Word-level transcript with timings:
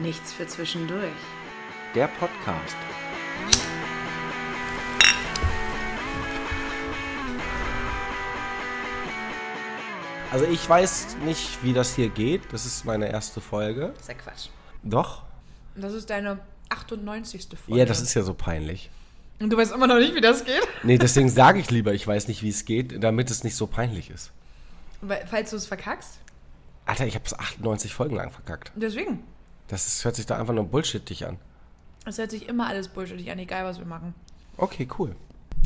Nichts 0.00 0.32
für 0.32 0.44
zwischendurch. 0.46 1.12
Der 1.94 2.08
Podcast. 2.08 2.76
Also 10.32 10.46
ich 10.46 10.68
weiß 10.68 11.18
nicht, 11.24 11.62
wie 11.62 11.72
das 11.72 11.94
hier 11.94 12.08
geht. 12.08 12.52
Das 12.52 12.66
ist 12.66 12.84
meine 12.84 13.08
erste 13.08 13.40
Folge. 13.40 13.92
Das 13.92 14.00
ist 14.00 14.08
ja 14.08 14.14
Quatsch. 14.14 14.48
Doch? 14.82 15.22
Das 15.76 15.92
ist 15.92 16.10
deine 16.10 16.40
98. 16.70 17.46
Folge. 17.56 17.78
Ja, 17.78 17.86
das 17.86 18.00
ist 18.00 18.14
ja 18.14 18.22
so 18.22 18.34
peinlich. 18.34 18.90
Und 19.38 19.50
du 19.50 19.56
weißt 19.56 19.72
immer 19.72 19.86
noch 19.86 19.98
nicht, 19.98 20.16
wie 20.16 20.20
das 20.20 20.44
geht? 20.44 20.66
Nee, 20.82 20.98
deswegen 20.98 21.28
sage 21.28 21.60
ich 21.60 21.70
lieber, 21.70 21.94
ich 21.94 22.04
weiß 22.04 22.26
nicht, 22.26 22.42
wie 22.42 22.48
es 22.48 22.64
geht, 22.64 23.00
damit 23.00 23.30
es 23.30 23.44
nicht 23.44 23.54
so 23.54 23.68
peinlich 23.68 24.10
ist. 24.10 24.32
Weil, 25.02 25.24
falls 25.28 25.50
du 25.50 25.56
es 25.56 25.66
verkackst. 25.66 26.18
Alter, 26.84 27.06
ich 27.06 27.14
habe 27.14 27.24
es 27.26 27.38
98 27.38 27.94
Folgen 27.94 28.16
lang 28.16 28.32
verkackt. 28.32 28.72
Deswegen. 28.74 29.22
Das 29.68 29.86
ist, 29.86 30.04
hört 30.04 30.16
sich 30.16 30.26
da 30.26 30.36
einfach 30.38 30.54
nur 30.54 30.64
bullshittig 30.64 31.26
an. 31.26 31.38
Es 32.04 32.18
hört 32.18 32.30
sich 32.30 32.48
immer 32.48 32.66
alles 32.66 32.88
bullshittig 32.88 33.30
an, 33.30 33.38
egal 33.38 33.64
was 33.64 33.78
wir 33.78 33.86
machen. 33.86 34.14
Okay, 34.56 34.86
cool. 34.98 35.16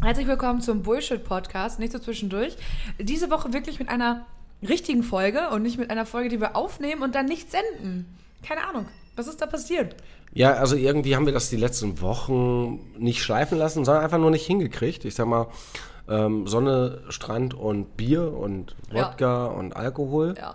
Herzlich 0.02 0.28
willkommen 0.28 0.60
zum 0.60 0.82
Bullshit-Podcast, 0.82 1.80
nicht 1.80 1.92
so 1.92 1.98
zwischendurch. 1.98 2.56
Diese 3.00 3.30
Woche 3.30 3.52
wirklich 3.52 3.80
mit 3.80 3.88
einer 3.88 4.24
richtigen 4.66 5.02
Folge 5.02 5.50
und 5.50 5.62
nicht 5.62 5.78
mit 5.78 5.90
einer 5.90 6.06
Folge, 6.06 6.28
die 6.28 6.40
wir 6.40 6.54
aufnehmen 6.54 7.02
und 7.02 7.14
dann 7.14 7.26
nicht 7.26 7.50
senden. 7.50 8.06
Keine 8.46 8.64
Ahnung. 8.68 8.86
Was 9.16 9.26
ist 9.26 9.42
da 9.42 9.46
passiert? 9.46 9.96
Ja, 10.32 10.52
also 10.54 10.76
irgendwie 10.76 11.16
haben 11.16 11.26
wir 11.26 11.32
das 11.32 11.50
die 11.50 11.56
letzten 11.56 12.00
Wochen 12.00 12.78
nicht 12.98 13.20
schleifen 13.22 13.58
lassen, 13.58 13.84
sondern 13.84 14.04
einfach 14.04 14.18
nur 14.18 14.30
nicht 14.30 14.46
hingekriegt. 14.46 15.04
Ich 15.04 15.16
sag 15.16 15.26
mal, 15.26 15.48
ähm, 16.08 16.46
Sonne, 16.46 17.02
Strand 17.08 17.54
und 17.54 17.96
Bier 17.96 18.32
und 18.32 18.76
Ja. 18.92 19.08
Wodka 19.10 19.46
und 19.46 19.74
Alkohol. 19.74 20.34
Ja. 20.38 20.54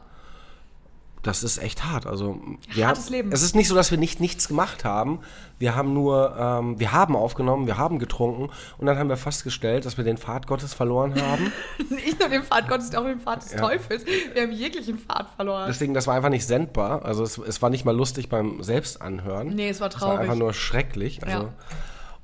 Das 1.23 1.41
ist 1.41 1.57
echt 1.57 1.85
hart. 1.85 2.05
Also 2.05 2.37
wir 2.73 2.85
Hartes 2.85 3.05
haben, 3.05 3.13
Leben. 3.13 3.31
Es 3.31 3.41
ist 3.41 3.55
nicht 3.55 3.69
so, 3.69 3.75
dass 3.75 3.91
wir 3.91 3.97
nicht 3.97 4.19
nichts 4.19 4.49
gemacht 4.49 4.83
haben. 4.83 5.19
Wir 5.57 5.73
haben 5.75 5.93
nur, 5.93 6.35
ähm, 6.37 6.79
wir 6.79 6.91
haben 6.91 7.15
aufgenommen, 7.15 7.65
wir 7.65 7.77
haben 7.77 7.97
getrunken 7.97 8.49
und 8.77 8.85
dann 8.85 8.97
haben 8.97 9.07
wir 9.07 9.15
festgestellt, 9.15 9.85
dass 9.85 9.95
wir 9.97 10.03
den 10.03 10.17
Pfad 10.17 10.47
Gottes 10.47 10.73
verloren 10.73 11.13
haben. 11.21 11.51
Nicht 11.89 12.19
nur 12.19 12.27
den 12.27 12.43
Pfad 12.43 12.67
Gottes, 12.67 12.93
auch 12.93 13.05
den 13.05 13.21
Pfad 13.21 13.41
des 13.43 13.53
Ja. 13.53 13.59
Teufels. 13.59 14.05
Wir 14.33 14.41
haben 14.43 14.51
jeglichen 14.51 14.97
Pfad 14.99 15.27
verloren. 15.37 15.65
Deswegen, 15.69 15.93
das 15.93 16.07
war 16.07 16.15
einfach 16.15 16.29
nicht 16.29 16.45
sendbar. 16.45 17.05
Also 17.05 17.23
es, 17.23 17.37
es 17.37 17.61
war 17.61 17.69
nicht 17.69 17.85
mal 17.85 17.95
lustig 17.95 18.27
beim 18.27 18.61
Selbstanhören. 18.61 19.47
Nee, 19.55 19.69
es 19.69 19.79
war 19.79 19.87
Es 19.87 19.93
war 19.93 19.99
traurig. 20.09 20.19
einfach 20.21 20.35
nur 20.35 20.53
schrecklich. 20.53 21.23
Also, 21.23 21.37
Ja. 21.43 21.49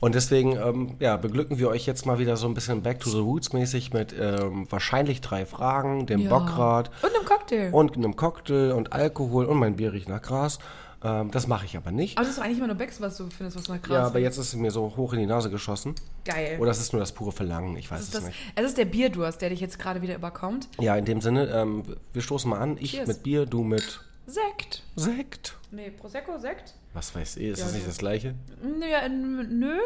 Und 0.01 0.15
deswegen 0.15 0.53
ähm, 0.55 0.95
ja, 0.99 1.17
beglücken 1.17 1.59
wir 1.59 1.67
euch 1.69 1.85
jetzt 1.85 2.05
mal 2.05 2.19
wieder 2.19 2.37
so 2.37 2.47
ein 2.47 2.53
bisschen 2.53 2.81
Back 2.83 2.99
to 3.01 3.09
the 3.09 3.19
Roots 3.19 3.51
mäßig 3.51 3.91
mit 3.93 4.15
ähm, 4.17 4.65
wahrscheinlich 4.69 5.19
drei 5.21 5.45
Fragen, 5.45 6.05
dem 6.05 6.21
Ja. 6.21 6.29
Bockrad 6.29 6.89
Und 7.01 7.15
einem 7.15 7.25
Cocktail. 7.25 7.69
und 7.73 7.97
einem 7.97 8.15
Cocktail 8.15 8.71
und 8.71 8.93
Alkohol 8.93 9.45
und 9.45 9.57
mein 9.57 9.75
Bier 9.75 9.91
riecht 9.91 10.07
nach 10.07 10.21
Gras. 10.21 10.59
Ähm, 11.03 11.31
das 11.31 11.47
mache 11.47 11.65
ich 11.65 11.75
aber 11.77 11.91
nicht. 11.91 12.17
Aber 12.17 12.23
das 12.25 12.31
ist 12.31 12.39
doch 12.39 12.45
eigentlich 12.45 12.57
immer 12.59 12.67
nur 12.67 12.75
Becks, 12.77 12.99
was 13.01 13.17
du 13.17 13.29
findest, 13.29 13.57
was 13.57 13.67
nach 13.67 13.81
Gras 13.81 13.93
Ja, 13.93 14.05
aber 14.07 14.19
jetzt 14.19 14.37
ist 14.37 14.47
es 14.49 14.55
mir 14.55 14.71
so 14.71 14.93
hoch 14.95 15.11
in 15.13 15.19
die 15.19 15.25
Nase 15.25 15.49
geschossen. 15.49 15.95
Geil. 16.25 16.57
Oder 16.61 16.71
es 16.71 16.79
ist 16.79 16.93
nur 16.93 16.99
das 17.01 17.11
pure 17.13 17.31
Verlangen, 17.33 17.75
ich 17.77 17.89
weiß 17.91 17.99
es 18.01 18.09
das, 18.11 18.23
nicht. 18.25 18.37
es 18.55 18.65
ist 18.65 18.77
der 18.77 18.85
Bierdurst, 18.85 19.41
der 19.41 19.49
dich 19.49 19.59
jetzt 19.59 19.79
gerade 19.79 20.01
wieder 20.01 20.15
überkommt. 20.15 20.67
Ja, 20.79 20.95
in 20.95 21.03
dem 21.05 21.19
Sinne, 21.21 21.47
ähm, 21.53 21.83
wir 22.13 22.21
stoßen 22.21 22.49
mal 22.49 22.59
an. 22.59 22.77
Ich 22.79 22.91
Cheers. 22.91 23.07
mit 23.07 23.23
Bier, 23.23 23.45
du 23.45 23.63
mit 23.63 23.99
Sekt. 24.27 24.83
Sekt. 24.95 25.55
Nee, 25.71 25.89
Prosecco, 25.89 26.37
Sekt? 26.37 26.73
Was 26.99 27.15
weiß 27.15 27.37
ich, 27.37 27.47
ist 27.47 27.59
Ja, 27.59 27.65
das 27.65 27.75
nicht 27.75 27.87
das 27.87 27.97
gleiche? 27.97 28.35
Nö, 28.61 28.85
ja, 28.85 29.07
nö. 29.07 29.77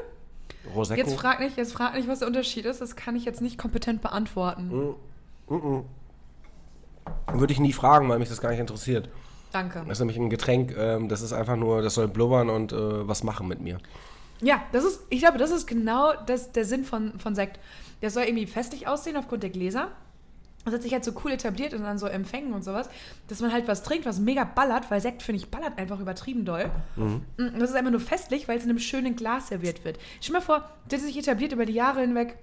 Prosecco? 0.73 0.99
Jetzt 0.99 1.13
frag 1.13 1.41
nicht, 1.41 1.57
jetzt 1.57 1.71
frag 1.71 1.93
nicht, 1.93 2.07
was 2.07 2.19
der 2.19 2.27
Unterschied 2.27 2.65
ist. 2.65 2.81
Das 2.81 2.95
kann 2.95 3.15
ich 3.15 3.23
jetzt 3.23 3.39
nicht 3.39 3.59
kompetent 3.59 4.01
beantworten. 4.01 4.95
Würde 7.31 7.53
ich 7.53 7.59
nie 7.59 7.71
fragen, 7.71 8.09
weil 8.09 8.17
mich 8.17 8.29
das 8.29 8.41
gar 8.41 8.49
nicht 8.49 8.59
interessiert. 8.59 9.09
Danke. 9.51 9.83
Das 9.87 9.97
ist 9.97 9.99
nämlich 9.99 10.17
ein 10.17 10.31
Getränk, 10.31 10.75
ähm, 10.75 11.07
das 11.07 11.21
ist 11.21 11.33
einfach 11.33 11.55
nur, 11.55 11.83
das 11.83 11.93
soll 11.93 12.07
blubbern 12.07 12.49
und 12.49 12.73
äh, 12.73 13.07
was 13.07 13.21
machen 13.21 13.47
mit 13.47 13.61
mir. 13.61 13.77
Ja, 14.41 14.63
das 14.71 14.83
ist, 14.83 15.01
ich 15.11 15.19
glaube, 15.19 15.37
das 15.37 15.51
ist 15.51 15.67
genau 15.67 16.13
das, 16.25 16.51
der 16.51 16.65
Sinn 16.65 16.83
von, 16.83 17.19
von 17.19 17.35
Sekt. 17.35 17.59
Der 18.01 18.09
soll 18.09 18.23
irgendwie 18.23 18.47
festlich 18.47 18.87
aussehen 18.87 19.17
aufgrund 19.17 19.43
der 19.43 19.51
Gläser. 19.51 19.89
Das 20.65 20.73
hat 20.73 20.81
sich 20.83 20.93
halt 20.93 21.03
so 21.03 21.11
cool 21.23 21.31
etabliert 21.31 21.73
und 21.73 21.83
dann 21.83 21.97
so 21.97 22.05
Empfängen 22.07 22.53
und 22.53 22.63
sowas, 22.63 22.87
dass 23.27 23.41
man 23.41 23.51
halt 23.51 23.67
was 23.67 23.83
trinkt, 23.83 24.05
was 24.05 24.19
mega 24.19 24.45
ballert, 24.45 24.89
weil 24.89 25.01
Sekt, 25.01 25.21
finde 25.21 25.41
ich, 25.41 25.49
ballert 25.51 25.77
einfach 25.77 25.99
übertrieben 25.99 26.45
doll. 26.45 26.71
Und 26.95 27.25
das 27.59 27.69
ist 27.71 27.75
einfach 27.75 27.91
nur 27.91 27.99
festlich, 27.99 28.47
weil 28.47 28.57
es 28.57 28.63
in 28.63 28.69
einem 28.69 28.79
schönen 28.79 29.15
Glas 29.17 29.47
serviert 29.49 29.83
wird. 29.83 29.99
Stell 30.21 30.33
dir 30.33 30.39
mal 30.39 30.45
vor, 30.45 30.69
das 30.87 31.01
hat 31.01 31.07
sich 31.07 31.17
etabliert 31.17 31.51
über 31.51 31.65
die 31.65 31.73
Jahre 31.73 31.99
hinweg, 32.01 32.37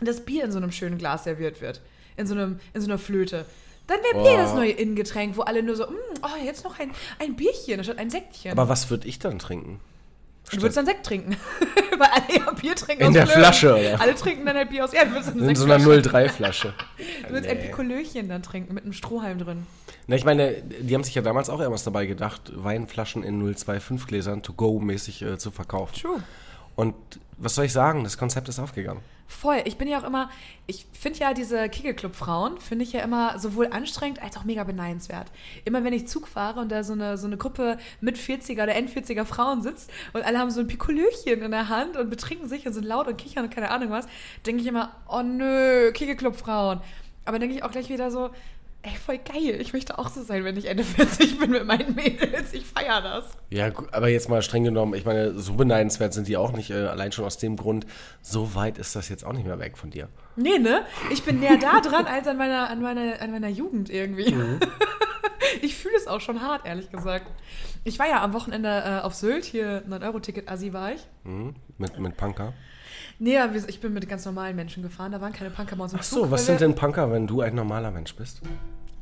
dass 0.00 0.24
Bier 0.24 0.44
in 0.44 0.50
so 0.52 0.58
einem 0.58 0.72
schönen 0.72 0.98
Glas 0.98 1.24
serviert 1.24 1.60
wird. 1.60 1.80
In 2.16 2.26
so, 2.26 2.34
einem, 2.34 2.58
in 2.74 2.80
so 2.80 2.88
einer 2.88 2.98
Flöte. 2.98 3.46
Dann 3.86 3.98
wäre 4.02 4.22
Bier 4.24 4.32
Oh. 4.40 4.42
das 4.42 4.54
neue 4.54 4.70
Innengetränk, 4.72 5.36
wo 5.36 5.42
alle 5.42 5.62
nur 5.62 5.76
so, 5.76 5.84
"Mm, 5.84 5.94
oh, 6.22 6.44
jetzt 6.44 6.64
noch 6.64 6.78
ein, 6.78 6.90
ein 7.18 7.34
Bierchen 7.36 7.82
statt 7.84 7.98
ein 7.98 8.10
Sektchen. 8.10 8.52
Aber 8.52 8.68
was 8.68 8.90
würde 8.90 9.06
ich 9.08 9.18
dann 9.20 9.38
trinken? 9.38 9.80
Du 10.50 10.62
würdest 10.62 10.76
dann 10.76 10.86
Sekt 10.86 11.04
trinken. 11.06 11.36
Weil 11.98 12.08
alle 12.08 12.38
ja 12.46 12.50
Bier 12.52 12.74
trinken 12.74 13.04
In 13.04 13.12
der 13.12 13.26
Flöten. 13.26 13.42
Flasche, 13.42 13.74
oder? 13.74 14.00
Alle 14.00 14.14
trinken 14.14 14.46
dann 14.46 14.56
halt 14.56 14.70
Bier 14.70 14.84
aus. 14.84 14.92
Ja, 14.92 15.04
du 15.04 15.10
würdest 15.12 15.28
dann 15.30 15.48
In 15.48 15.54
so 15.56 15.64
einer 15.64 15.78
Sektflasche- 15.78 16.28
03-Flasche. 16.28 16.72
Du 17.26 17.30
würdest 17.34 17.50
ein 17.50 17.56
Nee. 17.58 17.64
Pikolöchen 17.66 18.28
dann 18.28 18.42
trinken 18.42 18.74
mit 18.74 18.84
einem 18.84 18.92
Strohhalm 18.92 19.38
drin. 19.38 19.66
Na, 20.06 20.16
ich 20.16 20.24
meine, 20.24 20.62
die 20.62 20.94
haben 20.94 21.04
sich 21.04 21.14
ja 21.14 21.22
damals 21.22 21.50
auch 21.50 21.60
irgendwas 21.60 21.84
dabei 21.84 22.06
gedacht, 22.06 22.52
Weinflaschen 22.54 23.22
in 23.22 23.40
025 23.54 24.06
Gläsern 24.06 24.42
to 24.42 24.52
go 24.54 24.80
mäßig 24.80 25.22
äh, 25.22 25.38
zu 25.38 25.50
verkaufen. 25.50 25.94
True. 26.00 26.22
Und 26.74 26.94
was 27.36 27.54
soll 27.54 27.66
ich 27.66 27.72
sagen? 27.72 28.02
Das 28.04 28.16
Konzept 28.18 28.48
ist 28.48 28.58
aufgegangen. 28.58 29.00
Voll. 29.30 29.62
Ich 29.64 29.78
bin 29.78 29.86
ja 29.86 30.00
auch 30.00 30.04
immer, 30.04 30.28
ich 30.66 30.86
finde 30.92 31.20
ja 31.20 31.32
diese 31.32 31.68
Kegelclub-Frauen, 31.68 32.58
finde 32.58 32.82
ich 32.82 32.92
ja 32.92 33.00
immer 33.00 33.38
sowohl 33.38 33.68
anstrengend 33.68 34.20
als 34.20 34.36
auch 34.36 34.42
mega 34.42 34.64
beneidenswert. 34.64 35.30
Immer 35.64 35.84
wenn 35.84 35.92
ich 35.92 36.08
Zug 36.08 36.26
fahre 36.26 36.58
und 36.60 36.70
da 36.70 36.82
so 36.82 36.94
eine, 36.94 37.16
so 37.16 37.28
eine 37.28 37.36
Gruppe 37.36 37.78
mit 38.00 38.18
40er 38.18 38.64
oder 38.64 38.74
End-40er 38.74 39.24
Frauen 39.24 39.62
sitzt 39.62 39.92
und 40.12 40.22
alle 40.22 40.40
haben 40.40 40.50
so 40.50 40.60
ein 40.60 40.66
Pikolöchen 40.66 41.42
in 41.42 41.50
der 41.52 41.68
Hand 41.68 41.96
und 41.96 42.10
betrinken 42.10 42.48
sich 42.48 42.66
und 42.66 42.72
sind 42.72 42.84
laut 42.84 43.06
und 43.06 43.18
kichern 43.18 43.44
und 43.44 43.54
keine 43.54 43.70
Ahnung 43.70 43.90
was, 43.90 44.08
denke 44.44 44.62
ich 44.62 44.66
immer, 44.66 44.96
oh 45.08 45.22
nö, 45.22 45.92
Kegelclub-Frauen. 45.92 46.80
Aber 47.24 47.38
denke 47.38 47.54
ich 47.54 47.62
auch 47.62 47.70
gleich 47.70 47.88
wieder 47.88 48.10
so, 48.10 48.30
ey, 48.82 48.94
voll 48.96 49.18
geil. 49.18 49.60
Ich 49.60 49.72
möchte 49.72 49.98
auch 49.98 50.08
so 50.08 50.22
sein, 50.22 50.44
wenn 50.44 50.56
ich 50.56 50.66
Ende 50.66 50.84
40 50.84 51.38
bin 51.38 51.50
mit 51.50 51.66
meinen 51.66 51.94
Mädels. 51.94 52.52
Ich 52.52 52.64
feiere 52.66 53.02
das. 53.02 53.36
Ja, 53.50 53.70
aber 53.92 54.08
jetzt 54.08 54.28
mal 54.28 54.42
streng 54.42 54.64
genommen, 54.64 54.94
ich 54.94 55.04
meine, 55.04 55.38
so 55.38 55.54
beneidenswert 55.54 56.14
sind 56.14 56.28
die 56.28 56.36
auch 56.36 56.52
nicht, 56.52 56.70
äh, 56.70 56.86
allein 56.86 57.12
schon 57.12 57.24
aus 57.24 57.38
dem 57.38 57.56
Grund, 57.56 57.86
so 58.22 58.54
weit 58.54 58.78
ist 58.78 58.96
das 58.96 59.08
jetzt 59.08 59.24
auch 59.24 59.32
nicht 59.32 59.46
mehr 59.46 59.58
weg 59.58 59.76
von 59.76 59.90
dir. 59.90 60.08
Nee, 60.36 60.58
ne? 60.58 60.84
Ich 61.10 61.22
bin 61.22 61.40
näher 61.40 61.58
da 61.58 61.80
dran 61.80 62.06
als 62.06 62.26
an 62.26 62.36
meiner, 62.36 62.70
an 62.70 62.80
meiner, 62.80 63.20
an 63.20 63.30
meiner 63.32 63.48
Jugend 63.48 63.90
irgendwie. 63.90 64.34
Ich 65.62 65.76
fühle 65.76 65.96
es 65.96 66.06
auch 66.06 66.20
schon 66.20 66.40
hart, 66.42 66.64
ehrlich 66.64 66.90
gesagt. 66.90 67.26
Ich 67.84 67.98
war 67.98 68.08
ja 68.08 68.22
am 68.22 68.32
Wochenende 68.32 68.68
äh, 68.68 69.00
auf 69.00 69.14
Sylt, 69.14 69.44
hier 69.44 69.82
9-Euro-Ticket-Assi 69.88 70.72
war 70.72 70.92
ich. 70.92 71.06
Mhm. 71.24 71.54
Mit, 71.78 71.98
mit 71.98 72.16
Punker. 72.16 72.52
Nee, 73.18 73.38
ich 73.66 73.80
bin 73.80 73.92
mit 73.92 74.08
ganz 74.08 74.24
normalen 74.24 74.56
Menschen 74.56 74.82
gefahren, 74.82 75.12
da 75.12 75.20
waren 75.20 75.32
keine 75.32 75.50
Punker 75.50 75.76
bei 75.76 75.84
uns 75.84 75.92
im 75.92 75.98
Ach 76.00 76.04
Zug. 76.04 76.18
so, 76.18 76.30
was 76.30 76.40
weil 76.40 76.46
sind 76.46 76.60
denn 76.60 76.74
Punker, 76.74 77.10
wenn 77.10 77.26
du 77.26 77.40
ein 77.42 77.54
normaler 77.54 77.90
Mensch 77.90 78.14
bist? 78.14 78.40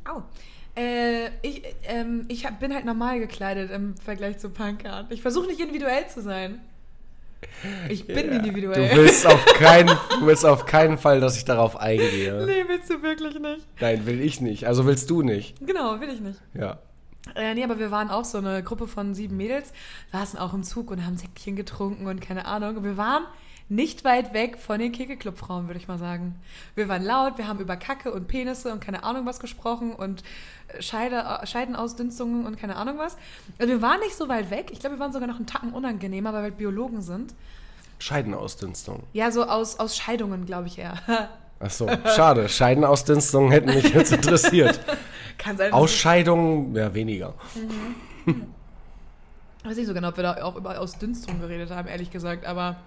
Au. 0.09 0.23
Äh, 0.75 1.27
ich 1.41 1.63
ähm, 1.87 2.25
ich 2.27 2.45
hab, 2.45 2.59
bin 2.59 2.73
halt 2.73 2.85
normal 2.85 3.19
gekleidet 3.19 3.71
im 3.71 3.95
Vergleich 3.97 4.37
zu 4.37 4.49
Punkern. 4.49 5.07
Ich 5.09 5.21
versuche 5.21 5.47
nicht 5.47 5.59
individuell 5.59 6.07
zu 6.07 6.21
sein. 6.21 6.59
Ich 7.87 8.05
bin 8.05 8.27
Du 8.27 8.35
individuell. 8.35 8.89
willst, 8.95 9.25
auf 9.25 9.45
keinen, 9.55 9.87
du 10.19 10.25
willst 10.25 10.45
auf 10.45 10.65
keinen 10.65 10.97
Fall, 10.97 11.21
dass 11.21 11.37
ich 11.37 11.45
darauf 11.45 11.77
eingehe. 11.77 12.45
Nee, 12.45 12.65
willst 12.67 12.89
du 12.89 13.01
wirklich 13.01 13.39
nicht. 13.39 13.65
Nein, 13.79 14.05
will 14.05 14.19
ich 14.21 14.41
nicht. 14.41 14.67
Also 14.67 14.85
willst 14.85 15.09
du 15.09 15.21
nicht. 15.21 15.55
Genau, 15.65 15.99
will 16.01 16.09
ich 16.09 16.19
nicht. 16.19 16.39
Ja. 16.53 16.79
Äh, 17.35 17.53
nee, 17.55 17.63
aber 17.63 17.79
wir 17.79 17.91
waren 17.91 18.09
auch 18.09 18.25
so 18.25 18.37
eine 18.39 18.61
Gruppe 18.63 18.87
von 18.87 19.13
sieben 19.13 19.37
Mädels, 19.37 19.71
saßen 20.11 20.37
auch 20.39 20.53
im 20.53 20.63
Zug 20.63 20.91
und 20.91 21.05
haben 21.05 21.17
Säckchen 21.17 21.55
getrunken 21.55 22.07
und 22.07 22.19
keine 22.21 22.45
Ahnung. 22.45 22.77
Und 22.77 22.83
wir 22.83 22.97
waren 22.97 23.23
nicht 23.69 24.03
weit 24.03 24.33
weg 24.33 24.57
von 24.57 24.79
den 24.79 24.91
Kegelclub-Frauen, 24.91 25.67
würde 25.67 25.79
ich 25.79 25.87
mal 25.87 25.99
sagen. 25.99 26.35
Wir 26.75 26.89
waren 26.89 27.03
laut, 27.03 27.37
wir 27.37 27.47
haben 27.47 27.59
über 27.59 27.77
Kacke 27.77 28.11
und 28.11 28.27
Penisse 28.27 28.71
und 28.73 28.79
keine 28.81 29.03
Ahnung 29.03 29.25
was 29.27 29.39
gesprochen 29.39 29.93
und 29.93 30.23
äh, 30.69 30.81
Scheide, 30.81 31.23
Scheidenausdünstungen 31.45 32.45
und 32.47 32.57
keine 32.57 32.75
Ahnung 32.77 32.97
was. 32.97 33.15
Also 33.59 33.71
wir 33.71 33.81
waren 33.81 33.99
nicht 33.99 34.15
so 34.15 34.27
weit 34.27 34.49
weg. 34.49 34.69
Ich 34.71 34.79
glaube, 34.79 34.95
wir 34.95 34.99
waren 34.99 35.13
sogar 35.13 35.27
noch 35.27 35.35
einen 35.37 35.45
Tacken 35.45 35.71
unangenehmer, 35.73 36.33
weil 36.33 36.39
wir 36.39 36.43
halt 36.45 36.57
Biologen 36.57 37.01
sind. 37.01 37.33
Scheidenausdünstung. 37.99 39.03
Ja, 39.13 39.29
so 39.31 39.43
aus, 39.45 39.79
aus 39.79 39.95
Scheidungen, 39.95 40.45
glaube 40.45 40.67
ich 40.67 40.79
eher. 40.79 40.95
Ach 41.59 41.69
so, 41.69 41.87
schade. 42.15 42.47
Scheidenausdünstung 42.49 43.51
hätten 43.51 43.73
mich 43.73 43.93
jetzt 43.93 44.13
interessiert. 44.13 44.79
Kann 45.37 45.57
sein. 45.57 45.69
dass 45.71 45.77
es- 45.79 45.83
Ausscheidung, 45.83 46.75
ja, 46.75 46.93
weniger. 46.93 47.33
Ich 48.25 48.35
weiß 49.65 49.75
nicht 49.77 49.85
so 49.87 49.93
genau, 49.93 50.09
ob 50.09 50.15
wir 50.17 50.23
da 50.23 50.41
auch 50.43 50.55
über 50.55 50.79
Ausdünstungen 50.79 51.39
geredet 51.41 51.69
haben, 51.71 51.87
ehrlich 51.87 52.09
gesagt, 52.11 52.45
aber 52.45 52.77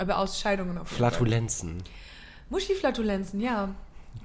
über 0.00 0.18
Ausscheidungen 0.18 0.78
auf 0.78 0.90
jeden 0.90 1.00
Fall. 1.02 1.10
Flatulenzen. 1.10 1.82
Muschiflatulenzen, 2.50 3.40
ja. 3.40 3.70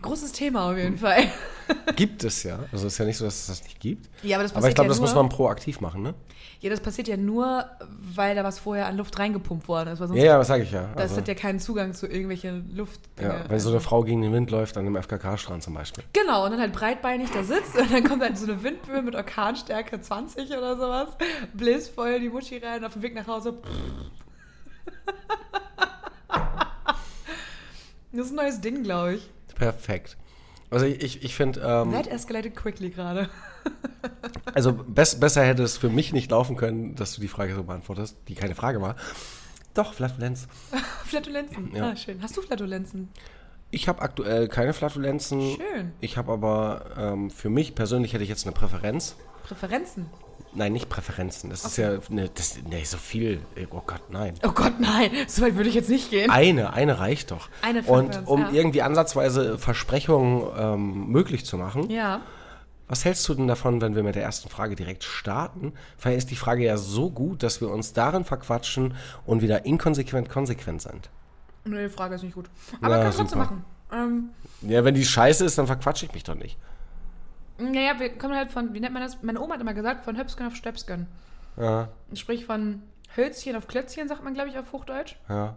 Großes 0.02 0.32
Thema 0.34 0.70
auf 0.72 0.78
jeden 0.78 0.98
Fall. 0.98 1.24
Gibt 1.96 2.24
es 2.24 2.44
ja. 2.44 2.60
Also 2.72 2.88
es 2.88 2.94
ist 2.94 3.00
ja 3.00 3.06
nicht 3.06 3.18
so, 3.18 3.26
dass 3.26 3.36
es 3.42 3.48
das 3.48 3.64
nicht 3.64 3.80
gibt. 3.80 4.08
Ja, 4.24 4.38
aber 4.38 4.44
das 4.44 4.52
Aber 4.52 4.60
ich 4.60 4.64
passiert 4.64 4.76
glaube, 4.76 4.88
ja 4.88 4.90
das 4.94 5.02
muss 5.02 5.16
man 5.16 5.30
proaktiv 5.30 5.82
machen, 5.82 6.04
ne? 6.04 6.14
Ja, 6.62 6.70
das 6.70 6.80
passiert 6.80 7.08
ja 7.08 7.18
nur, 7.18 7.66
weil 8.16 8.36
da 8.36 8.44
was 8.44 8.60
vorher 8.60 8.86
an 8.86 8.98
Luft 8.98 9.18
reingepumpt 9.18 9.68
worden 9.68 9.90
ist. 9.94 10.00
Weil 10.00 10.08
sonst 10.10 10.20
Ja, 10.20 10.26
ja, 10.26 10.38
das 10.38 10.48
sage 10.48 10.64
ich 10.64 10.72
ja. 10.72 10.90
Das 10.94 11.04
Also, 11.04 11.18
hat 11.18 11.28
ja 11.28 11.34
keinen 11.34 11.60
Zugang 11.60 11.94
zu 11.94 12.06
irgendwelchen 12.06 12.76
Luft. 12.76 13.00
ja, 13.20 13.50
wenn 13.50 13.60
so 13.60 13.70
eine 13.72 13.80
Frau 13.80 14.04
gegen 14.04 14.22
den 14.22 14.32
Wind 14.32 14.52
läuft 14.52 14.78
an 14.78 14.86
dem 14.86 14.96
FKK-Strand 14.96 15.64
zum 15.64 15.74
Beispiel. 15.74 16.04
Genau, 16.14 16.46
und 16.46 16.52
dann 16.52 16.60
halt 16.62 16.74
breitbeinig 16.74 17.30
da 17.32 17.44
sitzt 17.44 17.76
und 17.78 17.92
dann 17.92 18.04
kommt 18.04 18.22
halt 18.22 18.38
so 18.38 18.46
eine 18.46 18.62
Windböe 18.62 19.02
mit 19.02 19.16
Orkanstärke 19.16 20.00
20 20.00 20.50
oder 20.52 20.76
sowas, 20.78 21.10
bläst 21.54 21.96
voll 21.96 22.20
die 22.20 22.30
Muschi 22.30 22.58
rein, 22.58 22.84
auf 22.86 22.94
dem 22.94 23.02
Weg 23.02 23.16
nach 23.16 23.28
Hause. 23.28 23.58
Das 28.12 28.26
ist 28.26 28.32
ein 28.32 28.38
neues 28.38 28.60
Ding, 28.60 28.84
glaube 28.84 29.16
ich. 29.16 29.30
Perfekt. 29.56 30.18
Also 30.72 30.86
ich, 30.86 31.02
ich, 31.02 31.24
ich 31.24 31.36
finde, 31.36 31.62
ähm, 31.62 31.92
That 31.92 32.08
escalated 32.08 32.56
quickly 32.56 32.90
gerade. 32.90 33.30
also 34.54 34.74
bess, 34.74 35.20
besser 35.20 35.44
hätte 35.44 35.64
es 35.64 35.78
für 35.78 35.90
mich 35.90 36.14
nicht 36.14 36.32
laufen 36.32 36.56
können, 36.56 36.96
dass 36.96 37.14
du 37.14 37.22
die 37.22 37.28
Frage 37.28 37.56
so 37.56 37.64
beantwortest, 37.64 38.18
die 38.28 38.36
keine 38.36 38.56
Frage 38.56 38.82
war. 38.82 38.96
Doch, 39.74 39.94
Flatulenz. 39.94 40.48
Flatulenzen. 41.06 41.76
Ja. 41.76 41.92
Ah, 41.92 41.96
schön. 41.96 42.22
Hast 42.22 42.36
du 42.36 42.42
Flatulenzen? 42.42 43.10
Ich 43.72 43.88
habe 43.88 44.02
aktuell 44.02 44.48
keine 44.48 44.74
Flatulenzen. 44.74 45.42
Schön. 45.42 45.92
Ich 46.02 46.18
habe 46.18 46.32
aber 46.32 46.86
ähm, 46.98 47.30
für 47.30 47.50
mich 47.50 47.76
persönlich 47.76 48.14
hätte 48.14 48.24
ich 48.24 48.30
jetzt 48.30 48.46
eine 48.46 48.54
Präferenz. 48.54 49.16
Präferenzen? 49.44 50.08
Nein, 50.54 50.74
nicht 50.74 50.90
Präferenzen. 50.90 51.50
Das 51.52 51.64
ist 51.64 51.78
ja 51.78 52.00
ne, 52.10 52.30
das, 52.34 52.58
nee, 52.68 52.84
so 52.84 52.98
viel. 52.98 53.40
Oh 53.72 53.82
Gott, 53.86 54.02
nein. 54.10 54.34
Oh 54.44 54.52
Gott, 54.52 54.80
nein. 54.80 55.12
So 55.28 55.44
weit 55.44 55.56
würde 55.56 55.70
ich 55.70 55.76
jetzt 55.76 55.90
nicht 55.90 56.10
gehen. 56.10 56.32
Eine, 56.32 56.74
eine 56.74 57.00
reicht 57.00 57.32
doch. 57.32 57.50
Eine 57.62 57.84
Und 57.84 58.08
Präferenz, 58.08 58.28
um 58.30 58.42
ja. 58.42 58.50
irgendwie 58.52 58.82
ansatzweise 58.82 59.60
Versprechungen 59.60 60.44
ähm, 60.58 61.08
möglich 61.10 61.46
zu 61.46 61.58
machen, 61.58 61.90
Ja. 61.92 62.22
was 62.88 63.06
hältst 63.06 63.28
du 63.30 63.36
denn 63.36 63.48
davon, 63.48 63.80
wenn 63.82 63.96
wir 63.96 64.02
mit 64.02 64.16
der 64.16 64.24
ersten 64.24 64.50
Frage 64.50 64.76
direkt 64.76 65.04
starten? 65.04 65.74
Weil 66.02 66.18
ist 66.18 66.32
die 66.32 66.36
Frage 66.36 66.64
ja 66.66 66.78
so 66.78 67.12
gut, 67.12 67.44
dass 67.44 67.62
wir 67.62 67.70
uns 67.70 67.94
darin 67.94 68.26
verquatschen 68.26 68.96
und 69.28 69.44
wieder 69.44 69.66
inkonsequent 69.66 70.30
konsequent 70.30 70.82
sind. 70.82 71.10
Nee, 71.66 71.84
die 71.84 71.90
Frage 71.90 72.16
ist 72.16 72.24
nicht 72.24 72.34
gut. 72.34 72.50
Aber 72.82 72.96
Ja, 72.98 73.04
kann 73.04 73.12
trotzdem 73.14 73.28
super. 73.28 73.40
machen. 73.42 73.66
Ähm, 73.92 74.30
Ja, 74.68 74.84
wenn 74.84 74.96
die 74.96 75.06
scheiße 75.06 75.46
ist, 75.46 75.58
dann 75.60 75.68
verquatsche 75.68 76.06
ich 76.08 76.14
mich 76.14 76.24
doch 76.24 76.36
nicht. 76.36 76.58
Naja, 77.60 78.00
wir 78.00 78.10
kommen 78.18 78.36
halt 78.36 78.52
von, 78.52 78.74
wie 78.74 78.80
nennt 78.80 78.94
man 78.94 79.02
das? 79.04 79.22
Meine 79.22 79.40
Oma 79.42 79.56
hat 79.56 79.62
immer 79.62 79.74
gesagt, 79.74 80.06
von 80.06 80.18
Höpsken 80.18 80.48
auf 80.48 80.56
Stöpsken. 80.56 81.08
Ja, 81.58 81.90
Sprich 82.14 82.46
von 82.46 82.82
Hölzchen 83.18 83.56
auf 83.56 83.68
Klötzchen, 83.68 84.08
sagt 84.08 84.24
man, 84.24 84.34
glaube 84.34 84.50
ich, 84.50 84.58
auf 84.58 84.72
Hochdeutsch. 84.72 85.16
ja, 85.28 85.56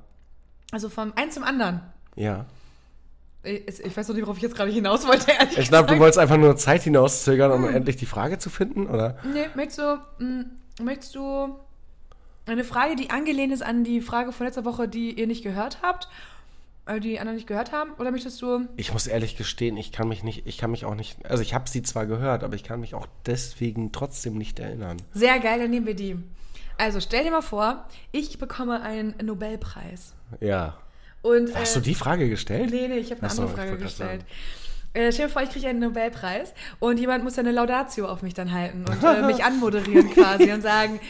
Also 0.72 0.88
vom 0.88 1.12
eins 1.16 1.34
zum 1.34 1.44
anderen. 1.44 1.81
ja. 2.16 2.44
Ich, 3.44 3.66
ich 3.81 3.96
weiß 3.96 4.06
noch 4.06 4.14
nicht, 4.14 4.25
worauf 4.25 4.37
ich 4.37 4.43
jetzt 4.44 4.54
gerade 4.54 4.70
hinaus 4.70 5.04
wollte, 5.04 5.32
ehrlich 5.32 5.58
Ich 5.58 5.69
glaube, 5.69 5.93
du 5.93 5.99
wolltest 5.99 6.20
einfach 6.20 6.37
nur 6.37 6.54
Zeit 6.56 6.82
hinauszögern, 6.82 7.50
um 7.50 7.69
endlich 7.69 7.96
die 7.96 8.06
Frage 8.06 8.38
zu 8.38 8.50
finden, 8.50 8.87
oder? 8.87 9.16
Nee, 9.25 9.46
möchtest 9.56 9.78
du, 9.81 9.99
mh, 10.19 10.44
möchtest 10.81 11.16
du 11.16 11.56
eine 12.46 12.62
Frage, 12.62 12.94
die 12.94 13.10
angelehnt 13.10 13.52
ist 13.52 13.64
an 13.64 13.82
die 13.82 14.00
Frage 14.00 14.31
von 14.31 14.46
letzter 14.46 14.64
Woche, 14.64 14.87
die 14.87 15.19
ihr 15.19 15.26
nicht 15.26 15.43
gehört 15.43 15.78
habt, 15.82 16.08
äh, 16.87 17.00
die 17.00 17.19
anderen 17.19 17.37
nicht 17.37 17.46
gehört 17.46 17.73
haben? 17.73 17.93
Oder 17.99 18.11
möchtest 18.11 18.40
du, 18.43 18.67
Ich 18.76 18.93
muss 18.93 19.06
ehrlich 19.06 19.37
gestehen, 19.37 19.76
ich 19.76 19.93
kann 19.93 20.08
mich 20.08 20.23
nicht, 20.23 20.46
ich 20.46 20.58
kann 20.58 20.70
mich 20.70 20.84
auch 20.84 20.94
nicht, 20.94 21.25
also 21.26 21.43
ich 21.43 21.55
habe 21.55 21.69
sie 21.69 21.82
zwar 21.82 22.06
gehört, 22.06 22.44
aber 22.44 22.55
ich 22.55 22.64
kann 22.64 22.81
mich 22.81 22.94
auch 22.94 23.06
deswegen 23.26 23.93
trotzdem 23.93 24.37
nicht 24.37 24.58
erinnern. 24.58 24.96
sehr 25.12 25.38
geil, 25.38 25.61
dann 25.61 25.70
nehmen 25.70 25.87
wir 25.87 25.94
die. 25.94 26.17
Also 26.79 27.00
stell 27.00 27.25
dir 27.25 27.31
mal 27.31 27.43
vor, 27.43 27.87
ich 28.11 28.38
bekomme 28.38 28.82
einen 28.82 29.14
Nobelpreis. 29.23 30.14
Ja. 30.40 30.76
Und, 31.23 31.55
Hast 31.55 31.76
äh, 31.76 31.81
du 31.81 31.84
die 31.84 31.94
Frage 31.94 32.29
gestellt? 32.29 32.70
Nee, 32.70 32.88
nee, 32.88 32.99
ich 32.99 33.11
habe 33.11 33.23
eine 33.23 33.31
Ach 33.31 33.35
so, 33.35 33.43
andere 33.43 33.56
Frage 33.56 33.76
gestellt. 33.78 34.25
Äh, 34.94 35.12
stell 35.12 35.26
dir 35.28 35.32
vor, 35.32 35.43
ich 35.43 35.50
kriege 35.50 35.69
einen 35.69 35.78
Nobelpreis 35.78 36.52
und 36.81 36.99
jemand 36.99 37.25
muss 37.25 37.38
eine 37.38 37.52
Laudatio 37.52 38.08
auf 38.08 38.23
mich 38.23 38.35
dann 38.35 38.52
halten 38.52 38.85
und 38.88 39.02
äh, 39.02 39.23
mich 39.26 39.44
anmoderieren 39.44 40.11
quasi 40.11 40.52
und 40.52 40.62
sagen, 40.62 41.00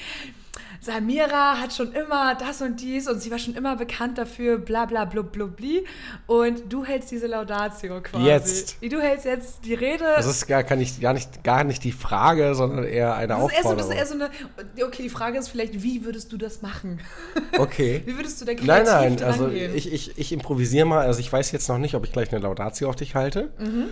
Samira 0.82 1.60
hat 1.60 1.72
schon 1.72 1.92
immer 1.92 2.34
das 2.34 2.60
und 2.60 2.80
dies 2.80 3.08
und 3.08 3.22
sie 3.22 3.30
war 3.30 3.38
schon 3.38 3.54
immer 3.54 3.76
bekannt 3.76 4.18
dafür, 4.18 4.58
bla 4.58 4.84
bla 4.84 5.04
blub 5.04 5.30
blub 5.30 5.56
bli. 5.56 5.84
Und 6.26 6.72
du 6.72 6.84
hältst 6.84 7.12
diese 7.12 7.28
Laudatio 7.28 8.00
quasi. 8.02 8.26
Jetzt. 8.26 8.76
Du 8.82 9.00
hältst 9.00 9.24
jetzt 9.24 9.64
die 9.64 9.74
Rede. 9.74 10.02
Das 10.16 10.26
ist 10.26 10.48
gar, 10.48 10.64
kann 10.64 10.80
ich, 10.80 11.00
gar, 11.00 11.12
nicht, 11.12 11.44
gar 11.44 11.62
nicht 11.62 11.84
die 11.84 11.92
Frage, 11.92 12.56
sondern 12.56 12.84
eher 12.84 13.14
eine 13.14 13.28
das 13.28 13.44
ist, 13.44 13.52
eher 13.52 13.62
so, 13.62 13.68
Aufforderung. 13.68 13.78
das 13.78 13.86
ist 13.86 14.12
eher 14.12 14.18
so 14.18 14.54
eine. 14.74 14.84
Okay, 14.84 15.02
die 15.04 15.08
Frage 15.08 15.38
ist 15.38 15.48
vielleicht, 15.48 15.84
wie 15.84 16.04
würdest 16.04 16.32
du 16.32 16.36
das 16.36 16.62
machen? 16.62 16.98
okay. 17.58 18.02
Wie 18.06 18.16
würdest 18.16 18.40
du 18.40 18.44
da 18.44 18.52
Nein, 18.52 18.64
kreativ 18.64 18.86
nein, 18.86 19.16
dran 19.16 19.30
also 19.30 19.48
ich, 19.48 19.92
ich, 19.92 20.18
ich 20.18 20.32
improvisiere 20.32 20.84
mal. 20.84 21.06
Also 21.06 21.20
ich 21.20 21.32
weiß 21.32 21.52
jetzt 21.52 21.68
noch 21.68 21.78
nicht, 21.78 21.94
ob 21.94 22.04
ich 22.04 22.12
gleich 22.12 22.32
eine 22.32 22.42
Laudatio 22.42 22.88
auf 22.88 22.96
dich 22.96 23.14
halte. 23.14 23.52
Mhm. 23.58 23.90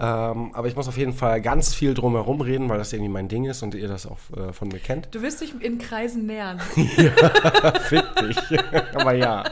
Ähm, 0.00 0.50
aber 0.54 0.68
ich 0.68 0.76
muss 0.76 0.86
auf 0.86 0.96
jeden 0.96 1.12
Fall 1.12 1.40
ganz 1.40 1.74
viel 1.74 1.92
drumherum 1.92 2.40
reden, 2.40 2.68
weil 2.68 2.78
das 2.78 2.92
irgendwie 2.92 3.10
mein 3.10 3.26
Ding 3.26 3.46
ist 3.46 3.64
und 3.64 3.74
ihr 3.74 3.88
das 3.88 4.06
auch 4.06 4.18
äh, 4.36 4.52
von 4.52 4.68
mir 4.68 4.78
kennt. 4.78 5.08
Du 5.12 5.22
wirst 5.22 5.40
dich 5.40 5.60
in 5.60 5.78
Kreisen 5.78 6.26
nähern. 6.26 6.60
Fick 7.88 8.04
dich. 8.16 8.38
aber 8.94 9.14
ja. 9.14 9.42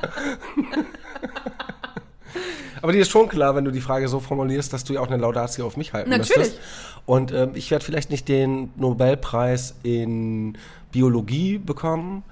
aber 2.81 2.93
dir 2.93 3.03
ist 3.03 3.11
schon 3.11 3.29
klar, 3.29 3.57
wenn 3.57 3.65
du 3.65 3.73
die 3.73 3.81
Frage 3.81 4.07
so 4.07 4.21
formulierst, 4.21 4.73
dass 4.73 4.85
du 4.85 4.93
ja 4.95 5.01
auch 5.01 5.09
eine 5.09 5.17
Laudatio 5.17 5.67
auf 5.67 5.77
mich 5.77 5.93
halten 5.93 6.11
Natürlich. 6.11 6.37
müsstest. 6.37 6.61
Und 7.07 7.33
ähm, 7.33 7.51
ich 7.55 7.73
werde 7.73 7.85
vielleicht 7.85 8.11
nicht 8.11 8.29
den 8.29 8.71
Nobelpreis 8.77 9.75
in 9.83 10.57
Biologie 10.93 11.59
bekommen, 11.59 12.23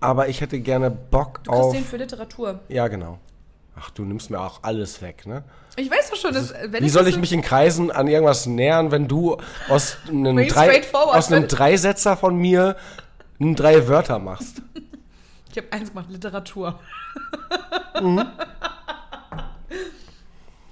aber 0.00 0.28
ich 0.28 0.40
hätte 0.40 0.58
gerne 0.58 0.90
Bock 0.90 1.44
Du 1.44 1.52
auf... 1.52 1.72
den 1.72 1.84
für 1.84 1.96
Literatur. 1.96 2.60
Ja, 2.68 2.88
genau. 2.88 3.18
Ach, 3.76 3.90
du 3.90 4.04
nimmst 4.04 4.30
mir 4.30 4.40
auch 4.40 4.60
alles 4.62 5.02
weg, 5.02 5.26
ne? 5.26 5.42
Ich 5.76 5.90
weiß 5.90 6.10
doch 6.10 6.16
schon, 6.16 6.32
dass, 6.32 6.54
wenn 6.68 6.84
Wie 6.84 6.88
soll 6.88 7.04
das 7.04 7.14
ich 7.14 7.18
mich 7.20 7.32
in 7.32 7.42
Kreisen 7.42 7.90
an 7.90 8.06
irgendwas 8.06 8.46
nähern, 8.46 8.90
wenn 8.92 9.08
du 9.08 9.36
aus 9.68 9.96
einem, 10.08 10.36
drei, 10.48 10.82
aus 10.92 11.32
einem 11.32 11.42
bin. 11.42 11.48
Dreisetzer 11.48 12.16
von 12.16 12.36
mir 12.36 12.76
drei 13.40 13.86
Wörter 13.88 14.18
machst? 14.18 14.62
Ich 15.50 15.58
habe 15.62 15.72
eins 15.72 15.90
gemacht, 15.90 16.10
Literatur. 16.10 16.80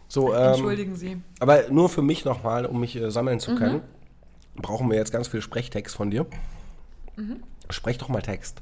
So, 0.09 0.35
ähm, 0.35 0.49
Entschuldigen 0.49 0.97
Sie. 0.97 1.23
aber 1.41 1.69
nur 1.71 1.89
für 1.89 2.03
mich 2.03 2.25
nochmal, 2.25 2.67
um 2.67 2.81
mich 2.81 2.97
äh, 2.97 3.11
sammeln 3.11 3.37
Mhm. 3.37 3.41
zu 3.41 3.55
können, 3.55 3.81
brauchen 4.57 4.91
wir 4.91 4.97
jetzt 4.99 5.13
ganz 5.13 5.29
viel 5.29 5.41
Sprechtext 5.41 5.95
von 5.97 6.11
dir. 6.11 6.27
Mhm. 7.17 7.43
Sprech 7.71 7.97
doch 7.99 8.09
mal 8.09 8.23
Text. 8.23 8.59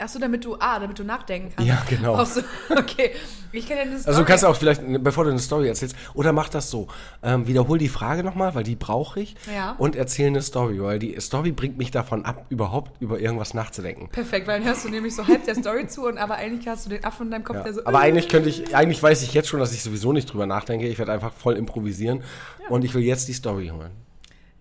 Achso, 0.00 0.18
damit 0.18 0.44
du, 0.44 0.56
ah, 0.58 0.78
damit 0.80 0.98
du 0.98 1.04
nachdenken 1.04 1.52
kannst. 1.54 1.68
Ja, 1.68 1.82
genau. 1.88 2.14
Brauchst 2.16 2.36
du, 2.38 2.40
okay. 2.76 3.12
Ich 3.52 3.68
kann 3.68 3.76
ja 3.76 3.82
eine 3.84 3.92
Story. 3.98 4.08
Also 4.08 4.20
du 4.22 4.26
kannst 4.26 4.44
auch 4.44 4.56
vielleicht, 4.56 4.82
bevor 5.04 5.24
du 5.24 5.30
eine 5.30 5.38
Story 5.38 5.68
erzählst, 5.68 5.94
oder 6.14 6.32
mach 6.32 6.48
das 6.48 6.70
so, 6.70 6.88
ähm, 7.22 7.46
wiederhol 7.46 7.78
die 7.78 7.88
Frage 7.88 8.24
nochmal, 8.24 8.54
weil 8.56 8.64
die 8.64 8.74
brauche 8.74 9.20
ich, 9.20 9.36
Ja. 9.54 9.76
und 9.78 9.94
erzähl 9.94 10.26
eine 10.26 10.42
Story, 10.42 10.82
weil 10.82 10.98
die 10.98 11.20
Story 11.20 11.52
bringt 11.52 11.78
mich 11.78 11.92
davon 11.92 12.24
ab, 12.24 12.46
überhaupt 12.48 13.00
über 13.00 13.20
irgendwas 13.20 13.54
nachzudenken. 13.54 14.08
Perfekt, 14.08 14.48
weil 14.48 14.58
dann 14.58 14.66
hörst 14.68 14.84
du 14.84 14.88
nämlich 14.88 15.14
so 15.14 15.24
halb 15.26 15.44
der 15.44 15.54
Story 15.54 15.86
zu 15.86 16.04
und 16.06 16.18
aber 16.18 16.34
eigentlich 16.34 16.66
hast 16.66 16.86
du 16.86 16.90
den 16.90 17.04
Affen 17.04 17.26
in 17.26 17.30
deinem 17.30 17.44
Kopf, 17.44 17.58
Ja. 17.58 17.62
der 17.62 17.74
so. 17.74 17.86
Aber 17.86 18.00
eigentlich 18.00 18.28
könnte 18.28 18.48
ich, 18.48 18.74
eigentlich 18.74 19.00
weiß 19.00 19.22
ich 19.22 19.34
jetzt 19.34 19.48
schon, 19.48 19.60
dass 19.60 19.72
ich 19.72 19.82
sowieso 19.84 20.12
nicht 20.12 20.32
drüber 20.32 20.46
nachdenke. 20.46 20.88
Ich 20.88 20.98
werde 20.98 21.12
einfach 21.12 21.32
voll 21.32 21.56
improvisieren 21.56 22.22
und 22.70 22.84
ich 22.84 22.92
will 22.94 23.02
jetzt 23.02 23.28
die 23.28 23.34
Story 23.34 23.68
holen. 23.68 23.92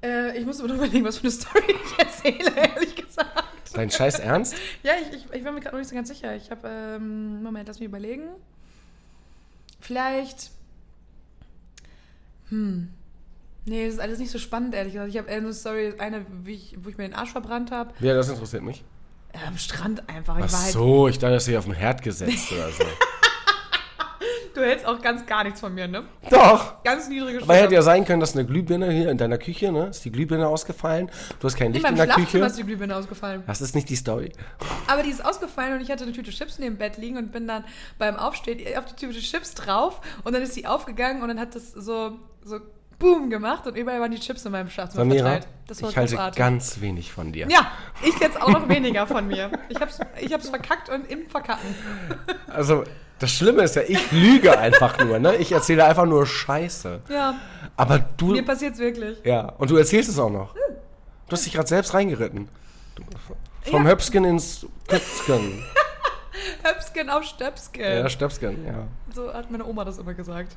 Äh, 0.03 0.37
ich 0.37 0.45
muss 0.45 0.59
aber 0.59 0.67
noch 0.69 0.75
überlegen, 0.75 1.05
was 1.05 1.17
für 1.17 1.23
eine 1.23 1.31
Story 1.31 1.63
ich 1.83 1.99
erzähle, 1.99 2.51
ehrlich 2.75 2.95
gesagt. 2.95 3.43
Dein 3.73 3.89
Scheiß 3.89 4.19
Ernst? 4.19 4.55
Ja, 4.83 4.93
ich, 5.01 5.17
ich, 5.17 5.25
ich 5.25 5.43
bin 5.43 5.53
mir 5.53 5.59
gerade 5.59 5.75
noch 5.75 5.79
nicht 5.79 5.89
so 5.89 5.95
ganz 5.95 6.07
sicher. 6.07 6.35
Ich 6.35 6.51
habe, 6.51 6.67
ähm, 6.67 7.41
Moment, 7.43 7.67
lass 7.67 7.79
mich 7.79 7.87
überlegen. 7.87 8.23
Vielleicht. 9.79 10.51
Hm. 12.49 12.89
Nee, 13.65 13.85
das 13.85 13.95
ist 13.95 13.99
alles 13.99 14.19
nicht 14.19 14.31
so 14.31 14.39
spannend, 14.39 14.75
ehrlich 14.75 14.93
gesagt. 14.93 15.09
Ich 15.09 15.17
habe 15.17 15.29
eher 15.29 15.37
eine 15.37 15.53
Story, 15.53 15.93
eine, 15.97 16.25
ich, 16.45 16.75
wo 16.81 16.89
ich 16.89 16.97
mir 16.97 17.05
den 17.05 17.13
Arsch 17.13 17.31
verbrannt 17.31 17.71
habe. 17.71 17.93
Ja, 17.99 18.13
das 18.13 18.29
interessiert 18.29 18.63
mich. 18.63 18.83
Äh, 19.31 19.47
am 19.47 19.57
Strand 19.57 20.07
einfach. 20.09 20.37
Ich 20.37 20.45
Ach 20.45 20.63
halt, 20.63 20.73
so, 20.73 21.07
ich 21.07 21.17
dachte, 21.17 21.35
dass 21.35 21.45
du 21.45 21.57
auf 21.57 21.65
den 21.65 21.73
Herd 21.73 22.01
gesetzt 22.01 22.51
oder 22.51 22.69
so. 22.69 22.83
Du 24.53 24.61
hältst 24.61 24.85
auch 24.85 25.01
ganz 25.01 25.25
gar 25.25 25.43
nichts 25.43 25.59
von 25.59 25.73
mir, 25.73 25.87
ne? 25.87 26.03
Doch! 26.29 26.83
Ganz 26.83 27.09
niedrige 27.09 27.41
Aber 27.41 27.55
hätte 27.55 27.73
ja 27.73 27.81
sein 27.81 28.05
können, 28.05 28.19
dass 28.19 28.35
eine 28.35 28.45
Glühbirne 28.45 28.91
hier 28.91 29.09
in 29.09 29.17
deiner 29.17 29.37
Küche, 29.37 29.71
ne? 29.71 29.87
Ist 29.87 30.05
die 30.05 30.11
Glühbirne 30.11 30.47
ausgefallen? 30.47 31.09
Du 31.39 31.47
hast 31.47 31.55
kein 31.55 31.67
In 31.67 31.73
Licht 31.73 31.83
meinem 31.83 31.99
in 31.99 32.07
der 32.07 32.15
Küche. 32.15 32.37
ist 32.39 32.57
die 32.57 32.63
Glühbirne 32.63 32.95
ausgefallen. 32.95 33.43
Das 33.47 33.61
ist 33.61 33.73
nicht 33.73 33.89
die 33.89 33.95
Story. 33.95 34.31
Aber 34.87 35.01
die 35.01 35.09
ist 35.09 35.25
ausgefallen 35.25 35.73
und 35.73 35.81
ich 35.81 35.89
hatte 35.89 36.03
eine 36.03 36.13
Tüte 36.13 36.31
Chips 36.31 36.59
neben 36.59 36.75
dem 36.75 36.77
Bett 36.77 36.97
liegen 36.97 37.17
und 37.17 37.31
bin 37.31 37.47
dann 37.47 37.63
beim 37.97 38.15
Aufstehen 38.15 38.59
auf 38.77 38.85
die 38.85 38.95
Tüte 38.95 39.19
Chips 39.19 39.55
drauf 39.55 40.01
und 40.23 40.33
dann 40.33 40.43
ist 40.43 40.55
die 40.55 40.67
aufgegangen 40.67 41.23
und 41.23 41.29
dann 41.29 41.39
hat 41.39 41.55
das 41.55 41.71
so, 41.71 42.19
so 42.43 42.59
Boom 42.99 43.29
gemacht 43.29 43.65
und 43.67 43.75
überall 43.75 43.99
waren 43.99 44.11
die 44.11 44.19
Chips 44.19 44.45
in 44.45 44.51
meinem 44.51 44.69
Schlafzimmer 44.69 45.03
Samira, 45.03 45.29
verteilt. 45.31 45.47
Das 45.67 45.81
war 45.81 45.89
ich 45.89 45.97
halte 45.97 46.15
großartig. 46.15 46.37
ganz 46.37 46.79
wenig 46.79 47.11
von 47.11 47.31
dir. 47.31 47.47
Ja, 47.49 47.71
ich 48.03 48.17
jetzt 48.19 48.41
auch 48.41 48.49
noch 48.49 48.69
weniger 48.69 49.07
von 49.07 49.27
mir. 49.27 49.51
Ich 49.67 49.81
hab's, 49.81 49.99
ich 50.21 50.31
hab's 50.31 50.47
verkackt 50.49 50.89
und 50.89 51.09
im 51.11 51.27
Verkacken. 51.27 51.75
Also, 52.47 52.83
das 53.23 53.31
Schlimme 53.31 53.63
ist 53.63 53.75
ja, 53.75 53.81
ich 53.87 54.11
lüge 54.11 54.57
einfach 54.59 54.99
nur, 55.03 55.17
ne? 55.17 55.35
Ich 55.37 55.51
erzähle 55.51 55.85
einfach 55.85 56.05
nur 56.05 56.25
Scheiße. 56.25 56.99
Ja, 57.09 57.35
Aber 57.77 57.99
du. 58.17 58.27
mir 58.33 58.43
passiert's 58.45 58.79
wirklich. 58.79 59.17
Ja, 59.23 59.53
und 59.57 59.69
du 59.71 59.77
erzählst 59.77 60.09
es 60.09 60.19
auch 60.19 60.29
noch. 60.29 60.53
Du 60.53 61.31
hast 61.31 61.45
dich 61.45 61.53
gerade 61.53 61.67
selbst 61.69 61.93
reingeritten. 61.93 62.49
Vom 63.71 63.85
Ja. 63.85 63.91
Höpsken 63.91 64.25
ins 64.25 64.65
Köpsken. 64.87 65.63
Höpsken 66.63 67.09
auf 67.09 67.23
Stöpsken. 67.23 67.81
Ja, 67.81 68.09
Stöpsken, 68.09 68.65
ja. 68.65 68.87
So 69.13 69.33
hat 69.33 69.49
meine 69.49 69.65
Oma 69.65 69.85
das 69.85 69.97
immer 69.99 70.13
gesagt. 70.13 70.51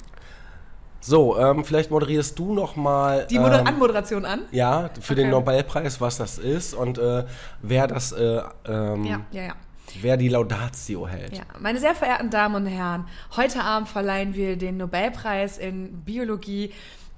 So, 1.00 1.38
ähm, 1.38 1.64
vielleicht 1.64 1.90
moderierst 1.92 2.36
du 2.38 2.52
noch 2.52 2.74
mal 2.74 3.26
Die 3.30 3.38
Moder 3.38 3.60
ähm, 3.60 3.66
Anmoderation 3.68 4.24
an. 4.24 4.40
ja 4.50 4.90
für 5.00 5.14
den 5.14 5.26
Okay. 5.26 5.30
Nobelpreis, 5.36 6.00
was 6.00 6.16
das 6.16 6.38
ist 6.38 6.74
und 6.74 6.98
äh, 6.98 7.24
wer 7.62 7.86
das, 7.86 8.10
äh, 8.12 8.40
ähm, 8.66 9.04
Ja, 9.04 9.20
ja, 9.30 9.42
ja. 9.44 9.52
Wer 10.02 10.16
die 10.16 10.28
Laudatio 10.28 11.06
hält. 11.06 11.36
Ja, 11.36 11.44
meine 11.58 11.78
sehr 11.78 11.94
verehrten 11.94 12.30
Damen 12.30 12.54
und 12.54 12.66
Herren, 12.66 13.06
heute 13.36 13.62
Abend 13.62 13.88
verleihen 13.88 14.34
wir 14.34 14.56
den 14.56 14.76
Nobelpreis 14.76 15.58
in 15.58 16.02
Biologie 16.04 16.72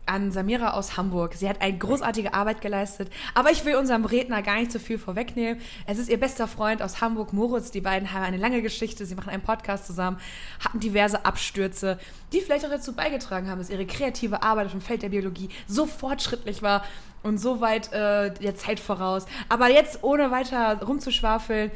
an 0.09 0.33
Samira 0.33 0.71
aus 0.71 0.97
Hamburg. 0.97 1.35
Sie 1.35 1.49
hat 1.49 1.61
eine 1.61 1.77
großartige 1.77 2.35
Arbeit 2.35 2.61
geleistet, 2.61 3.11
aber 3.35 3.51
ich 3.51 3.65
will 3.65 3.77
unserem 3.77 4.05
Redner 4.05 4.43
gar 4.43 4.57
nicht 4.57 4.73
so 4.73 4.79
viel 4.79 4.99
vorwegnehmen. 4.99 5.61
Es 5.87 5.99
ist 5.99 6.09
ihr 6.09 6.19
bester 6.19 6.49
Freund 6.49 6.83
aus 6.83 7.01
Hamburg, 7.01 7.33
Moritz. 7.33 7.71
Die 7.71 7.81
beiden 7.81 8.13
haben 8.13 8.23
eine 8.23 8.39
lange 8.39 8.63
Geschichte. 8.63 9.05
Sie 9.07 9.15
machen 9.15 9.31
einen 9.31 9.43
Podcast 9.43 9.87
zusammen, 9.87 10.19
hatten 10.65 10.81
diverse 10.81 11.25
Abstürze, 11.25 11.99
die 12.33 12.41
vielleicht 12.41 12.65
auch 12.65 12.71
dazu 12.71 12.95
beigetragen 12.95 13.49
haben, 13.49 13.59
dass 13.59 13.71
ihre 13.71 13.87
kreative 13.87 14.43
Arbeit 14.43 14.67
auf 14.67 14.73
dem 14.73 14.81
Feld 14.81 15.03
der 15.03 15.11
Biologie 15.11 15.51
so 15.67 15.87
fortschrittlich 15.87 16.63
war 16.63 16.85
und 17.23 17.39
so 17.39 17.61
weit 17.61 17.93
äh, 17.93 18.33
der 18.33 18.55
Zeit 18.55 18.81
voraus. 18.81 19.27
Aber 19.49 19.69
jetzt, 19.69 20.03
ohne 20.03 20.31
weiter 20.31 20.81
rumzuschwafeln, 20.83 21.71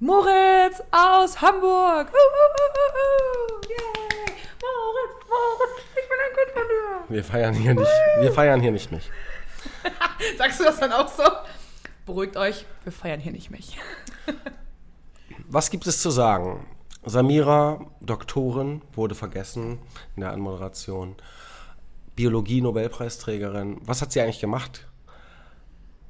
Moritz 0.00 0.80
aus 0.92 1.40
Hamburg. 1.40 2.08
Uh, 2.08 2.14
uh, 2.14 2.88
uh. 2.94 3.68
Yay. 3.68 4.36
Moritz, 4.62 5.14
Moritz, 5.28 5.82
ich 5.90 6.08
bin 6.08 6.18
ein 6.24 6.34
Kind 6.36 6.52
von 6.54 6.62
dir. 6.68 7.14
Wir 7.14 7.24
feiern 7.24 7.54
hier 7.54 7.74
nicht, 7.74 7.90
wir 8.20 8.32
feiern 8.32 8.60
hier 8.60 8.70
nicht 8.70 8.92
mich. 8.92 9.10
Sagst 10.38 10.60
du 10.60 10.64
das 10.64 10.78
dann 10.78 10.92
auch 10.92 11.08
so? 11.08 11.24
Beruhigt 12.06 12.36
euch, 12.36 12.64
wir 12.84 12.92
feiern 12.92 13.18
hier 13.18 13.32
nicht 13.32 13.50
mich. 13.50 13.76
Was 15.48 15.68
gibt 15.68 15.88
es 15.88 16.00
zu 16.00 16.10
sagen? 16.10 16.64
Samira, 17.04 17.80
Doktorin, 18.00 18.82
wurde 18.92 19.16
vergessen 19.16 19.80
in 20.14 20.20
der 20.20 20.30
Anmoderation. 20.30 21.16
Biologie-Nobelpreisträgerin. 22.14 23.78
Was 23.80 24.00
hat 24.00 24.12
sie 24.12 24.20
eigentlich 24.20 24.40
gemacht? 24.40 24.86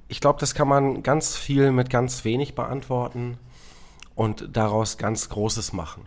Ich 0.08 0.20
glaube, 0.20 0.40
das 0.40 0.54
kann 0.54 0.68
man 0.68 1.02
ganz 1.02 1.36
viel 1.36 1.72
mit 1.72 1.88
ganz 1.88 2.24
wenig 2.24 2.54
beantworten 2.54 3.38
und 4.18 4.56
daraus 4.56 4.98
ganz 4.98 5.28
Großes 5.28 5.72
machen. 5.72 6.04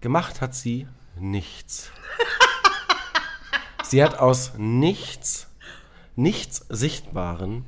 Gemacht 0.00 0.40
hat 0.40 0.54
sie 0.54 0.86
nichts. 1.18 1.90
Sie 3.82 4.04
hat 4.04 4.20
aus 4.20 4.52
nichts, 4.56 5.48
nichts 6.14 6.64
Sichtbaren, 6.68 7.64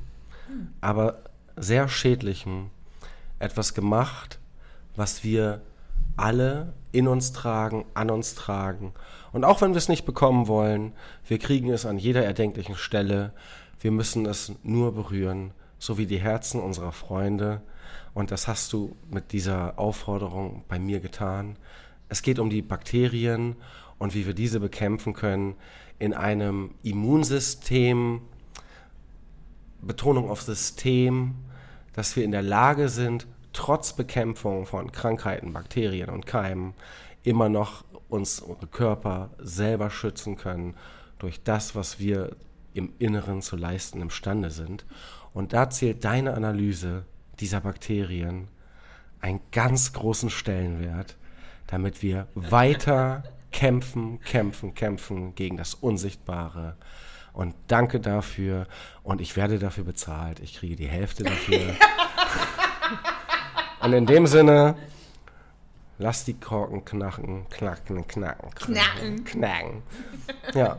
aber 0.79 1.23
sehr 1.57 1.89
Schädlichem 1.89 2.69
etwas 3.39 3.73
gemacht, 3.73 4.39
was 4.95 5.23
wir 5.23 5.61
alle 6.15 6.73
in 6.93 7.09
uns 7.09 7.33
tragen, 7.33 7.85
an 7.93 8.09
uns 8.09 8.35
tragen. 8.35 8.93
Und 9.33 9.43
auch 9.43 9.59
wenn 9.59 9.71
wir 9.71 9.79
es 9.79 9.89
nicht 9.89 10.05
bekommen 10.05 10.47
wollen, 10.47 10.93
wir 11.27 11.39
kriegen 11.39 11.71
es 11.71 11.85
an 11.85 11.97
jeder 11.97 12.23
erdenklichen 12.23 12.75
Stelle. 12.75 13.33
Wir 13.81 13.91
müssen 13.91 14.25
es 14.25 14.53
nur 14.63 14.93
berühren, 14.93 15.51
so 15.77 15.97
wie 15.97 16.05
die 16.05 16.21
Herzen 16.21 16.61
unserer 16.61 16.93
Freunde. 16.93 17.61
Und 18.13 18.31
das 18.31 18.47
hast 18.47 18.73
du 18.73 18.95
mit 19.09 19.31
dieser 19.31 19.77
Aufforderung 19.79 20.63
bei 20.67 20.79
mir 20.79 20.99
getan. 20.99 21.57
Es 22.09 22.21
geht 22.21 22.39
um 22.39 22.49
die 22.49 22.61
Bakterien 22.61 23.55
und 23.97 24.13
wie 24.15 24.25
wir 24.25 24.33
diese 24.33 24.59
bekämpfen 24.59 25.13
können 25.13 25.55
in 25.99 26.13
einem 26.13 26.71
Immunsystem, 26.83 28.21
Betonung 29.81 30.29
auf 30.29 30.41
System, 30.41 31.35
dass 31.93 32.15
wir 32.15 32.23
in 32.23 32.31
der 32.31 32.41
Lage 32.41 32.89
sind, 32.89 33.27
trotz 33.53 33.93
Bekämpfung 33.93 34.65
von 34.65 34.91
Krankheiten, 34.91 35.53
Bakterien 35.53 36.09
und 36.09 36.25
Keimen 36.25 36.73
immer 37.23 37.49
noch 37.49 37.83
uns 38.09 38.39
unsere 38.39 38.67
Körper 38.67 39.29
selber 39.39 39.89
schützen 39.89 40.35
können 40.35 40.75
durch 41.19 41.43
das, 41.43 41.75
was 41.75 41.99
wir 41.99 42.35
im 42.73 42.93
Inneren 42.99 43.41
zu 43.41 43.55
leisten 43.55 44.01
imstande 44.01 44.49
sind. 44.49 44.85
Und 45.33 45.53
da 45.53 45.69
zählt 45.69 46.03
deine 46.03 46.33
Analyse 46.33 47.05
dieser 47.41 47.61
Bakterien 47.61 48.47
einen 49.19 49.41
ganz 49.51 49.93
großen 49.93 50.29
Stellenwert, 50.29 51.17
damit 51.67 52.01
wir 52.01 52.27
weiter 52.35 53.23
kämpfen, 53.51 54.19
kämpfen, 54.21 54.73
kämpfen 54.73 55.35
gegen 55.35 55.57
das 55.57 55.73
Unsichtbare. 55.73 56.77
Und 57.33 57.55
danke 57.67 57.99
dafür. 57.99 58.67
Und 59.03 59.21
ich 59.21 59.35
werde 59.35 59.59
dafür 59.59 59.83
bezahlt. 59.85 60.39
Ich 60.39 60.55
kriege 60.55 60.75
die 60.75 60.87
Hälfte 60.87 61.23
dafür. 61.23 61.59
Und 63.81 63.93
in 63.93 64.05
dem 64.05 64.27
Sinne, 64.27 64.75
lass 65.97 66.25
die 66.25 66.33
Korken 66.33 66.85
knacken, 66.85 67.47
knacken, 67.49 68.05
knacken, 68.07 68.51
Knacken. 68.53 69.23
knacken. 69.23 69.83
Ja. 70.53 70.77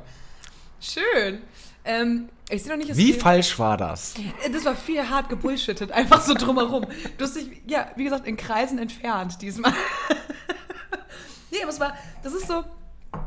Schön. 0.79 1.43
Ähm, 1.85 2.29
ich 2.49 2.63
sehe 2.63 2.71
noch 2.73 2.79
nicht, 2.79 2.91
dass 2.91 2.97
Wie 2.97 3.13
viel- 3.13 3.21
falsch 3.21 3.59
war 3.59 3.77
das? 3.77 4.15
Das 4.53 4.65
war 4.65 4.75
viel 4.77 5.09
hart 5.09 5.29
gebullshittet, 5.29 5.91
einfach 5.93 6.21
so 6.21 6.35
drumherum. 6.35 6.87
Du 7.19 7.25
hast 7.25 7.37
dich, 7.37 7.49
ja, 7.67 7.91
wie 7.97 8.05
gesagt, 8.05 8.27
in 8.27 8.37
Kreisen 8.37 8.79
entfernt 8.79 9.41
diesmal. 9.43 9.73
nee, 11.51 11.59
aber 11.63 11.71
es 11.71 11.81
war, 11.81 11.97
das 12.23 12.33
ist 12.35 12.47
so, 12.47 12.65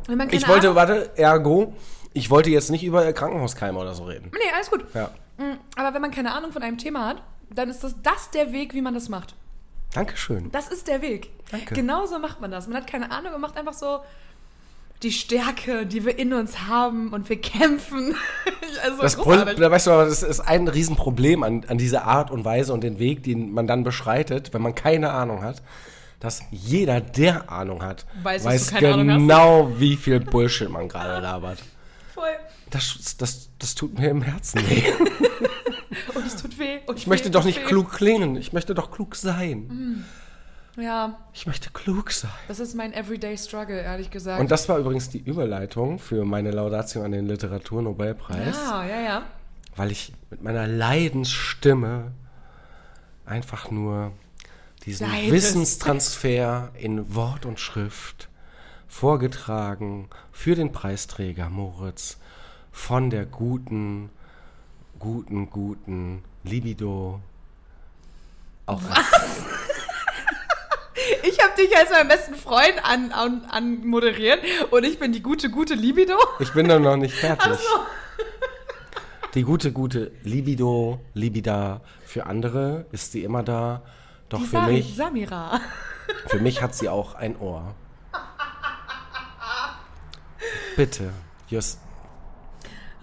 wenn 0.08 0.18
man 0.18 0.28
keine 0.28 0.40
Ich 0.42 0.48
wollte, 0.48 0.68
Ahnung, 0.68 0.76
warte, 0.76 1.12
ergo, 1.18 1.74
ich 2.14 2.30
wollte 2.30 2.50
jetzt 2.50 2.72
nicht 2.72 2.84
über 2.84 3.12
Krankenhauskeime 3.14 3.78
oder 3.78 3.94
so 3.94 4.06
reden. 4.06 4.32
Nee, 4.34 4.52
alles 4.54 4.70
gut. 4.70 4.86
Ja. 4.94 5.10
Mm, 5.38 5.58
Aber 5.76 5.94
wenn 5.94 6.02
man 6.02 6.12
keine 6.12 6.34
Ahnung 6.34 6.52
von 6.52 6.64
einem 6.64 6.78
Thema 6.78 7.06
hat, 7.08 7.22
dann 7.54 7.70
ist 7.70 7.84
das, 7.84 7.96
das 8.02 8.32
der 8.32 8.52
Weg, 8.54 8.74
wie 8.74 8.82
man 8.82 8.94
das 8.94 9.10
macht. 9.10 9.36
Dankeschön. 9.94 10.52
Das 10.52 10.68
ist 10.70 10.88
der 10.88 11.02
Weg. 11.02 11.30
Danke. 11.52 11.74
Genauso 11.76 12.20
macht 12.20 12.42
man 12.42 12.52
das. 12.52 12.68
Man 12.68 12.78
hat 12.78 12.88
keine 12.88 13.12
Ahnung 13.12 13.34
und 13.34 13.42
macht 13.42 13.58
einfach 13.58 13.74
so 13.74 14.00
die 15.04 15.12
Stärke, 15.12 15.86
die 15.86 16.06
wir 16.06 16.18
in 16.18 16.34
uns 16.34 16.68
haben 16.68 17.14
und 17.14 17.30
wir 17.30 17.40
kämpfen. 17.40 18.16
also 18.84 19.02
Das, 19.02 19.16
Pro- 19.16 19.24
großartig. 19.24 19.60
da 19.60 19.70
weißt 19.72 19.88
du, 19.88 19.92
das 19.92 20.24
ist 20.24 20.40
ein 20.40 20.68
Riesenproblem 20.68 21.44
an, 21.44 21.66
an 21.68 21.78
dieser 21.78 22.06
Art 22.06 22.32
und 22.32 22.46
Weise 22.46 22.74
und 22.74 22.84
den 22.84 22.98
Weg, 23.00 23.24
den 23.24 23.52
man 23.52 23.68
dann 23.68 23.84
beschreitet, 23.84 24.54
wenn 24.54 24.62
man 24.62 24.74
keine 24.74 25.12
Ahnung 25.12 25.44
hat, 25.44 25.62
dass 26.20 26.42
jeder, 26.50 27.02
der 27.02 27.52
Ahnung 27.52 27.84
hat, 27.84 28.06
Weiß, 28.24 28.46
weiß 28.46 28.74
genau, 28.76 29.72
wie 29.80 29.96
viel 29.96 30.20
Bullshit 30.22 30.70
man 30.70 30.88
gerade 30.88 31.22
labert. 31.22 31.60
Voll. 32.14 32.24
Das, 32.72 33.16
das, 33.20 33.50
das 33.60 33.76
tut 33.76 34.00
mir 34.00 34.10
im 34.10 34.22
Herzen 34.22 34.62
weh. 34.70 34.84
Und 36.16 36.26
es 36.26 36.36
tut 36.42 36.58
weh. 36.58 36.80
Und 36.88 36.98
Ich 36.98 37.06
möchte 37.08 37.30
doch 37.30 37.44
nicht 37.44 37.66
klug 37.66 37.92
klingen, 37.92 38.38
ich 38.38 38.54
möchte 38.54 38.74
doch 38.74 38.92
klug 38.92 39.16
sein. 39.16 40.06
Ja, 40.78 41.18
Ich 41.34 41.48
möchte 41.48 41.70
klug 41.70 42.12
sein. 42.12 42.32
das 42.48 42.60
ist 42.60 42.76
mein 42.76 42.94
Everyday 42.94 43.38
Struggle, 43.38 43.80
ehrlich 43.80 44.12
gesagt. 44.12 44.40
Und 44.42 44.52
das 44.52 44.68
war 44.68 44.78
übrigens 44.78 45.10
die 45.10 45.20
Überleitung 45.20 46.00
für 46.00 46.26
meine 46.26 46.52
Laudatio 46.52 47.04
an 47.04 47.12
den 47.12 47.28
Literaturnobelpreis. 47.28 48.58
Ah, 48.58 48.86
ja, 48.86 49.00
ja. 49.00 49.24
weil 49.76 49.92
ich 49.92 50.12
mit 50.30 50.44
meiner 50.44 50.68
Leidensstimme 50.68 52.12
einfach 53.26 53.72
nur 53.72 54.12
diesen 54.86 55.10
Leidest. 55.10 55.32
Wissenstransfer 55.32 56.72
in 56.78 57.16
Wort 57.16 57.46
und 57.46 57.60
Schrift 57.60 58.30
vorgetragen 58.88 60.10
für 60.32 60.56
den 60.56 60.72
Preisträger 60.72 61.50
Moritz 61.50 62.18
von 62.72 63.10
der 63.10 63.26
guten, 63.26 64.10
guten, 65.00 65.50
guten 65.50 66.24
Libido. 66.44 67.22
Auch 68.68 68.82
als, 68.90 69.06
Ich 69.08 69.65
dich 71.56 71.76
als 71.78 71.90
meinen 71.90 72.08
besten 72.08 72.36
Freund 72.36 72.76
an, 72.84 73.12
an, 73.12 73.46
an 73.50 73.86
moderiert 73.86 74.40
und 74.72 74.84
ich 74.84 75.00
bin 75.00 75.12
die 75.12 75.22
gute, 75.22 75.50
gute 75.50 75.74
Libido. 75.74 76.18
ich 76.40 76.54
bin 76.54 76.68
doch 76.68 76.80
noch 76.80 76.98
nicht 76.98 77.16
fertig. 77.16 77.52
Ach 77.54 77.60
so. 77.60 77.80
Die 79.34 79.44
gute, 79.44 79.74
gute 79.74 80.12
Libido, 80.24 81.02
Libida, 81.14 81.82
für 82.06 82.26
andere 82.26 82.86
ist 82.94 83.12
sie 83.12 83.24
immer 83.24 83.44
da. 83.44 83.82
Doch 84.30 84.40
Die 84.40 84.46
für 84.46 84.62
mich, 84.62 84.96
Samira. 84.96 85.60
für 86.28 86.40
mich 86.40 86.62
hat 86.62 86.74
sie 86.74 86.88
auch 86.88 87.16
ein 87.16 87.38
Ohr. 87.38 87.76
Bitte, 90.78 91.12
just, 91.50 91.80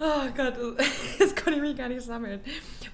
Oh 0.05 0.27
Gott, 0.35 0.53
das 1.19 1.33
konnte 1.35 1.53
ich 1.53 1.61
mich 1.61 1.77
gar 1.77 1.87
nicht 1.87 2.01
sammeln. 2.01 2.41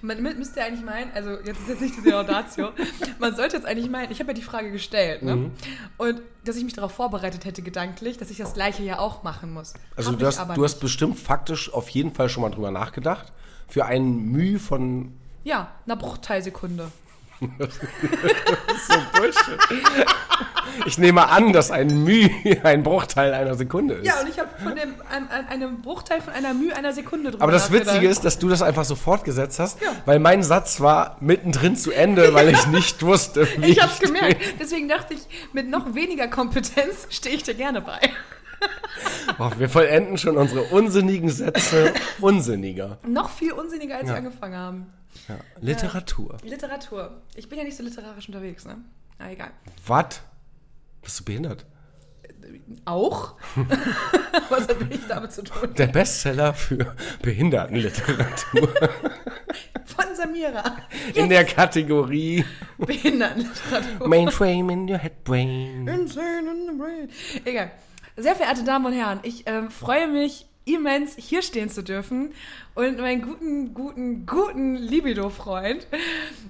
Man 0.00 0.18
mü- 0.24 0.34
müsste 0.36 0.62
eigentlich 0.62 0.84
meinen, 0.84 1.10
also 1.12 1.30
jetzt 1.44 1.60
ist 1.62 1.68
jetzt 1.68 1.80
nicht 1.80 1.96
diese 1.96 2.10
Laudatio, 2.10 2.70
man 3.18 3.34
sollte 3.34 3.56
jetzt 3.56 3.66
eigentlich 3.66 3.90
meinen, 3.90 4.12
ich 4.12 4.20
habe 4.20 4.30
ja 4.30 4.34
die 4.34 4.42
Frage 4.42 4.70
gestellt, 4.70 5.22
ne? 5.22 5.34
Mhm. 5.36 5.50
Und 5.98 6.22
dass 6.44 6.56
ich 6.56 6.62
mich 6.64 6.74
darauf 6.74 6.92
vorbereitet 6.92 7.44
hätte 7.44 7.62
gedanklich, 7.62 8.16
dass 8.16 8.30
ich 8.30 8.36
das 8.38 8.54
gleiche 8.54 8.82
ja 8.84 8.98
auch 9.00 9.24
machen 9.24 9.52
muss. 9.52 9.74
Also 9.96 10.12
Hab 10.12 10.18
du 10.20 10.26
hast, 10.26 10.38
aber 10.38 10.54
du 10.54 10.62
hast 10.64 10.78
bestimmt 10.78 11.18
faktisch 11.18 11.72
auf 11.74 11.88
jeden 11.88 12.12
Fall 12.14 12.28
schon 12.28 12.42
mal 12.42 12.50
drüber 12.50 12.70
nachgedacht. 12.70 13.32
Für 13.66 13.86
einen 13.86 14.30
Mühe 14.30 14.58
von 14.58 15.12
Ja, 15.42 15.72
einer 15.86 15.96
Bruchteilsekunde. 15.96 16.90
so 17.40 18.94
Bullshit. 19.14 19.58
Ich 20.86 20.98
nehme 20.98 21.28
an, 21.28 21.52
dass 21.52 21.70
ein 21.70 22.04
Mühe 22.04 22.30
ein 22.64 22.82
Bruchteil 22.82 23.32
einer 23.34 23.54
Sekunde 23.54 23.94
ist. 23.94 24.06
Ja, 24.06 24.20
und 24.20 24.28
ich 24.28 24.38
habe 24.38 24.48
von 24.62 24.74
dem, 24.76 24.94
an 25.10 25.28
einem 25.48 25.80
Bruchteil 25.82 26.20
von 26.20 26.32
einer 26.32 26.54
Mühe 26.54 26.74
einer 26.76 26.92
Sekunde 26.92 27.30
drüber 27.30 27.42
Aber 27.42 27.52
das. 27.52 27.72
Witzige 27.72 28.08
ist, 28.08 28.24
dass 28.24 28.38
du 28.38 28.48
das 28.48 28.62
einfach 28.62 28.84
so 28.84 28.94
fortgesetzt 28.94 29.58
hast, 29.58 29.80
Ja. 29.80 29.92
weil 30.06 30.18
mein 30.18 30.42
Satz 30.42 30.80
war 30.80 31.16
mittendrin 31.20 31.76
zu 31.76 31.92
Ende, 31.92 32.34
weil 32.34 32.48
ich 32.50 32.66
nicht 32.68 33.02
wusste, 33.02 33.46
wie 33.58 33.66
Ich 33.66 33.82
hab's 33.82 33.98
gemerkt. 34.00 34.40
Deswegen 34.60 34.88
dachte 34.88 35.14
ich, 35.14 35.20
mit 35.52 35.68
noch 35.68 35.94
weniger 35.94 36.28
Kompetenz 36.28 37.06
stehe 37.10 37.34
ich 37.36 37.42
dir 37.42 37.54
gerne 37.54 37.80
bei. 37.80 37.98
Boah, 39.38 39.52
wir 39.58 39.70
vollenden 39.70 40.18
schon 40.18 40.36
unsere 40.36 40.62
unsinnigen 40.64 41.30
Sätze 41.30 41.94
unsinniger. 42.20 42.98
Noch 43.06 43.30
viel 43.30 43.52
unsinniger, 43.52 43.96
als 43.96 44.04
Ja. 44.08 44.14
wir 44.14 44.18
angefangen 44.18 44.56
haben. 44.56 44.86
Ja. 45.28 45.36
Literatur. 45.60 46.36
Literatur. 46.42 47.22
Ich 47.34 47.48
bin 47.48 47.58
ja 47.58 47.64
nicht 47.64 47.76
so 47.76 47.82
literarisch 47.82 48.28
unterwegs, 48.28 48.64
ne? 48.64 48.78
Na, 49.18 49.30
egal. 49.30 49.50
Was? 49.86 50.20
Bist 51.02 51.20
du 51.20 51.24
behindert? 51.24 51.66
Auch? 52.84 53.36
Was 54.48 54.68
hat 54.68 54.76
ich 54.90 55.06
damit 55.08 55.32
zu 55.32 55.42
tun? 55.42 55.74
Der 55.74 55.86
Bestseller 55.88 56.54
für 56.54 56.96
Behindertenliteratur 57.22 58.68
Von 59.84 60.16
Samira. 60.16 60.76
in 61.14 61.28
der 61.28 61.44
Kategorie 61.44 62.44
Behindertenliteratur. 62.78 64.08
Mainframe 64.08 64.70
in 64.70 64.90
your 64.90 64.98
head 64.98 65.22
brain. 65.24 65.86
Insane 65.86 66.48
in 66.50 66.66
the 66.70 66.76
brain. 66.78 67.10
Egal. 67.44 67.70
Sehr 68.16 68.34
verehrte 68.36 68.64
Damen 68.64 68.86
und 68.86 68.92
Herren, 68.92 69.20
ich 69.22 69.44
ähm, 69.46 69.70
freue 69.70 70.08
mich 70.08 70.46
immens, 70.74 71.14
hier 71.16 71.42
stehen 71.42 71.68
zu 71.68 71.82
dürfen 71.82 72.32
und 72.74 72.98
meinen 72.98 73.22
guten, 73.22 73.74
guten, 73.74 74.26
guten 74.26 74.74
Libido-Freund 74.74 75.86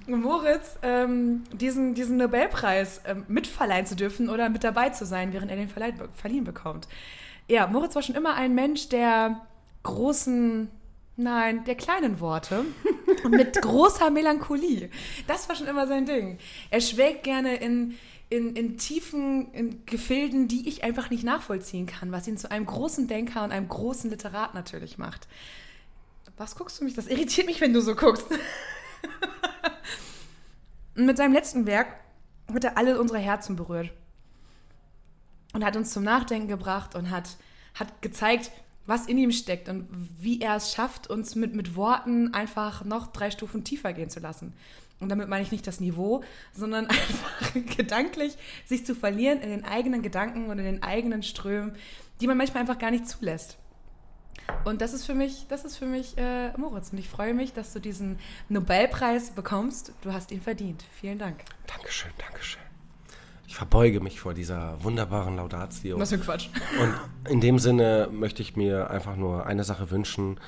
Moritz 0.07 0.77
ähm, 0.81 1.43
diesen, 1.53 1.93
diesen 1.93 2.17
Nobelpreis 2.17 3.01
ähm, 3.05 3.25
mitverleihen 3.27 3.85
zu 3.85 3.95
dürfen 3.95 4.29
oder 4.29 4.49
mit 4.49 4.63
dabei 4.63 4.89
zu 4.89 5.05
sein, 5.05 5.33
während 5.33 5.51
er 5.51 5.57
den 5.57 5.69
verleiht, 5.69 5.95
verliehen 6.15 6.43
bekommt. 6.43 6.87
Ja, 7.47 7.67
Moritz 7.67 7.95
war 7.95 8.01
schon 8.01 8.15
immer 8.15 8.35
ein 8.35 8.55
Mensch 8.55 8.89
der 8.89 9.41
großen, 9.83 10.69
nein, 11.17 11.63
der 11.65 11.75
kleinen 11.75 12.19
Worte 12.19 12.65
und 13.23 13.31
mit 13.31 13.53
großer 13.61 14.09
Melancholie. 14.09 14.89
Das 15.27 15.49
war 15.49 15.55
schon 15.55 15.67
immer 15.67 15.87
sein 15.87 16.05
Ding. 16.05 16.37
Er 16.69 16.81
schwelgt 16.81 17.23
gerne 17.23 17.55
in, 17.55 17.97
in, 18.31 18.55
in 18.55 18.77
tiefen 18.77 19.51
in 19.51 19.85
Gefilden, 19.85 20.47
die 20.47 20.67
ich 20.67 20.85
einfach 20.85 21.09
nicht 21.09 21.23
nachvollziehen 21.23 21.85
kann, 21.85 22.13
was 22.13 22.27
ihn 22.27 22.37
zu 22.37 22.49
einem 22.49 22.65
großen 22.65 23.07
Denker 23.07 23.43
und 23.43 23.51
einem 23.51 23.67
großen 23.67 24.09
Literat 24.09 24.53
natürlich 24.53 24.97
macht. 24.97 25.27
Was 26.37 26.55
guckst 26.55 26.79
du 26.79 26.85
mich? 26.85 26.93
Das 26.93 27.07
irritiert 27.07 27.45
mich, 27.45 27.59
wenn 27.59 27.73
du 27.73 27.81
so 27.81 27.93
guckst. 27.93 28.25
Und 30.95 31.05
mit 31.05 31.17
seinem 31.17 31.33
letzten 31.33 31.65
Werk 31.65 31.87
hat 32.51 32.63
er 32.63 32.77
alle 32.77 32.99
unsere 32.99 33.19
Herzen 33.19 33.55
berührt. 33.55 33.91
Und 35.53 35.63
hat 35.63 35.75
uns 35.75 35.91
zum 35.91 36.03
Nachdenken 36.03 36.47
gebracht 36.47 36.95
und 36.95 37.11
hat, 37.11 37.37
hat 37.75 38.01
gezeigt, 38.01 38.51
was 38.85 39.07
in 39.07 39.17
ihm 39.17 39.31
steckt 39.31 39.69
und 39.69 39.87
wie 40.19 40.41
er 40.41 40.55
es 40.55 40.73
schafft, 40.73 41.09
uns 41.09 41.35
mit, 41.35 41.53
mit 41.53 41.75
Worten 41.75 42.33
einfach 42.33 42.83
noch 42.85 43.07
drei 43.07 43.29
Stufen 43.31 43.63
tiefer 43.63 43.93
gehen 43.93 44.09
zu 44.09 44.19
lassen. 44.19 44.53
Und 45.01 45.09
damit 45.09 45.27
meine 45.27 45.43
ich 45.43 45.51
nicht 45.51 45.67
das 45.67 45.79
Niveau, 45.79 46.23
sondern 46.53 46.85
einfach 46.87 47.53
gedanklich 47.75 48.37
sich 48.65 48.85
zu 48.85 48.95
verlieren 48.95 49.41
in 49.41 49.49
den 49.49 49.65
eigenen 49.65 50.01
Gedanken 50.01 50.49
und 50.49 50.59
in 50.59 50.65
den 50.65 50.83
eigenen 50.83 51.23
Strömen, 51.23 51.75
die 52.21 52.27
man 52.27 52.37
manchmal 52.37 52.61
einfach 52.61 52.79
gar 52.79 52.91
nicht 52.91 53.07
zulässt. 53.07 53.57
Und 54.63 54.81
das 54.81 54.93
ist 54.93 55.05
für 55.05 55.15
mich, 55.15 55.45
das 55.49 55.65
ist 55.65 55.77
für 55.77 55.85
mich 55.85 56.17
äh, 56.17 56.55
Moritz. 56.57 56.91
Und 56.91 56.99
ich 56.99 57.09
freue 57.09 57.33
mich, 57.33 57.53
dass 57.53 57.73
du 57.73 57.79
diesen 57.79 58.19
Nobelpreis 58.49 59.31
bekommst. 59.31 59.93
Du 60.01 60.13
hast 60.13 60.31
ihn 60.31 60.41
verdient. 60.41 60.85
Vielen 60.99 61.17
Dank. 61.19 61.43
Dankeschön, 61.67 62.11
Dankeschön. 62.17 62.61
Ich 63.47 63.55
verbeuge 63.55 63.99
mich 63.99 64.19
vor 64.21 64.33
dieser 64.33 64.81
wunderbaren 64.83 65.35
Laudatio. 65.35 65.99
Was 65.99 66.09
für 66.09 66.15
ein 66.15 66.21
Quatsch. 66.21 66.47
Und 66.79 67.29
in 67.29 67.41
dem 67.41 67.59
Sinne 67.59 68.07
möchte 68.11 68.41
ich 68.41 68.55
mir 68.55 68.89
einfach 68.89 69.15
nur 69.17 69.45
eine 69.45 69.63
Sache 69.63 69.91
wünschen. 69.91 70.39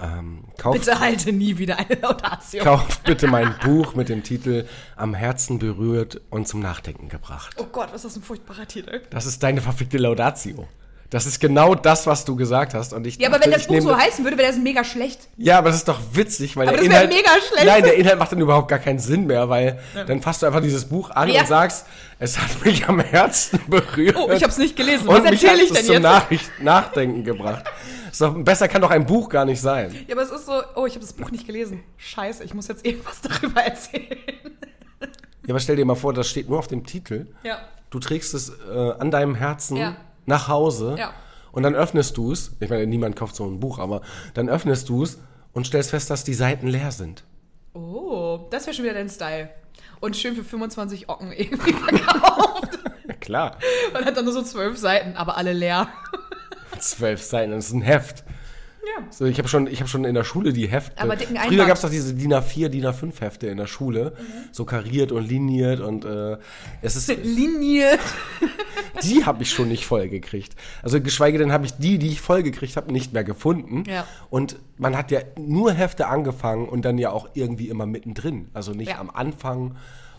Ähm, 0.00 0.44
kauft, 0.58 0.80
Bitte 0.80 0.98
halte 0.98 1.32
nie 1.32 1.56
wieder 1.58 1.78
eine 1.78 1.94
Laudatio. 2.00 2.64
kauft 2.64 3.04
bitte 3.04 3.28
mein 3.28 3.54
Buch 3.62 3.94
mit 3.94 4.08
dem 4.08 4.22
Titel 4.22 4.66
Am 4.96 5.14
Herzen 5.14 5.58
berührt 5.58 6.20
und 6.30 6.48
zum 6.48 6.60
Nachdenken 6.60 7.08
gebracht. 7.08 7.54
Oh 7.58 7.66
Gott, 7.70 7.88
was 7.92 8.04
ist 8.04 8.04
das 8.04 8.16
ein 8.16 8.22
furchtbarer 8.22 8.66
Titel. 8.66 9.02
Das 9.10 9.26
ist 9.26 9.42
deine 9.42 9.60
verfickte 9.60 9.98
Laudatio. 9.98 10.66
Das 11.14 11.26
ist 11.26 11.38
genau 11.38 11.76
das, 11.76 12.08
was 12.08 12.24
du 12.24 12.34
gesagt 12.34 12.74
hast. 12.74 12.92
Und 12.92 13.06
ich 13.06 13.18
Ja, 13.18 13.28
aber 13.28 13.38
dachte, 13.38 13.50
wenn 13.52 13.56
das 13.58 13.66
Buch 13.68 13.80
so 13.80 13.96
heißen 13.96 14.24
würde, 14.24 14.36
wäre 14.36 14.48
das 14.48 14.58
mega 14.60 14.82
schlecht. 14.82 15.28
Ja, 15.36 15.58
aber 15.58 15.68
das 15.68 15.76
ist 15.76 15.86
doch 15.88 16.00
witzig, 16.12 16.56
weil 16.56 16.66
Aber 16.66 16.76
der 16.76 16.86
das 16.86 16.92
Inhalt. 16.92 17.10
mega 17.14 17.30
schlecht. 17.48 17.64
Nein, 17.66 17.82
der 17.84 17.94
Inhalt 17.94 18.18
macht 18.18 18.32
dann 18.32 18.40
überhaupt 18.40 18.66
gar 18.66 18.80
keinen 18.80 18.98
Sinn 18.98 19.26
mehr, 19.26 19.48
weil 19.48 19.78
dann 20.08 20.20
fasst 20.20 20.42
du 20.42 20.46
einfach 20.46 20.60
dieses 20.60 20.86
Buch 20.86 21.10
an 21.10 21.28
Ja. 21.28 21.42
und 21.42 21.46
sagst, 21.46 21.86
es 22.18 22.36
hat 22.36 22.64
mich 22.64 22.88
am 22.88 22.98
Herzen 22.98 23.60
berührt. 23.68 24.16
Oh, 24.18 24.28
ich 24.32 24.42
hab's 24.42 24.58
nicht 24.58 24.74
gelesen. 24.74 25.06
Und 25.06 25.14
Was 25.22 25.24
erzähle 25.30 25.52
hat 25.52 25.58
ich 25.60 25.70
es 25.70 25.72
denn 25.76 25.84
zum 25.84 25.92
jetzt? 25.94 26.02
Nachricht 26.02 26.50
Nachdenken 26.60 27.22
gebracht. 27.22 27.64
Doch, 28.18 28.34
besser 28.34 28.66
kann 28.66 28.82
doch 28.82 28.90
ein 28.90 29.06
Buch 29.06 29.28
gar 29.28 29.44
nicht 29.44 29.60
sein. 29.60 29.94
Ja, 30.08 30.14
aber 30.16 30.22
es 30.22 30.30
ist 30.32 30.46
so, 30.46 30.62
oh, 30.74 30.84
ich 30.86 30.94
habe 30.94 31.04
das 31.04 31.12
Buch 31.12 31.30
nicht 31.30 31.46
gelesen. 31.46 31.84
Scheiße, 31.96 32.42
ich 32.42 32.54
muss 32.54 32.66
jetzt 32.66 32.84
irgendwas 32.84 33.20
darüber 33.22 33.60
erzählen. 33.62 34.18
Ja, 35.46 35.50
aber 35.50 35.60
stell 35.60 35.76
dir 35.76 35.84
mal 35.84 35.94
vor, 35.94 36.12
das 36.12 36.28
steht 36.28 36.48
nur 36.48 36.58
auf 36.58 36.66
dem 36.66 36.84
Titel. 36.84 37.26
Ja. 37.44 37.58
Du 37.90 38.00
trägst 38.00 38.34
es 38.34 38.48
äh, 38.50 38.92
an 38.98 39.12
deinem 39.12 39.36
Herzen 39.36 39.76
Ja. 39.76 39.96
Nach 40.26 40.48
Hause 40.48 40.96
Ja. 40.98 41.12
und 41.52 41.62
dann 41.62 41.74
öffnest 41.74 42.16
du 42.16 42.32
es. 42.32 42.52
Ich 42.60 42.70
meine, 42.70 42.86
niemand 42.86 43.16
kauft 43.16 43.36
so 43.36 43.44
ein 43.46 43.60
Buch, 43.60 43.78
aber 43.78 44.00
dann 44.34 44.48
öffnest 44.48 44.88
du 44.88 45.02
es 45.02 45.18
und 45.52 45.66
stellst 45.66 45.90
fest, 45.90 46.10
dass 46.10 46.24
die 46.24 46.34
Seiten 46.34 46.66
leer 46.66 46.90
sind. 46.92 47.24
Oh, 47.74 48.46
das 48.50 48.66
wäre 48.66 48.74
schon 48.74 48.84
wieder 48.84 48.94
dein 48.94 49.08
Style. 49.08 49.48
Und 50.00 50.16
schön 50.16 50.34
für 50.34 50.44
25 50.44 51.08
Ocken 51.08 51.32
irgendwie 51.36 51.72
verkauft. 51.72 52.78
Ja, 53.08 53.14
klar. 53.20 53.56
Und 53.96 54.04
hat 54.04 54.16
dann 54.16 54.24
nur 54.24 54.34
so 54.34 54.42
zwölf 54.42 54.78
Seiten, 54.78 55.16
aber 55.16 55.36
alle 55.36 55.52
leer. 55.52 55.88
Zwölf 56.78 57.22
Seiten, 57.22 57.52
das 57.52 57.66
ist 57.66 57.72
ein 57.72 57.82
Heft. 57.82 58.24
Ja. 58.86 59.06
So, 59.10 59.24
ich 59.24 59.38
habe 59.38 59.48
schon, 59.48 59.66
ich 59.66 59.80
hab 59.80 59.88
schon 59.88 60.04
in 60.04 60.14
der 60.14 60.24
Schule 60.24 60.52
die 60.52 60.66
Hefte. 60.66 61.00
Aber 61.00 61.16
dicken 61.16 61.36
Früher 61.36 61.66
gab 61.66 61.76
es 61.76 61.82
doch 61.82 61.90
diese 61.90 62.14
DIN 62.14 62.32
A4, 62.34 62.68
DIN 62.68 62.84
A5 62.86 63.20
Hefte 63.20 63.46
in 63.46 63.56
der 63.56 63.66
Schule. 63.66 64.14
So 64.52 64.64
kariert 64.64 65.10
und 65.12 65.26
liniert 65.28 65.80
und 65.80 66.04
äh, 66.04 66.36
es 66.82 66.96
ist, 66.96 67.08
Liniert. 67.24 67.98
die 69.02 69.24
habe 69.24 69.42
ich 69.42 69.50
schon 69.50 69.68
nicht 69.68 69.86
voll 69.86 70.08
gekriegt. 70.08 70.54
Also 70.82 71.00
geschweige 71.00 71.38
denn 71.38 71.52
habe 71.52 71.64
ich 71.66 71.72
die, 71.74 71.98
die 71.98 72.08
ich 72.08 72.20
voll 72.20 72.42
gekriegt 72.42 72.76
habe, 72.76 72.92
nicht 72.92 73.12
mehr 73.12 73.24
gefunden. 73.24 73.84
Ja. 73.88 74.06
Und 74.30 74.56
man 74.76 74.96
hat 74.96 75.10
ja 75.10 75.20
nur 75.38 75.72
Hefte 75.72 76.06
angefangen 76.08 76.68
und 76.68 76.84
dann 76.84 76.98
ja 76.98 77.10
auch 77.10 77.28
irgendwie 77.34 77.68
immer 77.68 77.86
mittendrin. 77.86 78.48
Also 78.52 78.72
nicht 78.72 78.90
Ja. 78.90 79.00
am 79.00 79.10
Anfang. 79.10 79.76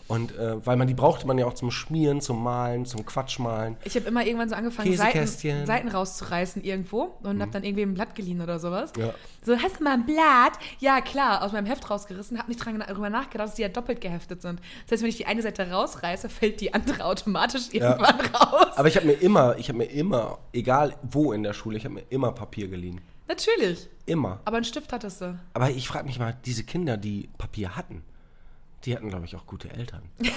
Und 0.08 0.36
äh, 0.36 0.64
weil 0.64 0.76
man 0.76 0.86
die 0.86 0.94
brauchte 0.94 1.26
man 1.26 1.36
ja 1.36 1.46
auch 1.46 1.54
zum 1.54 1.70
Schmieren, 1.70 2.20
zum 2.20 2.42
Malen, 2.42 2.86
zum 2.86 3.04
Quatschmalen. 3.04 3.76
Ich 3.84 3.96
habe 3.96 4.06
immer 4.06 4.24
irgendwann 4.24 4.48
so 4.48 4.54
angefangen, 4.54 4.96
Seiten. 4.96 5.66
Seiten 5.66 5.88
rauszureißen 5.88 6.62
irgendwo 6.62 7.16
und 7.22 7.40
habe 7.40 7.50
dann 7.50 7.64
irgendwie 7.64 7.82
ein 7.82 7.94
Blatt 7.94 8.14
geliehen 8.14 8.40
oder 8.40 8.60
sowas. 8.60 8.92
Ja. 8.96 9.12
So, 9.44 9.56
hast 9.56 9.80
du 9.80 9.84
mal 9.84 9.94
ein 9.94 10.06
Blatt? 10.06 10.58
Ja, 10.78 11.00
klar, 11.00 11.42
aus 11.42 11.52
meinem 11.52 11.66
Heft 11.66 11.90
rausgerissen, 11.90 12.38
habe 12.38 12.48
nicht 12.48 12.64
dran, 12.64 12.82
darüber 12.86 13.10
nachgedacht, 13.10 13.48
dass 13.48 13.54
die 13.56 13.62
ja 13.62 13.68
doppelt 13.68 14.00
geheftet 14.00 14.42
sind. 14.42 14.60
Das 14.84 14.92
heißt, 14.92 15.02
wenn 15.02 15.08
ich 15.08 15.16
die 15.16 15.26
eine 15.26 15.42
Seite 15.42 15.70
rausreiße, 15.70 16.28
fällt 16.28 16.60
die 16.60 16.72
andere 16.72 17.04
automatisch 17.04 17.68
irgendwann 17.72 18.20
raus. 18.20 18.76
Aber 18.76 18.88
ich 18.88 18.96
habe 18.96 19.06
mir 19.06 19.14
immer, 19.14 19.56
ich 19.58 19.68
habe 19.68 19.78
mir 19.78 19.86
immer, 19.86 20.38
egal 20.52 20.94
wo 21.02 21.32
in 21.32 21.42
der 21.42 21.52
Schule, 21.52 21.78
ich 21.78 21.84
habe 21.84 21.94
mir 21.94 22.04
immer 22.10 22.30
Papier 22.32 22.68
geliehen. 22.68 23.00
Natürlich. 23.28 23.88
Immer. 24.06 24.40
Aber 24.44 24.56
einen 24.56 24.64
Stift 24.64 24.92
hattest 24.92 25.20
du. 25.20 25.36
Aber 25.54 25.70
ich 25.70 25.88
frage 25.88 26.06
mich 26.06 26.20
mal, 26.20 26.36
diese 26.44 26.62
Kinder, 26.62 26.96
die 26.96 27.28
Papier 27.38 27.74
hatten, 27.76 28.04
die 28.84 28.94
hatten, 28.94 29.08
glaube 29.08 29.24
ich, 29.24 29.34
auch 29.36 29.46
gute 29.46 29.70
Eltern. 29.70 30.02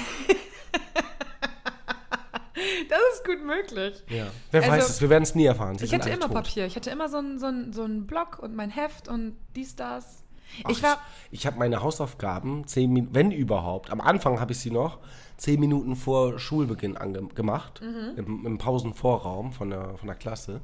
Das 2.90 3.00
ist 3.14 3.26
gut 3.26 3.46
möglich. 3.46 4.04
Ja. 4.10 4.28
Wer 4.52 4.62
Also, 4.64 4.74
weiß 4.74 4.90
es, 4.90 5.02
wir 5.02 5.10
werden 5.10 5.24
es 5.24 5.36
nie 5.36 5.46
erfahren. 5.46 5.78
Sie 5.78 5.86
Ich 5.86 5.94
hatte 5.94 6.10
immer 6.10 6.26
tot. 6.26 6.34
Papier. 6.34 6.66
Ich 6.66 6.76
hatte 6.76 6.90
immer 6.90 7.08
so 7.08 7.18
einen 7.18 7.40
so 7.40 7.46
einen- 7.46 7.72
so 7.72 7.84
einen 7.84 8.06
Block 8.08 8.40
und 8.40 8.56
mein 8.56 8.70
Heft 8.70 9.08
und 9.08 9.36
dies, 9.56 9.76
das. 9.76 10.24
Ach, 10.64 10.70
ich 10.72 10.82
war. 10.82 10.98
ich 11.32 11.46
habe 11.46 11.60
meine 11.60 11.82
Hausaufgaben, 11.84 12.66
zehn 12.68 12.92
Minuten, 12.92 13.14
wenn 13.14 13.32
überhaupt, 13.32 13.92
am 13.92 14.02
Anfang 14.02 14.40
habe 14.40 14.52
ich 14.54 14.60
sie 14.60 14.72
noch, 14.72 14.98
zehn 15.38 15.60
Minuten 15.60 15.96
vor 15.96 16.40
Schulbeginn 16.40 16.98
gemacht, 17.36 17.82
Mhm. 17.82 18.18
im, 18.18 18.46
im 18.46 18.58
Pausenvorraum 18.58 19.54
von 19.54 19.70
der, 19.70 19.96
von 19.98 20.08
der 20.08 20.16
Klasse. 20.16 20.62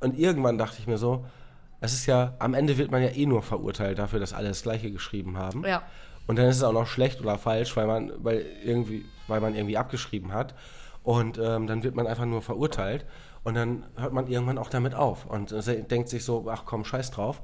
Und 0.00 0.18
irgendwann 0.18 0.58
dachte 0.58 0.78
ich 0.80 0.86
mir 0.88 0.98
so, 0.98 1.24
es 1.80 1.92
ist 1.92 2.06
ja, 2.06 2.34
am 2.40 2.52
Ende 2.54 2.76
wird 2.76 2.90
man 2.90 3.00
ja 3.02 3.10
eh 3.10 3.26
nur 3.26 3.42
verurteilt 3.42 3.98
dafür, 3.98 4.18
dass 4.18 4.32
alle 4.32 4.48
das 4.48 4.62
Gleiche 4.62 4.90
geschrieben 4.90 5.38
haben. 5.38 5.64
Ja. 5.64 5.82
Und 6.26 6.36
dann 6.38 6.46
ist 6.46 6.56
es 6.56 6.62
auch 6.62 6.72
noch 6.72 6.86
schlecht 6.86 7.20
oder 7.20 7.38
falsch, 7.38 7.76
weil 7.76 7.86
man, 7.86 8.12
weil 8.18 8.44
irgendwie, 8.64 9.04
weil 9.28 9.40
man 9.40 9.54
irgendwie 9.54 9.76
abgeschrieben 9.76 10.32
hat. 10.32 10.54
Und 11.02 11.38
ähm, 11.38 11.66
dann 11.66 11.82
wird 11.82 11.94
man 11.94 12.06
einfach 12.06 12.24
nur 12.24 12.40
verurteilt. 12.42 13.04
Und 13.42 13.54
dann 13.54 13.84
hört 13.96 14.12
man 14.14 14.26
irgendwann 14.26 14.56
auch 14.56 14.70
damit 14.70 14.94
auf 14.94 15.26
und 15.26 15.52
äh, 15.52 15.82
denkt 15.82 16.08
sich 16.08 16.24
so, 16.24 16.46
ach 16.50 16.62
komm, 16.64 16.84
scheiß 16.86 17.10
drauf. 17.10 17.42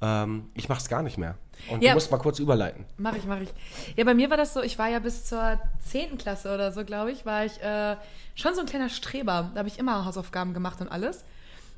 Ähm, 0.00 0.48
ich 0.54 0.70
mach's 0.70 0.88
gar 0.88 1.02
nicht 1.02 1.18
mehr. 1.18 1.36
Und 1.70 1.82
Ja. 1.82 1.90
du 1.90 1.94
musst 1.96 2.10
mal 2.10 2.16
kurz 2.16 2.38
überleiten. 2.38 2.86
Mach 2.96 3.14
ich, 3.14 3.24
mach 3.26 3.38
ich. 3.38 3.50
Ja, 3.94 4.04
bei 4.04 4.14
mir 4.14 4.30
war 4.30 4.38
das 4.38 4.54
so, 4.54 4.62
ich 4.62 4.78
war 4.78 4.88
ja 4.88 4.98
bis 4.98 5.26
zur 5.26 5.60
10. 5.86 6.16
Klasse 6.16 6.54
oder 6.54 6.72
so, 6.72 6.84
glaube 6.86 7.12
ich, 7.12 7.26
war 7.26 7.44
ich 7.44 7.62
äh, 7.62 7.96
schon 8.34 8.54
so 8.54 8.60
ein 8.60 8.66
kleiner 8.66 8.88
Streber. 8.88 9.50
Da 9.52 9.58
habe 9.58 9.68
ich 9.68 9.78
immer 9.78 10.06
Hausaufgaben 10.06 10.54
gemacht 10.54 10.80
und 10.80 10.88
alles. 10.88 11.22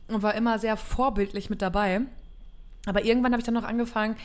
Und 0.07 0.23
war 0.23 0.35
immer 0.37 0.61
sehr 0.61 0.77
vorbildlich 0.77 1.51
mit 1.51 1.61
dabei. 1.61 2.03
Aber 2.87 3.05
irgendwann 3.05 3.33
habe 3.33 3.41
ich 3.41 3.45
dann 3.47 3.55
noch 3.55 3.65
angefangen, 3.65 4.17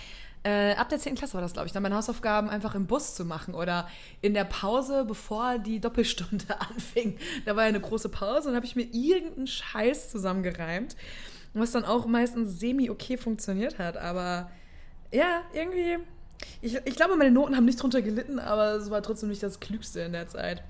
äh, 0.44 0.74
ab 0.74 0.88
der 0.90 1.00
10. 1.00 1.16
Klasse 1.16 1.34
war 1.34 1.42
das, 1.42 1.54
glaube 1.54 1.68
ich, 1.68 1.74
dann 1.74 1.84
meine 1.84 1.96
Hausaufgaben 1.96 2.50
einfach 2.50 2.74
im 2.74 2.86
Bus 2.86 3.16
zu 3.16 3.26
machen 3.26 3.54
oder 3.54 3.90
in 4.22 4.34
der 4.34 4.46
Pause, 4.46 5.04
bevor 5.06 5.60
die 5.60 5.80
Doppelstunde 5.80 6.46
anfing. 6.70 7.18
Da 7.46 7.56
war 7.56 7.64
ja 7.64 7.70
eine 7.70 7.82
große 7.82 8.10
Pause 8.10 8.50
und 8.50 8.56
habe 8.56 8.66
ich 8.66 8.76
mir 8.76 8.88
irgendeinen 8.92 9.48
Scheiß 9.48 10.10
zusammengereimt, 10.10 10.96
was 11.54 11.72
dann 11.72 11.84
auch 11.84 12.06
meistens 12.06 12.60
semi-okay 12.60 13.18
funktioniert 13.18 13.80
hat. 13.80 13.98
Aber 13.98 14.50
ja, 15.12 15.42
irgendwie. 15.54 15.98
Ich, 16.62 16.76
ich 16.86 16.96
glaube, 16.96 17.18
meine 17.18 17.32
Noten 17.32 17.58
haben 17.58 17.66
nicht 17.66 17.82
drunter 17.82 18.02
gelitten, 18.02 18.40
aber 18.40 18.76
es 18.76 18.90
war 18.90 19.02
trotzdem 19.02 19.28
nicht 19.28 19.44
das 19.44 19.60
Klügste 19.60 20.02
in 20.02 20.14
der 20.14 20.30
Zeit. 20.30 20.64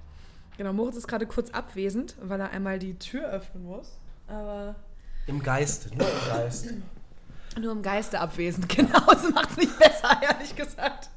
Genau, 0.57 0.73
Moritz 0.73 0.97
ist 0.97 1.07
gerade 1.07 1.27
kurz 1.27 1.51
abwesend, 1.51 2.15
weil 2.21 2.39
er 2.39 2.49
einmal 2.49 2.79
die 2.79 2.97
Tür 2.97 3.29
öffnen 3.29 3.65
muss. 3.65 3.99
Aber 4.27 4.75
Im 5.27 5.43
Geiste, 5.43 5.95
nur 5.95 6.07
im 6.07 6.27
Geiste. 6.27 6.73
Nur 7.59 7.71
im 7.71 7.81
Geiste 7.81 8.19
abwesend. 8.19 8.67
Genau, 8.75 8.99
das 9.07 9.29
macht 9.31 9.51
es 9.51 9.57
nicht 9.57 9.77
besser, 9.77 10.09
ehrlich 10.21 10.55
gesagt. 10.55 11.09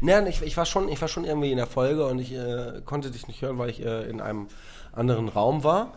Nein, 0.00 0.26
ich, 0.26 0.42
ich, 0.42 0.56
war 0.56 0.66
schon, 0.66 0.88
ich 0.88 1.00
war 1.00 1.08
schon 1.08 1.24
irgendwie 1.24 1.52
in 1.52 1.58
der 1.58 1.66
Folge 1.66 2.06
und 2.06 2.18
ich 2.18 2.32
äh, 2.32 2.80
konnte 2.84 3.10
dich 3.10 3.28
nicht 3.28 3.42
hören, 3.42 3.58
weil 3.58 3.70
ich 3.70 3.84
äh, 3.84 4.08
in 4.08 4.20
einem 4.20 4.48
anderen 4.92 5.28
Raum 5.28 5.62
war. 5.62 5.92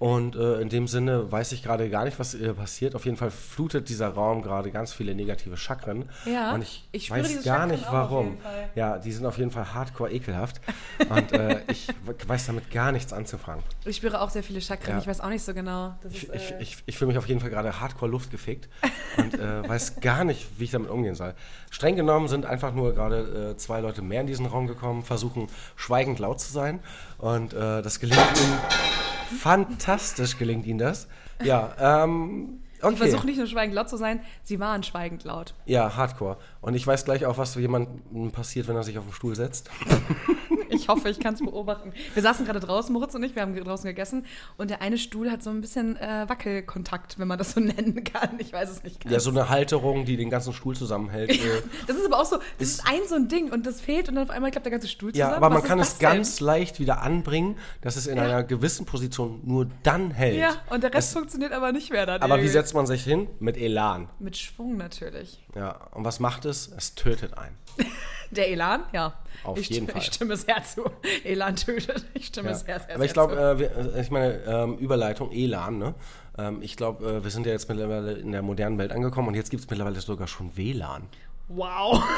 Und 0.00 0.34
äh, 0.34 0.62
in 0.62 0.70
dem 0.70 0.88
Sinne 0.88 1.30
weiß 1.30 1.52
ich 1.52 1.62
gerade 1.62 1.90
gar 1.90 2.06
nicht, 2.06 2.18
was 2.18 2.34
äh, 2.34 2.54
passiert. 2.54 2.94
Auf 2.94 3.04
jeden 3.04 3.18
Fall 3.18 3.30
flutet 3.30 3.90
dieser 3.90 4.08
Raum 4.08 4.40
gerade 4.40 4.70
ganz 4.70 4.94
viele 4.94 5.14
negative 5.14 5.58
Chakren. 5.58 6.08
Ja, 6.24 6.54
Und 6.54 6.62
ich, 6.62 6.88
ich 6.90 7.10
weiß 7.10 7.44
gar 7.44 7.58
Chakren 7.58 7.70
nicht 7.70 7.84
warum. 7.92 8.38
Ja, 8.74 8.96
die 8.96 9.12
sind 9.12 9.26
auf 9.26 9.36
jeden 9.36 9.50
Fall 9.50 9.74
hardcore 9.74 10.10
ekelhaft. 10.10 10.62
Und 11.10 11.32
äh, 11.32 11.60
ich 11.68 11.88
weiß 12.26 12.46
damit 12.46 12.70
gar 12.70 12.92
nichts 12.92 13.12
anzufangen. 13.12 13.62
Ich 13.84 13.96
spüre 13.96 14.22
auch 14.22 14.30
sehr 14.30 14.42
viele 14.42 14.62
Chakren. 14.62 14.94
Ja. 14.94 15.00
Ich 15.00 15.06
weiß 15.06 15.20
auch 15.20 15.28
nicht 15.28 15.44
so 15.44 15.52
genau. 15.52 15.94
Ich, 16.08 16.28
ist, 16.28 16.34
ich, 16.34 16.52
äh, 16.52 16.62
ich, 16.62 16.76
ich 16.86 16.96
fühle 16.96 17.08
mich 17.08 17.18
auf 17.18 17.28
jeden 17.28 17.40
Fall 17.40 17.50
gerade 17.50 17.78
hardcore 17.78 18.10
luftgefickt 18.10 18.70
und 19.18 19.34
äh, 19.34 19.68
weiß 19.68 20.00
gar 20.00 20.24
nicht, 20.24 20.48
wie 20.56 20.64
ich 20.64 20.70
damit 20.70 20.88
umgehen 20.88 21.14
soll. 21.14 21.34
Streng 21.70 21.96
genommen 21.96 22.28
sind 22.28 22.46
einfach 22.46 22.72
nur 22.72 22.94
gerade 22.94 23.50
äh, 23.50 23.56
zwei 23.58 23.80
Leute 23.80 24.00
mehr 24.00 24.22
in 24.22 24.26
diesen 24.26 24.46
Raum 24.46 24.66
gekommen, 24.66 25.02
versuchen 25.02 25.48
schweigend 25.76 26.20
laut 26.20 26.40
zu 26.40 26.50
sein 26.50 26.80
und 27.18 27.52
das 27.52 28.00
gelingt 28.00 28.18
ihnen 28.18 29.09
fantastisch, 29.38 30.38
gelingt 30.38 30.66
ihnen 30.66 30.78
das. 30.78 31.08
Ja, 31.42 32.04
ähm, 32.04 32.60
Ich 32.78 32.84
okay. 32.84 32.96
versuche 32.96 33.26
nicht 33.26 33.38
nur 33.38 33.46
schweigend 33.46 33.74
laut 33.74 33.88
zu 33.88 33.96
sein, 33.96 34.20
sie 34.42 34.60
waren 34.60 34.82
schweigend 34.82 35.24
laut. 35.24 35.54
Ja, 35.66 35.96
hardcore. 35.96 36.36
Und 36.60 36.74
ich 36.74 36.86
weiß 36.86 37.04
gleich 37.04 37.26
auch, 37.26 37.38
was 37.38 37.54
jemandem 37.54 38.30
passiert, 38.32 38.68
wenn 38.68 38.76
er 38.76 38.82
sich 38.82 38.98
auf 38.98 39.04
den 39.04 39.12
Stuhl 39.12 39.36
setzt. 39.36 39.70
Ich 40.70 40.88
hoffe, 40.88 41.08
ich 41.10 41.18
kann 41.20 41.34
es 41.34 41.40
beobachten. 41.40 41.92
Wir 42.14 42.22
saßen 42.22 42.44
gerade 42.46 42.60
draußen, 42.60 42.92
Moritz 42.92 43.14
und 43.14 43.22
ich, 43.22 43.34
wir 43.34 43.42
haben 43.42 43.54
draußen 43.54 43.86
gegessen 43.86 44.24
und 44.56 44.70
der 44.70 44.80
eine 44.82 44.98
Stuhl 44.98 45.30
hat 45.30 45.42
so 45.42 45.50
ein 45.50 45.60
bisschen 45.60 45.96
äh, 45.96 46.24
Wackelkontakt, 46.28 47.18
wenn 47.18 47.28
man 47.28 47.38
das 47.38 47.52
so 47.52 47.60
nennen 47.60 48.02
kann. 48.04 48.30
Ich 48.38 48.52
weiß 48.52 48.70
es 48.70 48.82
nicht 48.82 49.00
ganz. 49.02 49.12
Ja, 49.12 49.20
so 49.20 49.30
eine 49.30 49.48
Halterung, 49.48 50.04
die 50.04 50.16
den 50.16 50.30
ganzen 50.30 50.52
Stuhl 50.52 50.74
zusammenhält. 50.76 51.30
äh, 51.30 51.38
Das 51.86 51.96
ist 51.96 52.06
aber 52.06 52.20
auch 52.20 52.24
so, 52.24 52.38
das 52.58 52.68
ist 52.68 52.86
ein 52.86 53.00
so 53.08 53.14
ein 53.16 53.28
Ding 53.28 53.50
und 53.52 53.66
das 53.66 53.80
fehlt 53.80 54.08
und 54.08 54.14
dann 54.14 54.24
auf 54.24 54.30
einmal 54.30 54.50
klappt 54.50 54.66
der 54.66 54.70
ganze 54.72 54.88
Stuhl 54.88 55.12
zusammen. 55.12 55.30
Ja, 55.30 55.36
aber 55.36 55.50
man 55.50 55.58
Was 55.62 55.64
kann 55.68 55.78
ist 55.80 55.88
es 55.88 55.98
denn? 55.98 56.08
ganz 56.10 56.40
leicht 56.40 56.78
wieder 56.80 57.02
anbringen, 57.02 57.56
dass 57.80 57.96
es 57.96 58.06
in 58.06 58.16
Ja. 58.16 58.22
einer 58.24 58.44
gewissen 58.44 58.86
Position 58.86 59.40
nur 59.44 59.68
dann 59.82 60.10
hält. 60.10 60.36
Ja, 60.38 60.50
und 60.70 60.82
der 60.82 60.92
Rest 60.94 61.08
Es- 61.08 61.14
funktioniert 61.14 61.52
aber 61.52 61.72
nicht 61.72 61.90
mehr 61.90 62.06
dann. 62.06 62.22
aber 62.22 62.34
wie 62.34 62.38
irgendwie. 62.40 62.52
setzt 62.52 62.74
man 62.74 62.86
sich 62.86 63.02
hin? 63.04 63.28
Mit 63.40 63.56
Elan. 63.56 64.08
Mit 64.18 64.36
Schwung 64.36 64.76
natürlich. 64.76 65.42
Ja, 65.54 65.72
und 65.92 66.04
was 66.04 66.20
macht 66.20 66.44
es? 66.44 66.68
Es 66.76 66.94
tötet 66.94 67.36
einen. 67.36 67.56
Der 68.30 68.48
Elan, 68.50 68.84
ja. 68.92 69.14
Auf 69.42 69.58
ich, 69.58 69.70
jeden 69.70 69.88
Fall. 69.88 70.00
Ich 70.00 70.06
stimme 70.06 70.36
sehr 70.36 70.62
zu. 70.62 70.84
Elan 71.24 71.56
tötet. 71.56 72.04
Ich 72.14 72.26
stimme 72.26 72.50
Ja. 72.50 72.54
sehr, 72.54 72.80
sehr, 72.80 72.94
aber 72.94 73.04
ich 73.04 73.12
sehr 73.12 73.26
glaube, 73.26 73.36
äh, 73.36 73.98
äh, 73.98 74.00
ich 74.00 74.10
meine, 74.10 74.34
ähm, 74.46 74.78
Überleitung, 74.78 75.32
Elan, 75.32 75.78
ne? 75.78 75.94
Ähm, 76.38 76.62
ich 76.62 76.76
glaube, 76.76 77.06
äh, 77.06 77.24
wir 77.24 77.30
sind 77.30 77.46
ja 77.46 77.52
jetzt 77.52 77.68
mittlerweile 77.68 78.12
in 78.12 78.32
der 78.32 78.42
modernen 78.42 78.78
Welt 78.78 78.92
angekommen 78.92 79.28
und 79.28 79.34
jetzt 79.34 79.50
gibt 79.50 79.64
es 79.64 79.70
mittlerweile 79.70 80.00
sogar 80.00 80.28
schon 80.28 80.56
WLAN. 80.56 81.02
Wow. 81.50 82.02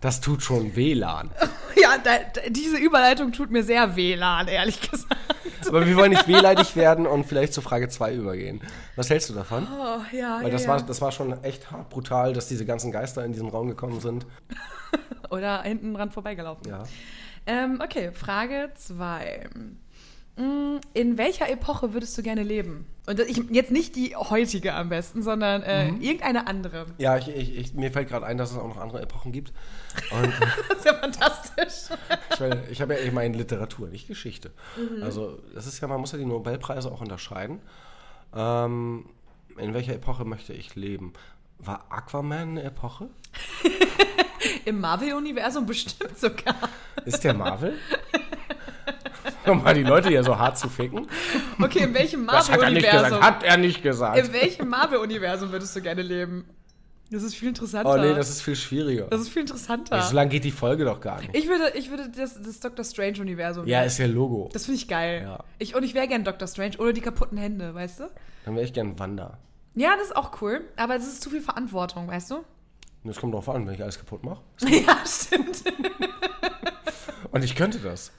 Das 0.00 0.22
tut 0.22 0.42
schon 0.42 0.74
WLAN. 0.74 1.30
Ja, 1.76 1.98
da, 2.02 2.18
da, 2.32 2.40
diese 2.48 2.78
Überleitung 2.78 3.32
tut 3.32 3.50
mir 3.50 3.62
sehr 3.62 3.94
WLAN, 3.94 4.48
ehrlich 4.48 4.80
gesagt. 4.80 5.16
Aber 5.68 5.86
wir 5.86 5.96
wollen 5.96 6.12
nicht 6.12 6.28
wehleidig 6.28 6.76
werden 6.76 7.06
und 7.06 7.24
vielleicht 7.24 7.52
zur 7.52 7.62
Frage 7.62 7.88
2 7.88 8.14
übergehen. 8.14 8.60
Was 8.94 9.10
hältst 9.10 9.28
du 9.28 9.34
davon? 9.34 9.66
Oh, 9.66 10.16
ja, 10.16 10.38
Weil 10.42 10.50
das, 10.50 10.64
ja. 10.64 10.68
War, 10.70 10.82
das 10.82 11.00
war 11.00 11.12
schon 11.12 11.42
echt 11.42 11.70
hart 11.70 11.90
brutal, 11.90 12.32
dass 12.32 12.48
diese 12.48 12.64
ganzen 12.64 12.92
Geister 12.92 13.24
in 13.24 13.32
diesen 13.32 13.48
Raum 13.48 13.68
gekommen 13.68 14.00
sind. 14.00 14.26
Oder 15.30 15.62
hinten 15.62 15.92
dran 15.94 16.10
vorbeigelaufen. 16.10 16.68
Ja. 16.68 16.84
Ähm, 17.46 17.80
okay, 17.82 18.12
Frage 18.12 18.70
2. 18.74 19.48
In 20.36 21.16
welcher 21.16 21.48
Epoche 21.50 21.94
würdest 21.94 22.16
du 22.18 22.22
gerne 22.22 22.42
leben? 22.42 22.86
Und 23.06 23.20
ich, 23.20 23.38
jetzt 23.50 23.70
nicht 23.70 23.96
die 23.96 24.14
heutige 24.16 24.74
am 24.74 24.90
besten, 24.90 25.22
sondern 25.22 25.62
äh, 25.62 25.92
Mhm. 25.92 26.00
irgendeine 26.02 26.46
andere. 26.46 26.86
Ja, 26.98 27.16
ich, 27.16 27.28
ich, 27.28 27.72
mir 27.72 27.90
fällt 27.90 28.08
gerade 28.08 28.26
ein, 28.26 28.36
dass 28.36 28.50
es 28.50 28.58
auch 28.58 28.68
noch 28.68 28.76
andere 28.76 29.00
Epochen 29.00 29.32
gibt. 29.32 29.52
Das 30.68 30.78
ist 30.78 30.84
ja 30.84 30.94
fantastisch. 30.94 31.96
ich, 32.32 32.40
meine, 32.40 32.62
habe 32.80 32.94
ja 32.94 33.00
eben 33.00 33.18
in 33.20 33.32
Literatur, 33.34 33.88
nicht 33.88 34.08
Geschichte. 34.08 34.50
Also 35.00 35.38
das 35.54 35.66
ist 35.66 35.80
ja, 35.80 35.88
man 35.88 36.00
muss 36.00 36.12
ja 36.12 36.18
die 36.18 36.26
Nobelpreise 36.26 36.92
auch 36.92 37.00
unterscheiden. 37.00 37.60
Ähm, 38.34 39.06
in 39.56 39.72
welcher 39.72 39.94
Epoche 39.94 40.26
möchte 40.26 40.52
ich 40.52 40.74
leben? 40.74 41.14
War 41.58 41.86
Aquaman 41.88 42.50
eine 42.50 42.64
Epoche? 42.64 43.08
Im 44.66 44.80
Marvel-Universum 44.80 45.64
bestimmt 45.64 46.18
sogar. 46.18 46.56
Ist 47.06 47.24
der 47.24 47.32
Marvel? 47.34 47.74
um 49.46 49.62
mal 49.62 49.74
die 49.74 49.82
Leute 49.82 50.08
hier 50.08 50.24
so 50.24 50.38
hart 50.38 50.58
zu 50.58 50.68
ficken. 50.68 51.06
Okay, 51.60 51.84
in 51.84 51.94
welchem 51.94 52.26
Das 52.26 52.50
hat. 52.50 52.60
Marvel-Universum? 52.60 53.20
Hat 53.20 53.42
er 53.42 53.56
nicht 53.56 53.82
gesagt. 53.82 54.18
In 54.18 54.32
welchem 54.32 54.68
Marvel-Universum 54.68 55.52
würdest 55.52 55.74
du 55.76 55.80
gerne 55.80 56.02
leben? 56.02 56.44
Das 57.10 57.22
ist 57.22 57.36
viel 57.36 57.48
interessanter. 57.48 57.88
Oh 57.88 57.96
nee, 57.96 58.14
das 58.14 58.30
ist 58.30 58.42
viel 58.42 58.56
schwieriger. 58.56 59.06
Das 59.06 59.20
ist 59.20 59.28
viel 59.28 59.42
interessanter. 59.42 60.02
So 60.02 60.14
lange 60.14 60.30
geht 60.30 60.42
die 60.42 60.50
Folge 60.50 60.84
doch 60.84 61.00
gar 61.00 61.20
nicht. 61.20 61.36
Ich 61.36 61.46
würde, 61.46 61.70
ich 61.76 61.88
würde 61.90 62.10
das, 62.10 62.40
das 62.42 62.58
Doctor 62.58 62.84
Strange-Universum. 62.84 63.66
Ja, 63.66 63.82
ist 63.82 63.98
ja 63.98 64.06
Logo. 64.06 64.48
Das 64.52 64.64
finde 64.64 64.80
ich 64.80 64.88
geil. 64.88 65.22
Ja. 65.22 65.44
Ich, 65.58 65.76
und 65.76 65.84
ich 65.84 65.94
wäre 65.94 66.08
gern 66.08 66.24
Doctor 66.24 66.48
Strange 66.48 66.78
ohne 66.78 66.92
die 66.92 67.00
kaputten 67.00 67.38
Hände, 67.38 67.74
weißt 67.74 68.00
du? 68.00 68.10
Dann 68.44 68.54
wäre 68.56 68.64
ich 68.64 68.72
gern 68.72 68.98
Wanda. 68.98 69.38
Ja, 69.76 69.94
das 69.96 70.08
ist 70.08 70.16
auch 70.16 70.40
cool. 70.42 70.62
Aber 70.76 70.94
das 70.94 71.06
ist 71.06 71.22
zu 71.22 71.30
viel 71.30 71.42
Verantwortung, 71.42 72.08
weißt 72.08 72.32
du? 72.32 72.44
Das 73.04 73.18
kommt 73.18 73.34
drauf 73.34 73.48
an, 73.48 73.64
wenn 73.66 73.74
ich 73.74 73.82
alles 73.82 73.98
kaputt 73.98 74.24
mache. 74.24 74.40
ja, 74.66 74.98
stimmt. 75.06 75.62
Und 77.30 77.44
ich 77.44 77.54
könnte 77.54 77.78
das. 77.78 78.10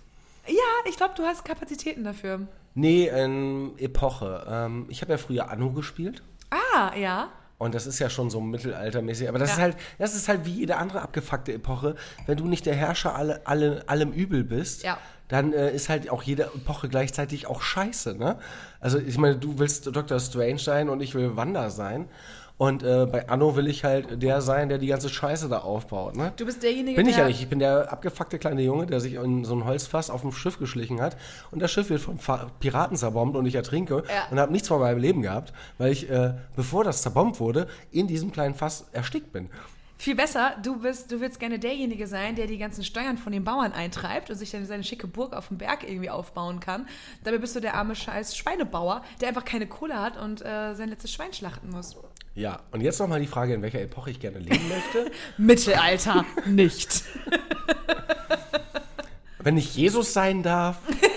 Ja, 0.47 0.89
ich 0.89 0.97
glaube, 0.97 1.13
du 1.15 1.23
hast 1.23 1.43
Kapazitäten 1.45 2.03
dafür. 2.03 2.47
Nee, 2.73 3.07
ähm, 3.07 3.73
Epoche. 3.77 4.45
Ähm, 4.49 4.85
ich 4.89 5.01
habe 5.01 5.11
ja 5.13 5.17
früher 5.17 5.49
Anno 5.49 5.71
gespielt. 5.71 6.21
Ah, 6.49 6.91
ja. 6.95 7.29
Und 7.57 7.73
das 7.73 7.87
ist 7.87 7.97
ja 7.97 8.09
schon 8.09 8.29
so 8.29 8.39
mittelaltermäßig. 8.39 9.27
Aber 9.29 9.39
das, 9.39 9.49
Ja. 9.49 9.55
ist 9.55 9.61
halt, 9.61 9.77
das 9.97 10.15
ist 10.15 10.27
halt 10.27 10.45
wie 10.45 10.51
jede 10.51 10.77
andere 10.77 11.01
abgefuckte 11.01 11.53
Epoche. 11.53 11.95
Wenn 12.27 12.37
du 12.37 12.45
nicht 12.45 12.65
der 12.67 12.75
Herrscher 12.75 13.15
alle, 13.15 13.41
alle, 13.45 13.83
allem 13.87 14.11
Übel 14.11 14.43
bist, 14.43 14.83
Ja. 14.83 14.99
dann 15.27 15.53
äh, 15.53 15.73
ist 15.73 15.89
halt 15.89 16.09
auch 16.11 16.21
jede 16.21 16.43
Epoche 16.43 16.87
gleichzeitig 16.87 17.47
auch 17.47 17.61
scheiße. 17.63 18.15
Ne? 18.15 18.37
Also 18.79 18.99
ich 18.99 19.17
meine, 19.17 19.37
du 19.37 19.57
willst 19.57 19.87
Dr. 19.87 20.19
Strange 20.19 20.59
sein 20.59 20.87
und 20.89 21.01
ich 21.01 21.15
will 21.15 21.35
Wanda 21.35 21.71
sein. 21.71 22.07
Und 22.57 22.81
äh, 22.81 23.05
bei 23.05 23.29
Anno 23.29 23.55
will 23.55 23.67
ich 23.67 23.83
halt 23.83 24.21
der 24.21 24.41
sein, 24.41 24.67
der 24.69 24.79
die 24.79 24.87
ganze 24.87 25.09
Scheiße 25.09 25.47
da 25.47 25.59
aufbaut. 25.59 26.15
Ne? 26.15 26.33
Du 26.37 26.45
bist 26.45 26.63
derjenige, 26.63 26.95
Bin 26.95 27.07
ich 27.07 27.15
der... 27.15 27.25
ja 27.25 27.27
nicht. 27.27 27.39
Ich 27.39 27.47
bin 27.47 27.59
der 27.59 27.91
abgefuckte 27.91 28.39
kleine 28.39 28.63
Junge, 28.63 28.87
der 28.87 28.99
sich 28.99 29.13
in 29.13 29.45
so 29.45 29.53
ein 29.53 29.65
Holzfass 29.65 30.09
auf 30.09 30.21
dem 30.21 30.31
Schiff 30.31 30.57
geschlichen 30.57 30.99
hat. 30.99 31.17
Und 31.51 31.61
das 31.61 31.71
Schiff 31.71 31.89
wird 31.91 32.01
von 32.01 32.17
Fa 32.17 32.49
Piraten 32.59 32.97
zerbombt 32.97 33.35
und 33.35 33.45
ich 33.45 33.53
ertrinke. 33.53 34.03
Ja. 34.09 34.27
Und 34.31 34.39
habe 34.39 34.51
nichts 34.51 34.67
von 34.67 34.79
meinem 34.79 34.97
Leben 34.97 35.21
gehabt, 35.21 35.53
weil 35.77 35.91
ich, 35.91 36.09
äh, 36.09 36.33
bevor 36.55 36.83
das 36.83 37.03
zerbombt 37.03 37.39
wurde, 37.39 37.67
in 37.91 38.07
diesem 38.07 38.31
kleinen 38.31 38.55
Fass 38.55 38.87
erstickt 38.91 39.31
bin. 39.31 39.49
Viel 39.99 40.15
besser, 40.15 40.55
du 40.61 40.79
bist, 40.79 41.11
du 41.11 41.19
willst 41.19 41.39
gerne 41.39 41.57
derjenige 41.57 42.05
sein, 42.05 42.35
der 42.35 42.45
die 42.45 42.59
ganzen 42.59 42.83
Steuern 42.83 43.17
von 43.17 43.33
den 43.33 43.43
Bauern 43.43 43.73
eintreibt 43.73 44.29
und 44.29 44.35
sich 44.35 44.51
dann 44.51 44.65
seine 44.65 44.83
schicke 44.83 45.07
Burg 45.07 45.33
auf 45.33 45.47
dem 45.47 45.57
Berg 45.57 45.83
irgendwie 45.83 46.11
aufbauen 46.11 46.59
kann. 46.59 46.87
Dabei 47.23 47.39
bist 47.39 47.55
du 47.55 47.59
der 47.59 47.73
arme 47.73 47.95
scheiß 47.95 48.37
Schweinebauer, 48.37 49.03
der 49.21 49.29
einfach 49.29 49.43
keine 49.43 49.67
Kohle 49.67 49.99
hat 49.99 50.15
und 50.17 50.41
äh, 50.41 50.75
sein 50.75 50.89
letztes 50.89 51.11
Schwein 51.11 51.33
schlachten 51.33 51.71
muss. 51.71 51.97
Ja, 52.35 52.59
und 52.71 52.81
jetzt 52.81 52.99
nochmal 52.99 53.19
die 53.19 53.27
Frage, 53.27 53.55
in 53.55 53.63
welcher 53.63 53.81
Epoche 53.81 54.11
ich 54.11 54.19
gerne 54.19 54.37
leben 54.37 54.69
möchte. 54.69 55.11
Mittelalter 55.39 56.25
nicht. 56.45 57.03
Wenn 59.39 59.57
ich 59.57 59.75
Jesus 59.75 60.13
sein 60.13 60.43
darf, 60.43 60.77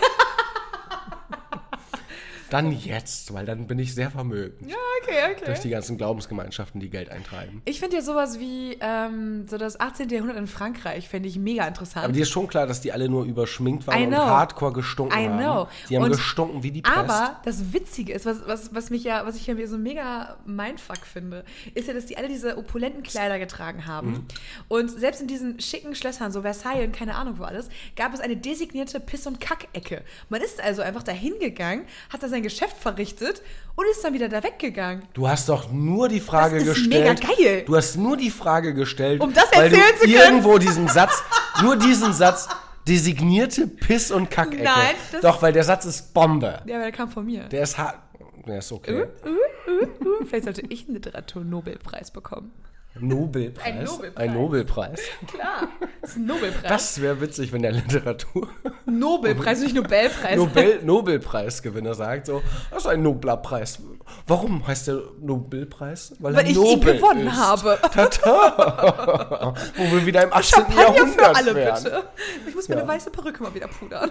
dann 2.51 2.73
jetzt, 2.73 3.33
weil 3.33 3.47
dann 3.47 3.67
bin 3.67 3.79
ich 3.79 3.95
sehr 3.95 4.11
vermögend. 4.11 4.69
Ja, 4.71 4.77
okay, 5.03 5.33
okay. 5.33 5.45
Durch 5.47 5.61
die 5.61 5.71
ganzen 5.71 5.97
Glaubensgemeinschaften, 5.97 6.81
die 6.81 6.91
Geld 6.91 7.11
eintreiben. 7.11 7.63
Ich 7.65 7.81
finde 7.81 7.97
ja 7.97 8.03
sowas 8.03 8.39
wie 8.39 8.77
ähm, 8.81 9.47
so 9.49 9.59
das 9.59 9.81
18. 9.81 10.09
Jahrhundert 10.09 10.37
in 10.37 10.47
Frankreich, 10.47 11.09
finde 11.09 11.29
ich 11.29 11.39
mega 11.39 11.67
interessant. 11.67 12.05
Aber 12.05 12.13
dir 12.13 12.23
ist 12.23 12.31
schon 12.31 12.47
klar, 12.49 12.67
dass 12.67 12.81
die 12.81 12.93
alle 12.93 13.09
nur 13.09 13.25
überschminkt 13.25 13.87
waren 13.87 14.07
und 14.07 14.17
hardcore 14.17 14.73
gestunken 14.73 15.19
I 15.19 15.27
haben. 15.29 15.39
know. 15.39 15.69
Die 15.89 15.97
haben 15.97 16.05
Und- 16.05 16.11
gestunken 16.13 16.63
wie 16.63 16.71
die 16.71 16.83
Pest. 16.83 16.97
Aber 16.97 17.41
das 17.45 17.73
Witzige 17.73 18.13
ist, 18.13 18.27
was, 18.27 18.47
was, 18.47 18.75
was 18.75 18.91
mich 18.91 19.05
ja, 19.05 19.25
was 19.27 19.37
ich 19.37 19.47
ja 19.47 19.55
so 19.67 19.79
mega 19.79 20.37
Mindfuck 20.45 20.99
finde, 21.07 21.45
ist 21.75 21.89
ja, 21.89 21.95
dass 21.95 22.07
die 22.07 22.17
alle 22.17 22.29
diese 22.29 22.57
opulenten 22.59 23.03
Kleider 23.03 23.39
getragen 23.39 23.87
haben. 23.87 24.11
Mhm. 24.11 24.25
Und 24.69 24.91
selbst 24.91 25.21
in 25.21 25.27
diesen 25.27 25.61
schicken 25.61 25.95
Schlössern, 25.95 26.33
so 26.33 26.43
Versailles 26.43 26.85
und 26.87 26.93
keine 26.95 27.15
Ahnung 27.15 27.39
wo 27.39 27.45
alles, 27.45 27.69
gab 27.97 28.13
es 28.15 28.21
eine 28.21 28.37
designierte 28.37 29.01
Piss- 29.01 29.27
und 29.27 29.41
Kackecke. 29.41 30.03
Man 30.29 30.41
ist 30.41 30.63
also 30.63 30.83
einfach 30.83 31.03
da 31.03 31.13
hingegangen, 31.13 31.85
hat 32.11 32.23
da 32.23 32.29
sein 32.29 32.40
Geschäft 32.43 32.77
verrichtet 32.77 33.43
und 33.77 33.87
ist 33.91 34.03
dann 34.05 34.13
wieder 34.15 34.29
da 34.29 34.43
weggegangen. 34.43 35.05
Du 35.15 35.29
hast 35.29 35.49
doch 35.49 35.71
nur 35.73 36.09
die 36.09 36.21
Frage 36.21 36.59
Das 36.59 36.69
ist 36.69 36.75
gestellt. 36.75 37.05
mega 37.21 37.35
geil. 37.35 37.63
Du 37.67 37.77
hast 37.77 37.97
nur 37.97 38.17
die 38.17 38.31
Frage 38.31 38.75
gestellt, 38.75 39.21
Um 39.21 39.33
das 39.33 39.45
weil 39.55 39.71
du 39.71 39.77
zu 39.77 39.83
können. 40.01 40.13
irgendwo 40.15 40.59
diesen 40.59 40.89
Satz, 40.89 41.23
nur 41.63 41.77
diesen 41.77 42.13
Satz, 42.13 42.49
designierte 42.89 43.67
Piss- 43.67 44.11
und 44.11 44.31
Kackecke. 44.31 44.65
Nein, 44.65 44.95
Doch, 45.23 45.43
weil 45.43 45.53
der 45.53 45.65
Satz 45.65 45.85
ist 45.85 46.13
Bombe. 46.15 46.61
Ja, 46.67 46.77
aber 46.77 46.85
der 46.85 46.93
kam 46.93 47.11
von 47.11 47.25
mir. 47.25 47.45
Der 47.45 47.63
ist 47.63 47.79
hart. 47.79 47.99
Der 48.47 48.59
ist 48.59 48.73
okay. 48.73 49.05
Uh, 49.25 49.29
uh, 49.29 49.83
uh. 50.23 50.25
Vielleicht 50.27 50.45
sollte 50.45 50.63
ich 50.69 50.87
einen 50.87 50.95
Literatur-Nobelpreis 50.95 52.11
bekommen. 52.11 52.53
Nobelpreis. 52.99 53.65
Ein 53.67 53.85
Nobelpreis. 53.85 54.17
Ein 54.29 54.35
Nobelpreis. 54.35 55.01
Klar, 55.29 55.69
das 56.01 56.11
ist 56.11 56.17
ein 56.17 56.27
Nobelpreis. 56.27 56.69
Das 56.69 57.01
wäre 57.01 57.21
witzig, 57.21 57.53
wenn 57.53 57.63
der 57.63 57.73
Literatur. 57.73 58.49
Nobelpreis, 58.85 59.61
nicht 59.61 59.75
Nobelpreis. 59.77 60.37
Nobel 60.37 60.81
Nobelpreisgewinner 60.83 61.95
sagt 61.95 62.27
so, 62.27 62.43
das 62.71 62.83
ist 62.83 62.87
ein 62.89 63.03
nobler 63.03 63.37
Preis. 63.37 63.79
Warum 64.27 64.67
heißt 64.67 64.89
der 64.89 65.03
Nobelpreis? 65.21 66.15
Weil 66.19 66.35
er 66.35 66.43
ich 66.43 66.51
ihn 66.51 66.57
nobel 66.57 66.97
gewonnen 66.97 67.29
ist. 67.29 67.37
habe. 67.37 67.79
Tata. 67.95 69.55
Wo 69.77 69.83
wir 69.85 70.05
wieder 70.05 70.25
im 70.25 70.33
18. 70.33 70.45
Champagner 70.65 70.83
Jahrhundert 70.83 71.15
für 71.15 71.37
alle, 71.37 71.55
wären. 71.55 71.85
bitte. 71.85 72.03
Ich 72.49 72.55
muss 72.55 72.69
meine 72.69 72.81
Ja. 72.83 72.89
weiße 72.89 73.11
Perücke 73.11 73.43
mal 73.43 73.55
wieder 73.55 73.69
pudern. 73.69 74.11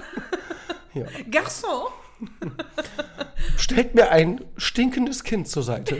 Ja. 0.94 1.06
Garçon. 1.30 1.90
Stellt 3.58 3.94
mir 3.96 4.10
ein 4.12 4.42
stinkendes 4.58 5.24
Kind 5.24 5.48
zur 5.48 5.64
Seite, 5.64 5.98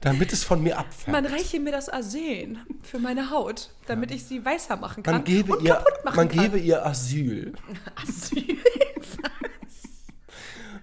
damit 0.00 0.32
es 0.32 0.44
von 0.44 0.62
mir 0.62 0.78
abfällt. 0.78 1.12
Man 1.12 1.26
reiche 1.26 1.60
mir 1.60 1.72
das 1.72 1.88
Arsen 1.88 2.58
für 2.82 2.98
meine 2.98 3.30
Haut, 3.30 3.70
damit 3.86 4.10
ich 4.10 4.24
sie 4.24 4.44
weißer 4.44 4.76
machen 4.76 5.02
kann 5.02 5.14
Man 5.14 5.24
gebe, 5.24 5.56
und 5.56 5.62
ihr, 5.62 5.74
kaputt 5.74 6.04
machen 6.04 6.16
man 6.16 6.28
kann. 6.28 6.44
gebe 6.44 6.58
ihr 6.58 6.84
Asyl. 6.86 7.52
Asyl. 7.96 8.58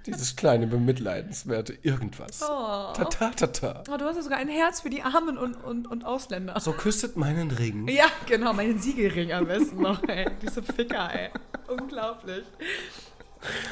Dieses 0.05 0.37
kleine, 0.37 0.67
bemitleidenswerte 0.67 1.77
Irgendwas. 1.81 2.41
Oh. 2.41 2.93
Tata, 2.93 3.31
tata. 3.31 3.83
Oh, 3.91 3.97
du 3.97 4.05
hast 4.05 4.15
ja 4.15 4.21
sogar 4.21 4.37
ein 4.37 4.47
Herz 4.47 4.79
für 4.79 4.89
die 4.89 5.01
Armen 5.01 5.37
und, 5.37 5.55
und, 5.55 5.85
und 5.85 6.05
Ausländer. 6.05 6.57
So 6.61 6.71
küsset 6.71 7.17
meinen 7.17 7.51
Ring. 7.51 7.89
Ja, 7.89 8.05
genau, 8.25 8.53
meinen 8.53 8.79
Siegelring 8.79 9.33
am 9.33 9.47
besten 9.47 9.81
noch, 9.81 10.01
ey. 10.07 10.29
Diese 10.41 10.63
Ficker, 10.63 11.13
ey. 11.13 11.29
Unglaublich. 11.67 12.45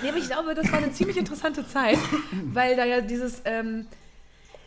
Nee, 0.04 0.10
aber 0.10 0.18
ich 0.18 0.28
glaube, 0.28 0.54
das 0.56 0.70
war 0.72 0.80
eine 0.80 0.92
ziemlich 0.92 1.16
interessante 1.16 1.66
Zeit, 1.66 1.98
weil 2.52 2.76
da 2.76 2.84
ja 2.84 3.00
dieses, 3.00 3.42
ähm, 3.46 3.88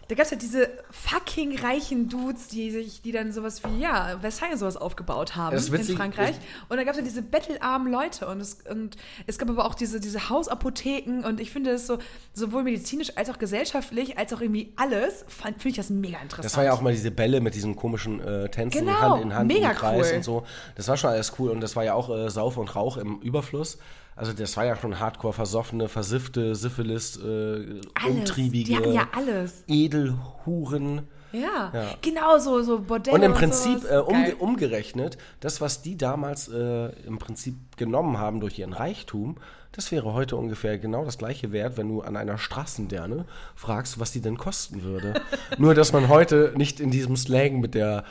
da 0.08 0.14
gab 0.14 0.24
es 0.24 0.30
ja 0.30 0.36
diese 0.38 0.70
fucking 0.90 1.58
reichen 1.58 2.08
Dudes, 2.08 2.48
die 2.48 2.70
sich, 2.70 3.02
die 3.02 3.12
dann 3.12 3.30
sowas 3.32 3.62
wie, 3.64 3.80
ja, 3.80 4.18
Versailles 4.20 4.58
sowas 4.60 4.76
aufgebaut 4.76 5.36
haben 5.36 5.54
ist 5.56 5.68
in 5.68 5.74
witzig, 5.74 5.96
Frankreich. 5.96 6.30
ich- 6.30 6.70
Und 6.70 6.78
da 6.78 6.84
gab 6.84 6.92
es 6.92 6.98
ja 6.98 7.04
diese 7.04 7.20
bettelarmen 7.22 7.92
Leute 7.92 8.26
und 8.26 8.40
es, 8.40 8.58
und 8.70 8.96
es 9.26 9.38
gab 9.38 9.50
aber 9.50 9.66
auch 9.66 9.74
diese, 9.74 10.00
diese 10.00 10.30
Hausapotheken 10.30 11.24
und 11.26 11.40
ich 11.40 11.50
finde 11.50 11.72
das 11.72 11.86
so, 11.86 11.98
sowohl 12.32 12.62
medizinisch 12.62 13.16
als 13.16 13.30
auch 13.30 13.38
gesellschaftlich, 13.38 14.18
als 14.18 14.32
auch 14.32 14.40
irgendwie 14.40 14.72
alles, 14.76 15.24
finde 15.28 15.68
ich 15.68 15.76
das 15.76 15.90
mega 15.90 16.18
interessant. 16.18 16.44
Das 16.46 16.56
war 16.56 16.64
ja 16.64 16.72
auch 16.72 16.80
mal 16.80 16.92
diese 16.92 17.10
Bälle 17.10 17.40
mit 17.40 17.54
diesen 17.54 17.76
komischen 17.76 18.20
äh, 18.20 18.48
Tänzen 18.48 18.86
Genau, 18.86 18.98
Hand 19.00 19.22
in 19.22 19.34
Hand 19.34 19.46
mega 19.52 19.70
im 19.70 19.76
Kreis 19.76 20.08
cool. 20.10 20.16
und 20.16 20.22
so. 20.24 20.46
Das 20.74 20.88
war 20.88 20.96
schon 20.96 21.10
alles 21.10 21.32
cool 21.38 21.50
und 21.50 21.60
das 21.60 21.76
war 21.76 21.84
ja 21.84 21.94
auch 21.94 22.08
äh, 22.08 22.30
Sauf 22.30 22.56
und 22.56 22.74
Rauch 22.74 22.96
im 22.96 23.20
Überfluss. 23.20 23.78
Also 24.18 24.32
das 24.32 24.56
war 24.56 24.64
ja 24.66 24.76
schon 24.76 24.98
hardcore 24.98 25.32
versoffene, 25.32 25.88
versiffte, 25.88 26.54
Syphilis, 26.54 27.16
äh, 27.16 27.20
alles. 27.22 27.80
umtriebige, 28.08 28.64
Die 28.64 28.76
hatten 28.76 28.92
ja 28.92 29.08
alles. 29.14 29.64
Edelhuren. 29.68 31.02
Ja, 31.30 31.70
Ja. 31.74 31.94
genau 32.00 32.38
so, 32.38 32.62
so 32.62 32.80
Bordelle 32.80 33.14
Und 33.14 33.22
im 33.22 33.34
Prinzip 33.34 33.80
sowas. 33.80 33.90
äh, 33.90 33.98
umge 33.98 34.36
umgerechnet, 34.36 35.18
das, 35.40 35.60
was 35.60 35.82
die 35.82 35.96
damals 35.96 36.48
äh, 36.48 36.86
im 37.06 37.18
Prinzip 37.18 37.54
genommen 37.76 38.16
haben 38.18 38.40
durch 38.40 38.58
ihren 38.58 38.72
Reichtum, 38.72 39.36
das 39.72 39.92
wäre 39.92 40.14
heute 40.14 40.36
ungefähr 40.36 40.78
genau 40.78 41.04
das 41.04 41.18
gleiche 41.18 41.52
wert, 41.52 41.76
wenn 41.76 41.88
du 41.88 42.00
an 42.00 42.16
einer 42.16 42.38
Straßenderne 42.38 43.26
fragst, 43.54 44.00
was 44.00 44.10
die 44.10 44.22
denn 44.22 44.38
kosten 44.38 44.82
würde. 44.82 45.20
Nur, 45.58 45.74
dass 45.74 45.92
man 45.92 46.08
heute 46.08 46.54
nicht 46.56 46.80
in 46.80 46.90
diesem 46.90 47.14
Slang 47.16 47.60
mit 47.60 47.74
der 47.74 48.04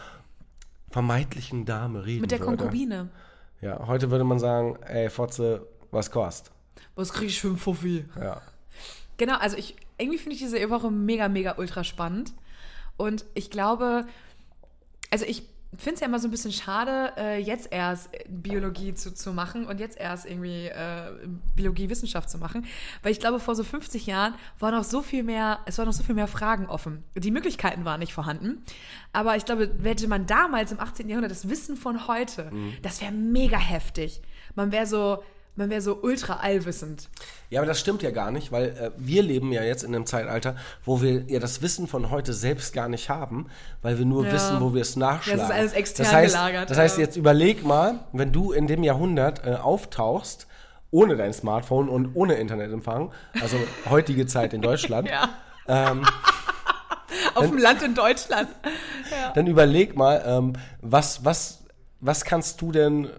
vermeintlichen 0.92 1.66
Dame 1.66 2.06
reden 2.06 2.22
Mit 2.22 2.32
der 2.32 2.40
würde. 2.40 2.56
Konkubine. 2.58 3.10
Ja, 3.62 3.88
heute 3.88 4.12
würde 4.12 4.24
man 4.24 4.38
sagen, 4.40 4.78
ey, 4.86 5.10
Fotze, 5.10 5.66
was 5.92 6.12
kostet? 6.12 6.52
Was 6.96 7.14
krieg 7.14 7.30
ich 7.30 7.40
für 7.40 7.50
ein 7.50 7.58
Fuffi? 7.58 8.06
Ja. 8.20 8.42
Genau, 9.18 9.38
also 9.38 9.58
ich, 9.58 9.76
irgendwie 9.98 10.18
finde 10.18 10.36
ich 10.36 10.42
diese 10.42 10.70
Woche 10.70 10.92
mega, 10.92 11.28
mega 11.28 11.56
ultra 11.58 11.84
spannend. 11.84 12.34
Und 12.98 13.26
ich 13.34 13.50
glaube, 13.50 14.06
also 15.12 15.26
ich 15.26 15.44
finde 15.76 15.96
es 15.96 16.00
ja 16.00 16.08
immer 16.08 16.20
so 16.20 16.28
ein 16.28 16.32
bisschen 16.32 16.52
schade, 16.52 17.14
äh, 17.18 17.40
jetzt 17.40 17.72
erst 17.72 18.10
Biologie 18.30 18.94
zu, 18.94 19.14
zu 19.14 19.34
machen 19.34 19.66
und 19.66 19.80
jetzt 19.80 19.98
erst 20.00 20.26
irgendwie 20.26 20.68
äh, 20.68 21.12
Biologie-Wissenschaft 21.56 22.30
zu 22.30 22.38
machen. 22.38 22.66
Weil 23.04 23.12
ich 23.12 23.20
glaube, 23.20 23.40
vor 23.40 23.56
so 23.56 23.64
50 23.64 24.06
Jahren 24.06 24.36
war 24.60 24.72
noch 24.72 24.84
so 24.84 25.02
viel 25.02 25.24
mehr, 25.24 25.60
es 25.66 25.78
waren 25.78 25.86
noch 25.86 25.94
so 25.94 26.04
viel 26.04 26.16
mehr 26.16 26.28
Fragen 26.28 26.68
offen. 26.68 27.04
Die 27.16 27.32
Möglichkeiten 27.32 27.86
waren 27.86 28.00
nicht 28.00 28.14
vorhanden. 28.14 28.64
Aber 29.14 29.36
ich 29.36 29.46
glaube, 29.46 29.70
hätte 29.84 30.08
man 30.08 30.26
damals 30.26 30.72
im 30.72 30.80
18. 30.80 31.10
Jahrhundert 31.10 31.32
das 31.32 31.50
Wissen 31.50 31.76
von 31.76 32.08
heute, 32.08 32.52
das 32.82 33.02
wäre 33.02 33.12
mega 33.12 33.58
heftig. 33.58 34.22
Man 34.56 34.72
wäre 34.72 34.86
so, 34.86 35.22
man 35.58 35.70
wäre 35.70 35.82
so 35.82 36.00
ultra 36.02 36.36
allwissend. 36.38 37.10
Ja, 37.50 37.60
aber 37.60 37.68
das 37.68 37.80
stimmt 37.80 38.02
ja 38.04 38.12
gar 38.12 38.32
nicht, 38.32 38.52
weil 38.52 38.70
äh, 38.70 38.92
wir 38.98 39.24
leben 39.24 39.52
ja 39.52 39.64
jetzt 39.64 39.84
in 39.84 39.94
einem 39.96 40.06
Zeitalter, 40.06 40.56
wo 40.86 41.02
wir 41.02 41.24
ja 41.28 41.40
das 41.40 41.62
Wissen 41.62 41.88
von 41.88 42.10
heute 42.12 42.32
selbst 42.34 42.74
gar 42.74 42.88
nicht 42.88 43.10
haben, 43.10 43.48
weil 43.82 43.98
wir 43.98 44.06
nur 44.06 44.26
Ja. 44.26 44.32
wissen, 44.34 44.62
wo 44.62 44.74
wir 44.74 44.82
es 44.82 44.96
nachschlagen. 44.96 45.40
Ja, 45.40 45.46
es 45.46 45.50
ist 45.52 45.56
alles 45.58 45.74
extern 45.74 46.06
das 46.06 46.14
heißt, 46.14 46.34
gelagert, 46.36 46.70
Das 46.70 46.78
heißt, 46.78 46.98
ja. 46.98 47.04
jetzt 47.04 47.16
überleg 47.18 47.66
mal, 47.66 48.00
wenn 48.14 48.32
du 48.32 48.52
in 48.52 48.68
dem 48.68 48.84
Jahrhundert 48.84 49.46
äh, 49.46 49.56
auftauchst, 49.56 50.48
ohne 50.92 51.16
dein 51.18 51.34
Smartphone 51.34 51.90
und 51.90 52.16
ohne 52.16 52.36
Internetempfang, 52.36 53.12
also 53.42 53.58
heutige 53.90 54.26
Zeit 54.26 54.54
in 54.54 54.62
Deutschland, 54.62 55.10
Ja. 55.10 55.30
ähm, 55.68 56.06
Auf 57.36 57.46
dem 57.50 57.58
Land 57.58 57.82
in 57.84 57.94
Deutschland. 57.96 58.50
dann 59.36 59.48
überleg 59.48 59.96
mal, 59.96 60.24
ähm, 60.26 60.54
was, 60.82 61.24
was, 61.26 61.64
was 62.00 62.24
kannst 62.26 62.62
du 62.62 62.72
denn 62.72 63.10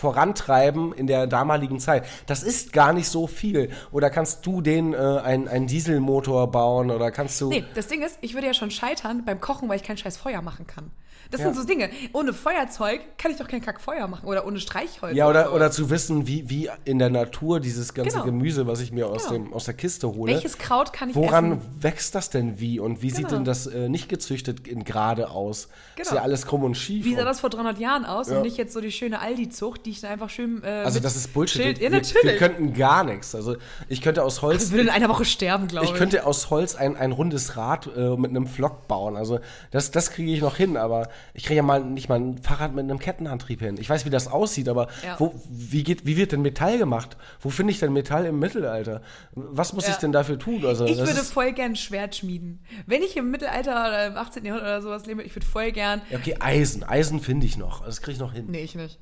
vorantreiben 0.00 0.92
in 0.94 1.06
der 1.06 1.26
damaligen 1.26 1.78
Zeit? 1.78 2.06
Das 2.26 2.42
ist 2.42 2.72
gar 2.72 2.92
nicht 2.92 3.08
so 3.08 3.26
viel. 3.26 3.70
Oder 3.92 4.08
kannst 4.08 4.46
du 4.46 4.62
den 4.62 4.94
äh, 4.94 4.96
einen, 4.96 5.46
einen 5.46 5.66
Dieselmotor 5.66 6.50
bauen 6.50 6.90
oder 6.90 7.10
kannst 7.10 7.40
du. 7.40 7.50
Nee, 7.50 7.64
das 7.74 7.88
Ding 7.88 8.02
ist, 8.02 8.18
ich 8.22 8.34
würde 8.34 8.46
ja 8.46 8.54
schon 8.54 8.70
scheitern 8.70 9.24
beim 9.24 9.40
Kochen, 9.40 9.68
weil 9.68 9.76
ich 9.76 9.82
kein 9.82 9.98
scheiß 9.98 10.16
Feuer 10.16 10.40
machen 10.40 10.66
kann. 10.66 10.90
Das 11.30 11.40
Ja. 11.40 11.46
sind 11.52 11.56
so 11.56 11.64
Dinge. 11.66 11.90
Ohne 12.12 12.32
Feuerzeug 12.32 13.00
kann 13.18 13.30
ich 13.30 13.36
doch 13.38 13.46
kein 13.48 13.60
Kackfeuer 13.62 14.08
machen 14.08 14.26
oder 14.26 14.46
ohne 14.46 14.58
Streichholz. 14.58 15.14
Ja, 15.16 15.28
oder, 15.28 15.44
sowas. 15.44 15.54
oder 15.56 15.70
zu 15.70 15.90
wissen, 15.90 16.26
wie, 16.26 16.50
wie 16.50 16.68
in 16.84 16.98
der 16.98 17.10
Natur 17.10 17.60
dieses 17.60 17.94
ganze 17.94 18.12
Genau. 18.14 18.24
Gemüse, 18.24 18.66
was 18.66 18.80
ich 18.80 18.90
mir 18.92 19.06
aus, 19.08 19.28
Genau. 19.28 19.44
dem, 19.44 19.52
aus 19.54 19.64
der 19.64 19.74
Kiste 19.74 20.08
hole, 20.12 20.32
Welches 20.32 20.58
Kraut 20.58 20.92
kann 20.92 21.10
ich 21.10 21.14
woran 21.16 21.52
essen? 21.52 21.62
wächst 21.80 22.14
das 22.14 22.30
denn 22.30 22.58
wie 22.60 22.80
und 22.80 23.02
wie 23.02 23.10
sieht 23.10 23.26
Genau. 23.26 23.36
denn 23.36 23.44
das 23.44 23.66
äh, 23.66 23.88
nicht 23.88 24.08
gezüchtet 24.08 24.66
in 24.66 24.84
gerade 24.84 25.30
aus? 25.30 25.68
Ist 25.96 26.08
Genau. 26.08 26.16
ja 26.16 26.22
alles 26.22 26.46
krumm 26.46 26.64
und 26.64 26.74
schief. 26.76 27.04
Wie 27.04 27.14
sah 27.14 27.24
das 27.24 27.40
vor 27.40 27.50
300 27.50 27.78
Jahren 27.78 28.04
aus 28.04 28.28
Ja. 28.28 28.36
und 28.38 28.42
nicht 28.42 28.56
jetzt 28.56 28.72
so 28.72 28.80
die 28.80 28.90
schöne 28.92 29.20
Aldi-Zucht, 29.20 29.86
die 29.86 29.90
ich 29.90 30.00
dann 30.00 30.10
einfach 30.10 30.30
schön. 30.30 30.62
Äh, 30.64 30.66
also 30.84 30.98
das 31.00 31.16
ist 31.16 31.32
Bullshit. 31.32 31.62
Schild. 31.62 31.78
Wir, 31.80 31.86
Ja, 31.86 31.92
wir, 31.92 31.98
natürlich. 32.00 32.24
wir 32.24 32.36
könnten 32.36 32.74
gar 32.74 33.04
nichts. 33.04 33.34
Also 33.34 33.56
ich 33.88 34.02
könnte 34.02 34.24
aus 34.24 34.42
Holz 34.42 34.62
das 34.64 34.70
würde 34.72 34.82
in 34.84 34.90
einer 34.90 35.08
Woche 35.08 35.24
sterben, 35.24 35.68
glaube 35.68 35.86
ich. 35.86 35.92
Ich 35.92 35.96
könnte 35.98 36.26
aus 36.26 36.50
Holz 36.50 36.74
ein, 36.74 36.96
ein 36.96 37.12
rundes 37.12 37.56
Rad 37.56 37.88
äh, 37.96 38.16
mit 38.16 38.30
einem 38.30 38.46
Flock 38.46 38.88
bauen. 38.88 39.16
Also 39.16 39.38
das, 39.70 39.90
das 39.92 40.10
kriege 40.10 40.32
ich 40.32 40.40
noch 40.40 40.56
hin, 40.56 40.76
aber 40.76 41.08
ich 41.34 41.44
kriege 41.44 41.56
ja 41.56 41.62
mal 41.62 41.82
nicht 41.84 42.08
mal 42.08 42.18
ein 42.20 42.38
Fahrrad 42.38 42.74
mit 42.74 42.84
einem 42.84 42.98
Kettenantrieb 42.98 43.60
hin. 43.60 43.76
Ich 43.78 43.88
weiß, 43.88 44.04
wie 44.04 44.10
das 44.10 44.28
aussieht, 44.28 44.68
aber 44.68 44.88
Ja. 45.04 45.16
wo, 45.18 45.34
wie, 45.48 45.82
geht, 45.84 46.06
wie 46.06 46.16
wird 46.16 46.32
denn 46.32 46.42
Metall 46.42 46.78
gemacht? 46.78 47.16
Wo 47.40 47.50
finde 47.50 47.72
ich 47.72 47.78
denn 47.80 47.92
Metall 47.92 48.26
im 48.26 48.38
Mittelalter? 48.38 49.02
Was 49.32 49.72
muss 49.72 49.86
Ja. 49.86 49.92
ich 49.92 49.96
denn 49.98 50.12
dafür 50.12 50.38
tun? 50.38 50.64
Also, 50.66 50.84
ich 50.86 50.98
würde 50.98 51.14
voll 51.24 51.52
gern 51.52 51.76
Schwert 51.76 52.16
schmieden. 52.16 52.64
Wenn 52.86 53.02
ich 53.02 53.16
im 53.16 53.30
Mittelalter 53.30 53.72
oder 53.72 54.06
im 54.06 54.16
18. 54.16 54.44
Jahrhundert 54.44 54.68
oder 54.68 54.82
sowas 54.82 55.06
lebe, 55.06 55.22
ich 55.22 55.34
würde 55.34 55.46
voll 55.46 55.72
gern. 55.72 56.02
ja, 56.10 56.18
okay, 56.18 56.36
Eisen. 56.40 56.82
Eisen 56.84 57.20
finde 57.20 57.46
ich 57.46 57.56
noch. 57.56 57.84
Das 57.84 58.00
kriege 58.02 58.12
ich 58.14 58.20
noch 58.20 58.32
hin. 58.32 58.46
Nee, 58.48 58.62
ich 58.62 58.74
nicht. 58.74 58.98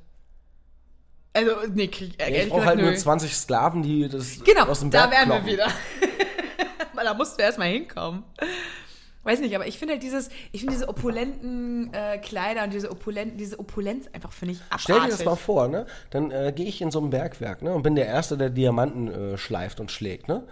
Also, 1.33 1.51
nee, 1.73 1.87
krieg, 1.87 2.13
äh, 2.21 2.35
Ja, 2.35 2.43
ich 2.43 2.49
brauche 2.49 2.65
halt 2.65 2.79
nur 2.79 2.89
nö. 2.89 2.97
20 2.97 3.35
Sklaven, 3.35 3.83
die 3.83 4.07
das 4.09 4.43
Genau, 4.43 4.65
aus 4.65 4.79
dem 4.79 4.89
da 4.89 5.05
Berg 5.07 5.29
wären 5.29 5.45
wir 5.45 5.51
wieder. 5.53 5.67
Weil 6.95 7.05
da 7.05 7.13
musst 7.13 7.37
du 7.37 7.43
erstmal 7.43 7.69
hinkommen. 7.69 8.23
Weiß 9.29 9.41
nicht, 9.41 9.53
aber 9.53 9.67
ich 9.67 9.77
finde 9.77 9.93
halt 9.93 10.01
dieses, 10.03 10.29
ich 10.51 10.61
finde 10.61 10.73
diese 10.73 10.89
opulenten 10.89 11.93
äh, 11.93 12.17
Kleider 12.17 12.63
und 12.63 12.73
diese 12.73 12.89
opulenten, 12.89 13.37
diese 13.37 13.59
Opulenz 13.59 14.07
einfach, 14.11 14.31
finde 14.31 14.55
ich 14.55 14.59
abartig. 14.69 14.81
Stell 14.83 14.99
dir 15.01 15.07
das 15.09 15.23
mal 15.23 15.35
vor, 15.35 15.67
ne? 15.67 15.85
Dann 16.09 16.31
äh, 16.31 16.51
gehe 16.55 16.65
ich 16.65 16.81
in 16.81 16.89
so 16.89 16.99
ein 16.99 17.11
Bergwerk, 17.11 17.61
ne? 17.61 17.71
Und 17.71 17.83
bin 17.83 17.93
der 17.95 18.07
Erste, 18.07 18.37
der 18.37 18.49
Diamanten 18.49 19.07
äh, 19.07 19.37
schleift 19.37 19.79
und 19.79 19.91
schlägt, 19.91 20.27
ne? 20.27 20.43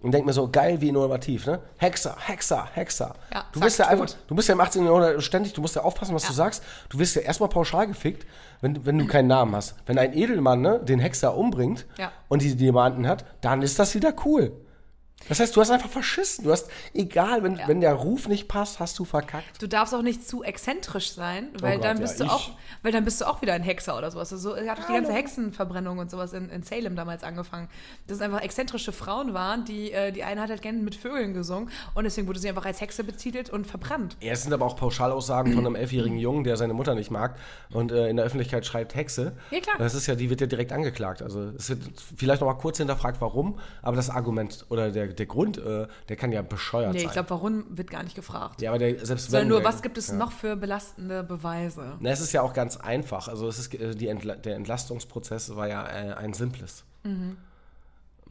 Und 0.00 0.12
denk 0.12 0.26
mir 0.26 0.32
so, 0.32 0.48
geil, 0.48 0.80
wie 0.80 0.90
innovativ, 0.90 1.44
ne? 1.46 1.58
Hexer, 1.78 2.16
Hexer, 2.20 2.68
Hexer. 2.72 3.14
Ja, 3.34 3.44
du 3.52 3.58
bist 3.58 3.80
ja 3.80 3.86
tot. 3.86 3.92
einfach, 4.00 4.14
du 4.28 4.34
bist 4.36 4.48
ja 4.48 4.54
im 4.54 4.60
18. 4.60 4.84
Jahrhundert 4.84 5.20
ständig, 5.24 5.52
du 5.52 5.60
musst 5.60 5.74
ja 5.74 5.82
aufpassen, 5.82 6.14
was 6.14 6.24
du 6.24 6.32
sagst. 6.32 6.62
Du 6.88 7.00
wirst 7.00 7.16
ja 7.16 7.22
erstmal 7.22 7.48
pauschal 7.48 7.88
gefickt, 7.88 8.26
wenn, 8.60 8.86
wenn 8.86 8.96
du 8.96 9.06
keinen 9.08 9.26
Namen 9.26 9.56
hast. 9.56 9.74
Wenn 9.86 9.98
ein 9.98 10.16
Edelmann, 10.16 10.60
ne, 10.60 10.78
den 10.78 11.00
Hexer 11.00 11.36
umbringt 11.36 11.84
Ja. 11.98 12.12
und 12.28 12.42
die 12.42 12.54
Diamanten 12.54 13.08
hat, 13.08 13.24
dann 13.40 13.60
ist 13.62 13.78
das 13.80 13.94
wieder 13.96 14.14
cool. 14.24 14.52
Das 15.28 15.38
heißt, 15.38 15.54
du 15.54 15.60
hast 15.60 15.70
einfach 15.70 15.88
verschissen. 15.90 16.44
Du 16.44 16.50
hast, 16.50 16.68
egal, 16.94 17.42
wenn, 17.42 17.56
Ja. 17.56 17.68
wenn 17.68 17.80
der 17.80 17.92
Ruf 17.94 18.26
nicht 18.26 18.48
passt, 18.48 18.80
hast 18.80 18.98
du 18.98 19.04
verkackt. 19.04 19.62
Du 19.62 19.68
darfst 19.68 19.94
auch 19.94 20.02
nicht 20.02 20.26
zu 20.26 20.42
exzentrisch 20.42 21.12
sein, 21.12 21.48
weil 21.60 21.76
Gott, 21.76 21.84
dann 21.84 21.96
ja, 21.98 22.02
bist 22.02 22.18
du 22.20 22.24
ich. 22.24 22.30
auch, 22.30 22.50
weil 22.82 22.90
dann 22.90 23.04
bist 23.04 23.20
du 23.20 23.26
auch 23.26 23.40
wieder 23.42 23.52
ein 23.52 23.62
Hexer 23.62 23.96
oder 23.96 24.10
sowas. 24.10 24.30
So 24.30 24.56
hat 24.56 24.78
doch 24.78 24.86
die 24.86 24.92
ganze 24.92 25.12
Hexenverbrennung 25.12 25.98
und 25.98 26.10
sowas 26.10 26.32
in, 26.32 26.48
in 26.50 26.62
Salem 26.62 26.96
damals 26.96 27.22
angefangen. 27.22 27.68
Dass 28.06 28.16
es 28.16 28.22
einfach 28.22 28.40
exzentrische 28.40 28.92
Frauen 28.92 29.34
waren, 29.34 29.64
die 29.64 29.92
äh, 29.92 30.10
die 30.10 30.24
eine 30.24 30.40
hat 30.40 30.50
halt 30.50 30.62
gerne 30.62 30.78
mit 30.78 30.94
Vögeln 30.96 31.34
gesungen 31.34 31.70
und 31.94 32.04
deswegen 32.04 32.26
wurde 32.26 32.38
sie 32.40 32.48
einfach 32.48 32.64
als 32.64 32.80
Hexe 32.80 33.04
betitelt 33.04 33.50
und 33.50 33.66
verbrannt. 33.66 34.16
Ja, 34.20 34.32
es 34.32 34.42
sind 34.42 34.52
aber 34.52 34.64
auch 34.66 34.76
Pauschalaussagen 34.76 35.52
von 35.52 35.64
einem 35.66 35.76
elfjährigen 35.76 36.18
Jungen, 36.18 36.44
der 36.44 36.56
seine 36.56 36.72
Mutter 36.74 36.94
nicht 36.94 37.10
mag 37.10 37.36
und 37.72 37.92
äh, 37.92 38.08
in 38.08 38.16
der 38.16 38.24
Öffentlichkeit 38.24 38.66
schreibt 38.66 38.94
Hexe. 38.94 39.32
Ja, 39.50 39.60
klar. 39.60 39.76
Das 39.78 39.94
ist 39.94 40.06
ja, 40.06 40.14
die 40.14 40.28
wird 40.30 40.40
ja 40.40 40.46
direkt 40.46 40.72
angeklagt. 40.72 41.22
Also 41.22 41.50
es 41.56 41.68
wird 41.70 41.80
vielleicht 42.16 42.40
noch 42.40 42.48
mal 42.48 42.54
kurz 42.58 42.78
hinterfragt, 42.78 43.20
warum, 43.20 43.58
aber 43.82 43.96
das 43.96 44.10
Argument 44.10 44.64
oder 44.70 44.90
der, 44.90 45.08
der 45.14 45.26
Grund, 45.26 45.58
äh, 45.58 45.86
der 46.08 46.16
kann 46.16 46.32
ja 46.32 46.42
bescheuert 46.42 46.92
Nee, 46.92 47.00
sein. 47.00 47.06
ich 47.08 47.12
glaube, 47.12 47.30
warum 47.30 47.64
wird 47.70 47.90
gar 47.90 48.02
nicht 48.02 48.14
gefragt. 48.14 48.60
ja, 48.62 48.70
aber 48.70 48.78
der, 48.78 49.04
selbst 49.04 49.26
Sondern 49.30 49.42
wenn 49.42 49.48
nur, 49.48 49.64
was 49.64 49.82
gibt 49.82 49.98
es 49.98 50.08
ja. 50.08 50.14
noch 50.14 50.32
für 50.32 50.56
belastende 50.56 51.22
Beweise? 51.22 51.96
Na, 52.00 52.10
es 52.10 52.20
ist 52.20 52.32
ja 52.32 52.42
auch 52.42 52.52
ganz 52.52 52.76
einfach. 52.76 53.28
Also 53.28 53.48
es 53.48 53.58
ist, 53.58 53.74
äh, 53.74 53.94
die 53.94 54.08
Entla 54.08 54.34
der 54.36 54.56
Entlastungsprozess 54.56 55.54
war 55.56 55.68
ja 55.68 55.86
äh, 55.86 56.14
ein 56.14 56.32
simples. 56.34 56.84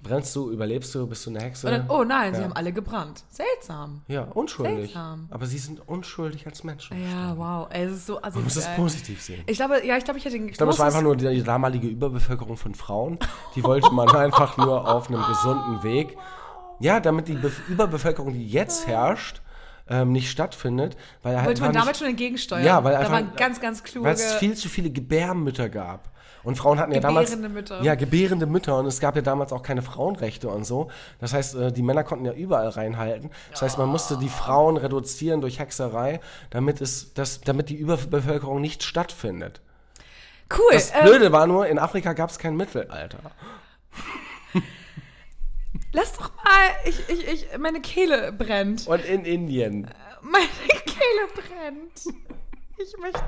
Brennst 0.02 0.34
du, 0.34 0.50
überlebst 0.50 0.96
du, 0.96 1.06
bist 1.08 1.26
du 1.26 1.30
eine 1.30 1.42
Hexe? 1.42 1.70
Dann, 1.70 1.90
oh 1.90 2.06
nein, 2.06 2.34
sie 2.34 2.40
Ja. 2.40 2.46
haben 2.48 2.56
alle 2.56 2.72
gebrannt. 2.72 3.26
Seltsam. 3.30 4.02
Ja, 4.08 4.22
unschuldig. 4.24 4.94
Seltsam. 4.94 5.28
Aber 5.30 5.46
sie 5.46 5.58
sind 5.58 5.86
unschuldig 5.90 6.46
als 6.48 6.64
Menschen. 6.64 7.04
Ja, 7.04 7.36
wow. 7.38 7.68
Ey, 7.70 7.84
es 7.84 7.92
ist 7.98 8.06
so 8.06 8.14
Man 8.14 8.32
muss 8.44 8.54
das 8.54 8.64
asozial. 8.64 8.76
positiv 8.78 9.22
sehen. 9.22 9.44
Ich 9.46 9.58
glaube, 9.58 9.86
ja, 9.86 9.98
ich 9.98 10.06
glaube, 10.06 10.18
ich 10.18 10.24
hätte 10.24 10.38
Ich 10.38 10.54
glaube, 10.54 10.72
es 10.72 10.80
war 10.80 10.86
einfach 10.86 11.02
nur 11.02 11.18
die 11.18 11.44
damalige 11.44 11.88
Überbevölkerung 11.90 12.56
von 12.56 12.76
Frauen. 12.76 13.20
Die 13.56 13.64
wollte 13.64 13.92
man 13.92 14.08
einfach 14.16 14.56
nur 14.56 14.88
auf 14.90 15.10
einem 15.10 15.22
gesunden 15.28 15.84
Weg. 15.84 16.18
Ja, 16.80 17.00
damit 17.00 17.28
die 17.28 17.34
Be 17.34 17.52
Überbevölkerung, 17.68 18.34
die 18.34 18.48
jetzt 18.48 18.88
herrscht, 18.88 19.42
ähm, 19.90 20.12
nicht 20.12 20.30
stattfindet, 20.30 20.96
weil 21.24 21.34
er 21.34 21.40
halt 21.40 21.48
Wollte 21.48 21.62
man 21.62 21.74
damals 21.74 21.88
nicht, 21.90 21.98
schon 22.00 22.08
entgegensteuern. 22.10 22.64
Ja, 22.66 22.84
weil 22.84 22.94
da 22.94 23.00
einfach- 23.00 23.12
waren 23.14 23.32
ganz, 23.36 23.60
ganz 23.60 23.84
kluge. 23.84 24.08
weil 24.08 24.14
es 24.16 24.34
viel 24.36 24.56
zu 24.56 24.70
viele 24.70 24.90
Gebärmütter 24.90 25.68
gab. 25.70 26.10
Und 26.42 26.56
Frauen 26.56 26.80
hatten 26.80 26.94
ja 26.94 27.02
damals. 27.02 27.32
Gebärende 27.32 27.54
Mütter. 27.54 27.82
Ja, 27.82 27.96
gebärende 27.96 28.46
Mütter. 28.46 28.78
Und 28.78 28.86
es 28.86 29.02
gab 29.02 29.16
ja 29.18 29.22
damals 29.22 29.52
auch 29.52 29.62
keine 29.62 29.82
Frauenrechte 29.82 30.48
und 30.48 30.64
so. 30.64 30.90
Das 31.20 31.34
heißt, 31.34 31.56
äh, 31.56 31.72
die 31.74 31.82
Männer 31.82 32.06
konnten 32.06 32.24
ja 32.24 32.32
überall 32.32 32.70
reinhalten. 32.70 33.30
Das 33.52 33.62
heißt, 33.62 33.78
man 33.78 33.90
musste 33.90 34.18
die 34.18 34.30
Frauen 34.30 34.78
reduzieren 34.78 35.42
durch 35.42 35.60
Hexerei, 35.60 36.22
damit, 36.50 36.80
es, 36.80 37.14
das, 37.14 37.42
damit 37.42 37.68
die 37.70 37.76
Überbevölkerung 37.76 38.62
nicht 38.62 38.84
stattfindet. 38.84 39.60
cool. 40.58 40.72
Das 40.72 40.92
ähm, 40.92 41.04
Blöde 41.04 41.32
war 41.34 41.46
nur, 41.46 41.68
in 41.68 41.78
Afrika 41.78 42.14
gab 42.14 42.30
es 42.30 42.40
kein 42.40 42.56
Mittelalter. 42.56 43.20
lass 45.94 46.14
doch 46.14 46.32
mal. 46.44 46.70
Ich, 46.86 47.00
ich, 47.10 47.28
ich, 47.28 47.58
meine 47.58 47.82
Kehle 47.82 48.32
brennt. 48.32 48.88
Und 48.88 49.04
in 49.06 49.26
Indien. 49.26 49.90
Meine 50.22 50.46
Kehle 50.86 51.28
brennt. 51.34 52.16
Ich 52.82 52.98
möchte. 52.98 53.20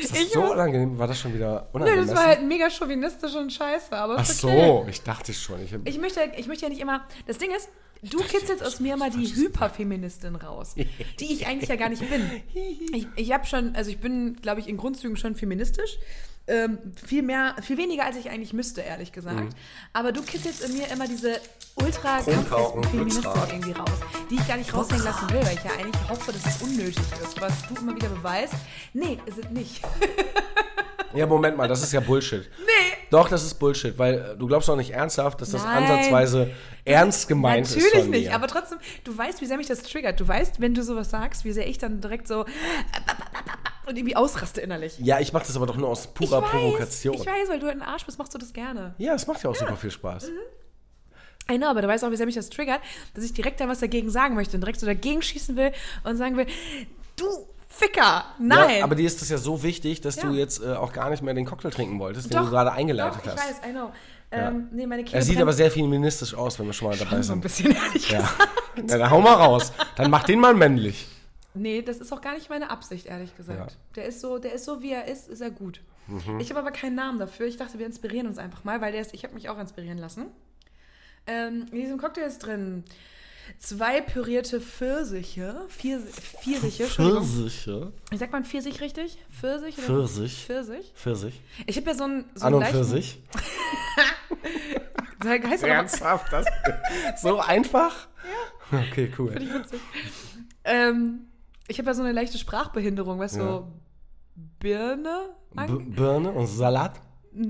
Ist 0.00 0.12
das 0.12 0.22
ich 0.22 0.32
so 0.32 0.52
unangenehm? 0.52 0.98
War 0.98 1.06
das 1.06 1.20
schon 1.20 1.34
wieder 1.34 1.68
Nö, 1.72 1.80
unangenehm? 1.80 2.06
das 2.06 2.16
war 2.16 2.26
halt 2.26 2.42
mega 2.42 2.70
chauvinistisch 2.70 3.34
und 3.34 3.52
scheiße, 3.52 3.92
aber 3.92 4.16
Ach 4.18 4.22
ist 4.28 4.42
okay. 4.42 4.66
so, 4.66 4.86
ich 4.88 5.02
dachte 5.02 5.34
schon. 5.34 5.62
Ich, 5.62 5.74
Ich 5.84 5.98
möchte, 5.98 6.20
ich 6.36 6.46
möchte 6.46 6.64
ja 6.64 6.70
nicht 6.70 6.80
immer. 6.80 7.06
Das 7.26 7.36
Ding 7.36 7.50
ist, 7.54 7.68
du 8.02 8.18
kitzelst 8.18 8.64
aus 8.64 8.80
mir 8.80 8.96
mal 8.96 9.10
die 9.10 9.26
Hyperfeministin 9.26 10.36
raus, 10.36 10.74
die 11.20 11.32
ich 11.32 11.46
eigentlich 11.46 11.68
ja 11.68 11.76
gar 11.76 11.90
nicht 11.90 12.08
bin. 12.08 12.30
Ich, 12.94 13.06
ich 13.16 13.32
habe 13.32 13.44
schon, 13.44 13.76
also 13.76 13.90
ich 13.90 13.98
bin, 13.98 14.36
glaube 14.40 14.60
ich, 14.60 14.68
in 14.68 14.78
Grundzügen 14.78 15.18
schon 15.18 15.34
feministisch. 15.34 15.98
Ähm, 16.48 16.78
viel 17.04 17.22
mehr, 17.22 17.56
viel 17.60 17.76
weniger 17.76 18.04
als 18.04 18.16
ich 18.16 18.30
eigentlich 18.30 18.52
müsste, 18.52 18.80
ehrlich 18.80 19.10
gesagt. 19.10 19.36
Mhm. 19.36 19.48
Aber 19.92 20.12
du 20.12 20.22
kitzelst 20.22 20.62
in 20.62 20.74
mir 20.74 20.86
immer 20.92 21.08
diese 21.08 21.40
ultra 21.74 22.20
Feministin 22.20 23.30
irgendwie 23.50 23.72
raus, 23.72 23.90
die 24.30 24.36
ich 24.36 24.46
gar 24.46 24.56
nicht 24.56 24.72
raushängen 24.72 25.04
lassen 25.04 25.28
will, 25.30 25.44
weil 25.44 25.56
ich 25.56 25.64
ja 25.64 25.72
eigentlich 25.72 26.08
hoffe, 26.08 26.32
dass 26.32 26.46
es 26.46 26.62
unnötig 26.62 27.04
ist, 27.22 27.40
was 27.40 27.52
du 27.68 27.80
immer 27.80 27.96
wieder 27.96 28.08
beweist. 28.08 28.54
Nee, 28.92 29.18
ist 29.26 29.38
es 29.38 29.50
nicht. 29.50 29.82
ja, 31.14 31.26
Moment 31.26 31.56
mal, 31.56 31.66
das 31.66 31.82
ist 31.82 31.92
ja 31.92 32.00
Bullshit. 32.00 32.48
Nee. 32.60 32.96
Doch, 33.10 33.28
das 33.28 33.44
ist 33.44 33.54
Bullshit, 33.54 33.98
weil 33.98 34.14
äh, 34.14 34.36
du 34.36 34.46
glaubst 34.46 34.68
doch 34.68 34.76
nicht 34.76 34.90
ernsthaft, 34.90 35.40
dass 35.40 35.50
das 35.50 35.64
Nein. 35.64 35.82
ansatzweise 35.82 36.52
ernst 36.84 37.28
gemeint 37.28 37.66
Natürlich 37.66 37.92
ist 37.92 38.00
von 38.02 38.10
nicht, 38.10 38.32
aber 38.32 38.46
trotzdem, 38.46 38.78
du 39.04 39.16
weißt, 39.16 39.40
wie 39.40 39.46
sehr 39.46 39.56
mich 39.56 39.66
das 39.66 39.82
triggert. 39.82 40.18
Du 40.20 40.26
weißt, 40.26 40.60
wenn 40.60 40.74
du 40.74 40.82
sowas 40.82 41.10
sagst, 41.10 41.44
wie 41.44 41.52
sehr 41.52 41.68
ich 41.68 41.78
dann 41.78 42.00
direkt 42.00 42.28
so 42.28 42.44
und 43.86 43.96
irgendwie 43.96 44.16
ausraste 44.16 44.60
innerlich. 44.60 44.98
ja, 44.98 45.20
ich 45.20 45.32
mache 45.32 45.46
das 45.46 45.56
aber 45.56 45.66
doch 45.66 45.76
nur 45.76 45.88
aus 45.88 46.06
purer 46.08 46.38
ich 46.38 46.44
weiß, 46.44 46.50
Provokation. 46.50 47.14
Ich 47.14 47.26
weiß, 47.26 47.48
weil 47.48 47.58
du 47.60 47.68
ein 47.68 47.82
Arsch 47.82 48.04
bist, 48.06 48.18
machst 48.18 48.34
du 48.34 48.38
das 48.38 48.52
gerne. 48.52 48.94
Ja, 48.98 49.14
es 49.14 49.26
macht 49.26 49.42
ja 49.42 49.50
auch 49.50 49.54
super 49.56 49.76
viel 49.76 49.90
Spaß. 49.90 50.30
I 51.50 51.58
know, 51.58 51.66
aber 51.68 51.80
du 51.82 51.88
weißt 51.88 52.04
auch, 52.04 52.10
wie 52.10 52.16
sehr 52.16 52.26
mich 52.26 52.34
das 52.34 52.50
triggert, 52.50 52.80
dass 53.14 53.22
ich 53.24 53.32
direkt 53.32 53.60
da 53.60 53.68
was 53.68 53.78
dagegen 53.78 54.10
sagen 54.10 54.34
möchte 54.34 54.56
und 54.56 54.62
direkt 54.62 54.80
so 54.80 54.86
dagegen 54.86 55.22
schießen 55.22 55.54
will 55.56 55.70
und 56.02 56.16
sagen 56.16 56.36
will, 56.36 56.46
du 57.16 57.24
Ficker, 57.68 58.24
nein. 58.40 58.78
Ja, 58.78 58.84
aber 58.84 58.94
dir 58.94 59.06
ist 59.06 59.20
das 59.20 59.28
ja 59.28 59.36
so 59.38 59.62
wichtig, 59.62 60.00
dass 60.00 60.16
du 60.16 60.28
Ja. 60.28 60.32
jetzt 60.32 60.62
äh, 60.62 60.72
auch 60.74 60.92
gar 60.92 61.10
nicht 61.10 61.22
mehr 61.22 61.34
den 61.34 61.44
Cocktail 61.44 61.70
trinken 61.70 61.98
wolltest, 61.98 62.30
den 62.30 62.38
Doch, 62.38 62.44
du 62.46 62.50
gerade 62.50 62.72
eingeleitet 62.72 63.20
Doch, 63.20 63.32
ich 63.34 63.38
hast. 63.38 63.62
weiß, 63.62 63.68
I 63.68 63.72
know. 63.72 63.92
Ähm, 64.32 64.68
nee, 64.72 64.86
Er 65.12 65.22
sieht 65.22 65.40
aber 65.40 65.52
sehr 65.52 65.70
feministisch 65.70 66.34
aus, 66.34 66.58
wenn 66.58 66.66
wir 66.66 66.72
schon 66.72 66.88
mal 66.88 66.96
dabei 66.96 67.10
so 67.10 67.16
ein 67.16 67.22
sind. 67.22 67.40
bisschen, 67.42 67.70
ehrlich 67.76 68.10
Ja. 68.10 68.18
gesagt. 68.20 68.90
ja, 68.90 68.98
dann 68.98 69.10
hau 69.10 69.20
mal 69.20 69.34
raus. 69.34 69.72
Dann 69.96 70.10
mach 70.10 70.24
den 70.24 70.40
mal 70.40 70.54
männlich. 70.54 71.06
Nee, 71.56 71.82
das 71.82 71.98
ist 71.98 72.12
auch 72.12 72.20
gar 72.20 72.34
nicht 72.34 72.48
meine 72.50 72.70
Absicht, 72.70 73.06
ehrlich 73.06 73.36
gesagt. 73.36 73.58
Ja. 73.58 73.64
Mhm. 73.66 73.94
Der 73.96 74.04
ist 74.06 74.20
so, 74.20 74.38
der 74.38 74.52
ist 74.52 74.64
so, 74.64 74.82
wie 74.82 74.92
er 74.92 75.06
ist, 75.06 75.28
ist 75.28 75.40
er 75.40 75.50
gut. 75.50 75.80
Ich 76.38 76.50
habe 76.50 76.60
aber 76.60 76.70
keinen 76.70 76.94
Namen 76.94 77.18
dafür. 77.18 77.46
Ich 77.46 77.56
dachte, 77.56 77.80
wir 77.80 77.86
inspirieren 77.86 78.28
uns 78.28 78.38
einfach 78.38 78.62
mal, 78.62 78.80
weil 78.80 78.92
der 78.92 79.00
ist, 79.00 79.12
ich 79.12 79.24
habe 79.24 79.34
mich 79.34 79.48
auch 79.48 79.58
inspirieren 79.58 79.98
lassen. 79.98 80.26
Ähm, 81.26 81.66
in 81.72 81.80
diesem 81.80 81.98
Cocktail 81.98 82.26
ist 82.26 82.38
drin 82.38 82.84
zwei 83.58 84.00
pürierte 84.00 84.60
Pfirsiche, 84.60 85.64
vier, 85.68 85.98
Pfirsiche. 86.00 86.84
Pfirsiche. 86.86 87.92
Ich 88.12 88.18
sag 88.20 88.30
mal 88.30 88.44
Pfirsich 88.44 88.80
richtig? 88.80 89.18
Pfirsich? 89.32 89.76
Oder 89.78 89.86
Pfirsich. 89.86 90.44
Pfirsich? 90.44 90.92
Pfirsich. 90.94 91.40
Ich 91.66 91.76
habe 91.76 91.88
ja 91.90 91.94
so 91.96 92.04
einen, 92.04 92.24
so 92.36 92.46
An 92.46 92.54
und 92.54 92.60
leichten- 92.60 92.76
Pfirsich. 92.84 93.18
Da 95.20 95.30
heißt 95.30 95.64
Ernsthaft? 95.64 96.32
Das? 96.32 96.46
So 97.20 97.40
einfach? 97.40 98.06
Ja. 98.70 98.78
Okay, 98.78 99.12
cool. 99.18 99.32
Finde 99.32 99.48
ich 99.48 99.54
witzig. 99.54 99.80
Ähm, 100.64 101.26
ich 101.68 101.78
habe 101.78 101.88
ja 101.88 101.94
so 101.94 102.02
eine 102.02 102.12
leichte 102.12 102.38
Sprachbehinderung, 102.38 103.18
weißt 103.18 103.36
du, 103.36 103.40
Ja. 103.40 103.46
so 103.46 103.72
Birne? 104.58 105.30
Birne 105.54 106.30
und 106.30 106.46
Salat? 106.46 107.00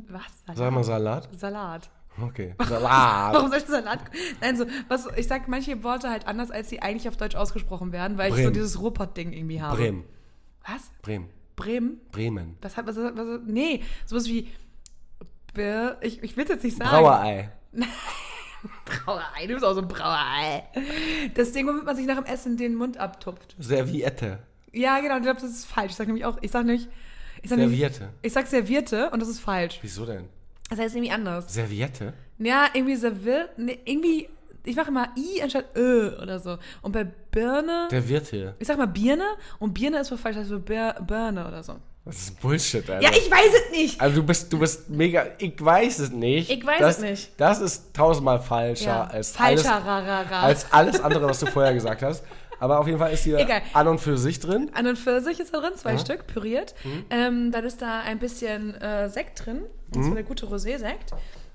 Was? 0.08 0.22
Salat? 0.46 0.56
Sag 0.56 0.72
mal 0.72 0.84
Salat. 0.84 1.28
Salat. 1.36 1.90
Okay. 2.20 2.54
Salat. 2.68 3.34
Warum 3.34 3.48
soll 3.50 3.58
ich 3.58 3.64
Salat? 3.66 4.00
Nein, 4.40 4.56
so, 4.56 4.66
was, 4.88 5.08
ich 5.16 5.26
sag 5.26 5.48
manche 5.48 5.82
Worte 5.84 6.08
halt 6.10 6.26
anders, 6.26 6.50
als 6.50 6.68
sie 6.68 6.80
eigentlich 6.80 7.08
auf 7.08 7.16
Deutsch 7.16 7.34
ausgesprochen 7.36 7.92
werden, 7.92 8.16
weil 8.18 8.30
ich 8.30 8.36
so 8.36 8.42
Bremen. 8.42 8.54
dieses 8.54 8.80
Ruhrpott-Ding 8.80 9.32
irgendwie 9.32 9.60
habe. 9.60 9.76
Bremen. 9.76 10.04
Was? 10.66 10.90
Bremen. 11.02 11.28
Bremen? 11.56 12.00
Bremen. 12.12 12.58
Was 12.62 12.76
hat, 12.76 12.86
was, 12.86 12.96
was, 12.96 13.16
was 13.16 13.40
nee, 13.46 13.82
sowas 14.04 14.26
wie, 14.26 14.48
ich, 16.02 16.22
ich 16.22 16.36
will 16.36 16.44
es 16.44 16.50
jetzt 16.50 16.64
nicht 16.64 16.76
sagen. 16.76 16.90
Brauerei. 16.90 17.50
Brauerei, 18.84 19.46
du 19.46 19.54
bist 19.54 19.64
auch 19.64 19.74
so 19.74 19.80
ein 19.82 19.88
Brauerei. 19.88 20.64
Das 21.34 21.52
Ding, 21.52 21.66
womit 21.66 21.84
man 21.84 21.96
sich 21.96 22.06
nach 22.06 22.16
dem 22.16 22.24
Essen 22.24 22.56
den 22.56 22.74
Mund 22.74 22.98
abtupft. 22.98 23.54
Serviette. 23.58 24.38
Ja, 24.72 25.00
genau, 25.00 25.16
ich 25.16 25.22
glaube, 25.22 25.40
das 25.40 25.50
ist 25.50 25.66
falsch. 25.66 25.90
Ich 25.92 25.96
sag 25.96 26.06
nämlich 26.06 26.24
auch, 26.24 26.38
ich 26.40 26.50
sag 26.50 26.64
nämlich, 26.66 26.88
ich 27.42 27.50
sag 27.50 27.58
nämlich, 27.58 27.78
Serviette. 27.80 28.08
ich 28.22 28.32
sag 28.32 28.46
Servierte 28.46 29.10
und 29.10 29.20
das 29.20 29.28
ist 29.28 29.40
falsch. 29.40 29.78
Wieso 29.82 30.04
denn? 30.06 30.24
Das 30.68 30.78
heißt 30.78 30.94
irgendwie 30.96 31.12
anders. 31.12 31.52
Serviette? 31.52 32.12
Ja, 32.38 32.66
irgendwie 32.72 32.96
Serviert, 32.96 33.56
nee, 33.58 33.78
irgendwie, 33.84 34.28
ich 34.64 34.76
mache 34.76 34.88
immer 34.88 35.08
I 35.16 35.42
anstatt 35.42 35.66
Ö 35.76 36.10
oder 36.20 36.38
so. 36.40 36.58
Und 36.82 36.92
bei 36.92 37.04
Birne, 37.04 37.88
Der 37.90 38.06
Wirt 38.08 38.26
hier. 38.28 38.54
ich 38.58 38.66
sag 38.66 38.76
mal 38.78 38.86
Birne 38.86 39.24
und 39.58 39.72
Birne 39.74 40.00
ist 40.00 40.10
wohl 40.10 40.18
falsch, 40.18 40.36
das 40.36 40.50
heißt 40.50 40.64
Bir- 40.64 41.00
Birne 41.06 41.46
oder 41.46 41.62
so. 41.62 41.76
Das 42.06 42.16
ist 42.16 42.40
Bullshit, 42.40 42.88
Alter. 42.88 43.02
Ja, 43.02 43.10
ich 43.10 43.28
weiß 43.28 43.50
es 43.64 43.70
nicht. 43.72 44.00
Also 44.00 44.16
du 44.20 44.22
bist, 44.26 44.52
du 44.52 44.58
bist 44.60 44.88
mega, 44.88 45.26
ich 45.38 45.54
weiß 45.62 45.98
es 45.98 46.10
nicht. 46.10 46.48
Ich 46.50 46.64
weiß 46.64 46.78
das, 46.78 46.96
es 46.98 47.02
nicht. 47.02 47.30
Das 47.36 47.60
ist 47.60 47.92
tausendmal 47.94 48.40
falscher 48.40 48.86
Ja, 48.86 49.04
als, 49.08 49.32
falscher, 49.32 49.74
alles, 49.74 49.86
ra, 49.86 49.98
ra, 49.98 50.20
ra. 50.22 50.40
als 50.42 50.72
alles 50.72 51.00
andere, 51.00 51.26
was 51.26 51.40
du 51.40 51.46
vorher 51.46 51.74
gesagt 51.74 52.02
hast. 52.02 52.22
Aber 52.60 52.78
auf 52.78 52.86
jeden 52.86 52.98
Fall 52.98 53.12
ist 53.12 53.24
hier 53.24 53.38
Egal. 53.38 53.60
an 53.74 53.88
und 53.88 53.98
für 54.00 54.16
sich 54.16 54.38
drin. 54.40 54.70
An 54.72 54.86
und 54.86 54.96
Pfirsich 54.98 55.40
ist 55.40 55.52
da 55.52 55.58
drin, 55.60 55.72
zwei 55.76 55.92
Ja. 55.92 55.98
Stück, 55.98 56.26
püriert. 56.28 56.74
Mhm. 56.84 57.04
Ähm, 57.10 57.52
dann 57.52 57.64
ist 57.64 57.82
da 57.82 58.00
ein 58.00 58.18
bisschen 58.18 58.74
äh, 58.80 59.10
Sekt 59.10 59.44
drin. 59.44 59.62
Das 59.92 60.06
war 60.06 60.14
der 60.14 60.22
gute 60.22 60.46
Rosé-Sekt. 60.46 61.10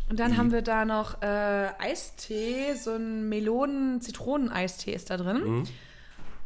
Und 0.09 0.19
dann 0.19 0.35
haben 0.37 0.51
wir 0.51 0.61
da 0.61 0.83
noch 0.85 1.21
äh, 1.21 1.69
Eistee, 1.79 2.73
so 2.75 2.91
ein 2.91 3.29
Melonen-Zitronen-Eistee 3.29 4.91
ist 4.93 5.09
da 5.09 5.17
drin. 5.17 5.37
Mhm. 5.43 5.63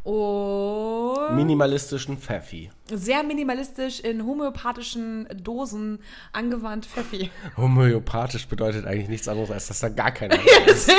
Und 0.05 1.35
Minimalistischen 1.35 2.17
Pfeffi. 2.19 2.69
sehr 2.91 3.23
minimalistisch 3.23 3.99
in 4.01 4.23
homöopathischen 4.23 5.27
Dosen 5.41 5.99
angewandt 6.31 6.85
Pfeffi. 6.85 7.31
Homöopathisch 7.57 8.47
bedeutet 8.47 8.85
eigentlich 8.85 9.09
nichts 9.09 9.27
anderes, 9.27 9.49
als 9.49 9.67
dass 9.67 9.79
da 9.79 9.89
gar 9.89 10.11
keiner 10.11 10.37
ist. 10.67 10.91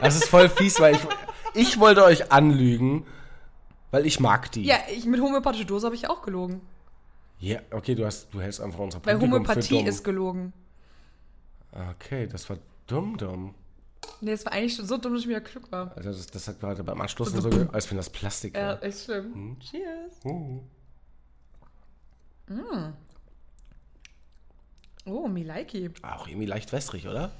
Das 0.00 0.14
ist 0.14 0.28
voll 0.28 0.48
fies, 0.48 0.78
weil 0.78 0.94
ich, 0.94 1.00
ich 1.54 1.80
wollte 1.80 2.04
euch 2.04 2.30
anlügen, 2.30 3.04
weil 3.90 4.06
ich 4.06 4.20
mag 4.20 4.52
die. 4.52 4.62
Ja, 4.62 4.76
ich, 4.94 5.06
mit 5.06 5.20
homöopathischer 5.20 5.66
Dose 5.66 5.86
habe 5.86 5.96
ich 5.96 6.08
auch 6.08 6.22
gelogen. 6.22 6.60
Ja, 7.40 7.58
okay, 7.72 7.96
du, 7.96 8.06
hast, 8.06 8.32
du 8.32 8.40
hältst 8.40 8.60
einfach 8.60 8.78
unser 8.78 9.04
Weil 9.04 9.16
Publikum 9.18 9.44
für 9.44 9.54
Homöopathie 9.54 9.82
ist 9.82 10.04
gelogen. 10.04 10.52
Okay, 11.96 12.28
das 12.28 12.48
war 12.48 12.58
dumm, 12.86 13.16
dumm. 13.16 13.54
Nee, 14.20 14.30
das 14.32 14.44
war 14.44 14.52
eigentlich 14.52 14.76
so 14.76 14.96
dumm, 14.98 15.14
dass 15.14 15.22
ich 15.22 15.28
wieder 15.28 15.40
klug 15.40 15.70
war. 15.72 15.96
Also 15.96 16.10
das, 16.10 16.26
das 16.28 16.48
hat 16.48 16.60
gerade 16.60 16.82
beim 16.84 17.00
Anstoßen 17.00 17.34
So 17.40 17.42
so, 17.42 17.50
ge- 17.50 17.68
als 17.72 17.90
wenn 17.90 17.96
das 17.96 18.10
Plastik 18.10 18.56
Ja, 18.56 18.68
wäre. 18.68 18.82
echt 18.82 19.04
schlimm. 19.04 19.56
Cheers. 19.60 20.20
Uh. 20.24 20.60
Oh, 25.04 25.26
Milaiki. 25.28 25.90
Auch 26.02 26.28
irgendwie 26.28 26.46
leicht 26.46 26.72
wässrig, 26.72 27.08
oder? 27.08 27.32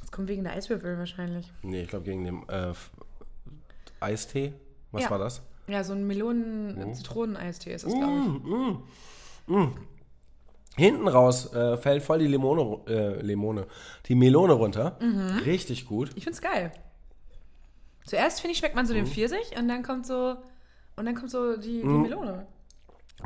Das 0.00 0.12
kommt 0.12 0.28
wegen 0.28 0.44
der 0.44 0.52
Eiswürfel 0.52 0.96
wahrscheinlich. 0.98 1.50
Nee, 1.62 1.82
ich 1.82 1.88
glaube 1.88 2.04
gegen 2.04 2.24
den 2.24 2.48
äh, 2.48 2.72
Eistee. 4.00 4.52
Was 4.92 5.02
Ja. 5.04 5.10
war 5.10 5.18
das? 5.18 5.42
Ja, 5.66 5.82
so 5.84 5.92
ein 5.92 6.06
Melonen-Zitronen-Eistee 6.06 7.74
ist 7.74 7.84
das, 7.84 7.92
glaube 7.92 8.40
ich. 9.46 9.58
Hinten 10.76 11.08
raus 11.08 11.52
äh, 11.52 11.76
fällt 11.76 12.02
voll 12.02 12.20
die 12.20 12.26
Limone, 12.26 12.78
äh, 12.88 13.20
Limone, 13.22 13.66
die 14.06 14.14
Melone 14.14 14.52
runter. 14.54 14.96
Mhm. 15.00 15.38
Richtig 15.44 15.86
gut. 15.86 16.10
Ich 16.14 16.24
find's 16.24 16.40
geil. 16.40 16.72
Zuerst, 18.06 18.40
finde 18.40 18.52
ich, 18.52 18.58
schmeckt 18.58 18.74
man 18.76 18.86
so 18.86 18.94
den 18.94 19.04
Mhm. 19.04 19.08
Pfirsich 19.08 19.56
und 19.58 19.68
dann 19.68 19.82
kommt 19.82 20.06
so, 20.06 20.36
und 20.96 21.04
dann 21.06 21.14
kommt 21.14 21.30
so 21.30 21.56
die, 21.56 21.80
die 21.80 21.84
Melone. 21.86 22.46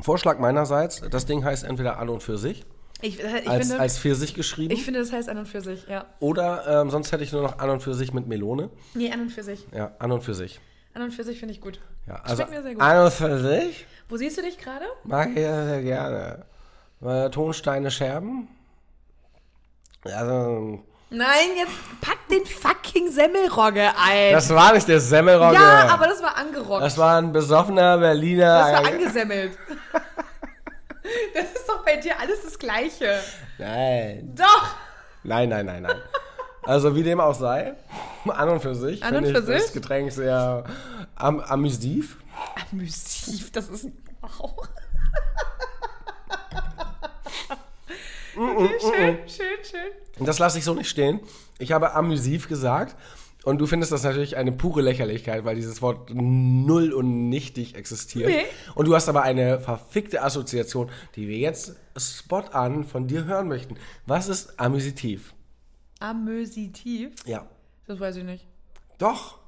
Vorschlag 0.02 0.38
meinerseits, 0.38 1.02
das 1.10 1.26
Ding 1.26 1.44
heißt 1.44 1.64
entweder 1.64 1.98
an 1.98 2.08
und 2.08 2.22
für 2.22 2.36
sich 2.36 2.64
Ich, 3.00 3.22
äh, 3.22 3.40
ich, 3.40 3.48
als, 3.48 3.68
finde, 3.68 3.80
als 3.80 3.98
Pfirsich 3.98 4.34
geschrieben. 4.34 4.72
ich 4.74 4.84
finde, 4.84 5.00
das 5.00 5.12
heißt 5.12 5.28
an 5.28 5.38
und 5.38 5.46
für 5.46 5.60
sich, 5.60 5.86
ja. 5.86 6.06
Oder 6.20 6.80
ähm, 6.82 6.90
sonst 6.90 7.12
hätte 7.12 7.22
ich 7.22 7.32
nur 7.32 7.42
noch 7.42 7.58
an 7.60 7.70
und 7.70 7.80
für 7.82 7.94
sich 7.94 8.12
mit 8.12 8.26
Melone. 8.26 8.70
Nee, 8.94 9.12
an 9.12 9.20
und 9.20 9.30
für 9.30 9.42
sich. 9.44 9.66
Ja, 9.72 9.92
an 10.00 10.10
und 10.10 10.22
für 10.22 10.34
sich. 10.34 10.60
An 10.94 11.02
und 11.02 11.12
für 11.12 11.22
sich 11.24 11.38
finde 11.38 11.54
ich 11.54 11.60
gut. 11.60 11.80
Ja, 12.06 12.16
also 12.24 12.44
mir 12.46 12.62
sehr 12.62 12.72
gut. 12.74 12.82
an 12.82 13.04
und 13.04 13.12
für 13.12 13.38
sich 13.38 13.86
Wo 14.08 14.16
siehst 14.16 14.36
du 14.38 14.42
dich 14.42 14.58
gerade? 14.58 14.84
mag 15.04 15.28
ich 15.30 15.34
sehr 15.36 15.82
gerne. 15.82 16.46
Weil 17.04 17.30
Tonsteine 17.30 17.90
scherben. 17.90 18.48
Also, 20.04 20.82
Nein, 21.10 21.50
jetzt 21.54 21.72
pack 22.00 22.16
den 22.30 22.46
fucking 22.46 23.10
Semmelrogge 23.10 23.90
ein. 24.02 24.32
das 24.32 24.48
war 24.48 24.72
nicht 24.72 24.88
der 24.88 25.00
Semmelrogge. 25.00 25.54
ja, 25.54 25.88
aber 25.88 26.06
das 26.06 26.22
war 26.22 26.34
angerockt. 26.34 26.82
das 26.82 26.96
war 26.96 27.18
ein 27.18 27.30
besoffener 27.30 27.98
Berliner. 27.98 28.58
Das 28.58 28.72
war 28.72 28.92
angesemmelt. 28.92 29.52
das 31.34 31.44
ist 31.52 31.68
doch 31.68 31.84
bei 31.84 31.96
dir 31.98 32.18
alles 32.18 32.42
das 32.42 32.58
Gleiche. 32.58 33.20
nein. 33.58 34.34
Doch. 34.34 34.74
Nein, 35.24 35.50
nein, 35.50 35.66
nein, 35.66 35.82
nein. 35.82 35.96
Also 36.62 36.96
wie 36.96 37.02
dem 37.02 37.20
auch 37.20 37.34
sei, 37.34 37.74
an 38.26 38.48
und 38.48 38.60
für 38.60 38.74
sich 38.74 39.04
An 39.04 39.14
und 39.14 39.24
finde 39.26 39.42
für 39.42 39.52
ich 39.52 39.58
das 39.58 39.64
sich? 39.66 39.74
Getränk 39.74 40.10
sehr 40.10 40.64
am 41.16 41.40
amüsiv. 41.40 42.16
Amüsiv, 42.72 43.52
das 43.52 43.68
ist. 43.68 43.88
Wow. 44.22 44.53
Okay, 48.36 48.70
schön, 48.80 49.18
schön, 49.28 49.46
schön. 49.70 49.90
Und 50.18 50.26
das 50.26 50.38
lasse 50.38 50.58
ich 50.58 50.64
so 50.64 50.74
nicht 50.74 50.88
stehen. 50.88 51.20
Ich 51.58 51.72
habe 51.72 51.94
amüsiv 51.94 52.48
gesagt. 52.48 52.96
Und 53.44 53.58
du 53.58 53.66
findest 53.66 53.92
das 53.92 54.02
natürlich 54.02 54.38
eine 54.38 54.52
pure 54.52 54.80
Lächerlichkeit, 54.80 55.44
weil 55.44 55.54
dieses 55.56 55.82
Wort 55.82 56.10
null 56.14 56.94
und 56.94 57.28
nichtig 57.28 57.74
existiert. 57.74 58.30
Nee. 58.30 58.44
Und 58.74 58.88
du 58.88 58.94
hast 58.94 59.08
aber 59.08 59.22
eine 59.22 59.60
verfickte 59.60 60.22
Assoziation, 60.22 60.90
die 61.14 61.28
wir 61.28 61.36
jetzt 61.36 61.76
spot 61.96 62.44
an 62.52 62.84
von 62.84 63.06
dir 63.06 63.26
hören 63.26 63.48
möchten. 63.48 63.76
Was 64.06 64.28
ist 64.28 64.58
amüsitiv? 64.58 65.34
Amüsitiv? 66.00 67.12
Ja. 67.26 67.46
Das 67.86 68.00
weiß 68.00 68.16
ich 68.16 68.24
nicht. 68.24 68.46
Doch. 68.96 69.38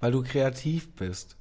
Weil 0.00 0.12
du 0.12 0.22
kreativ 0.22 0.94
bist. 0.94 1.36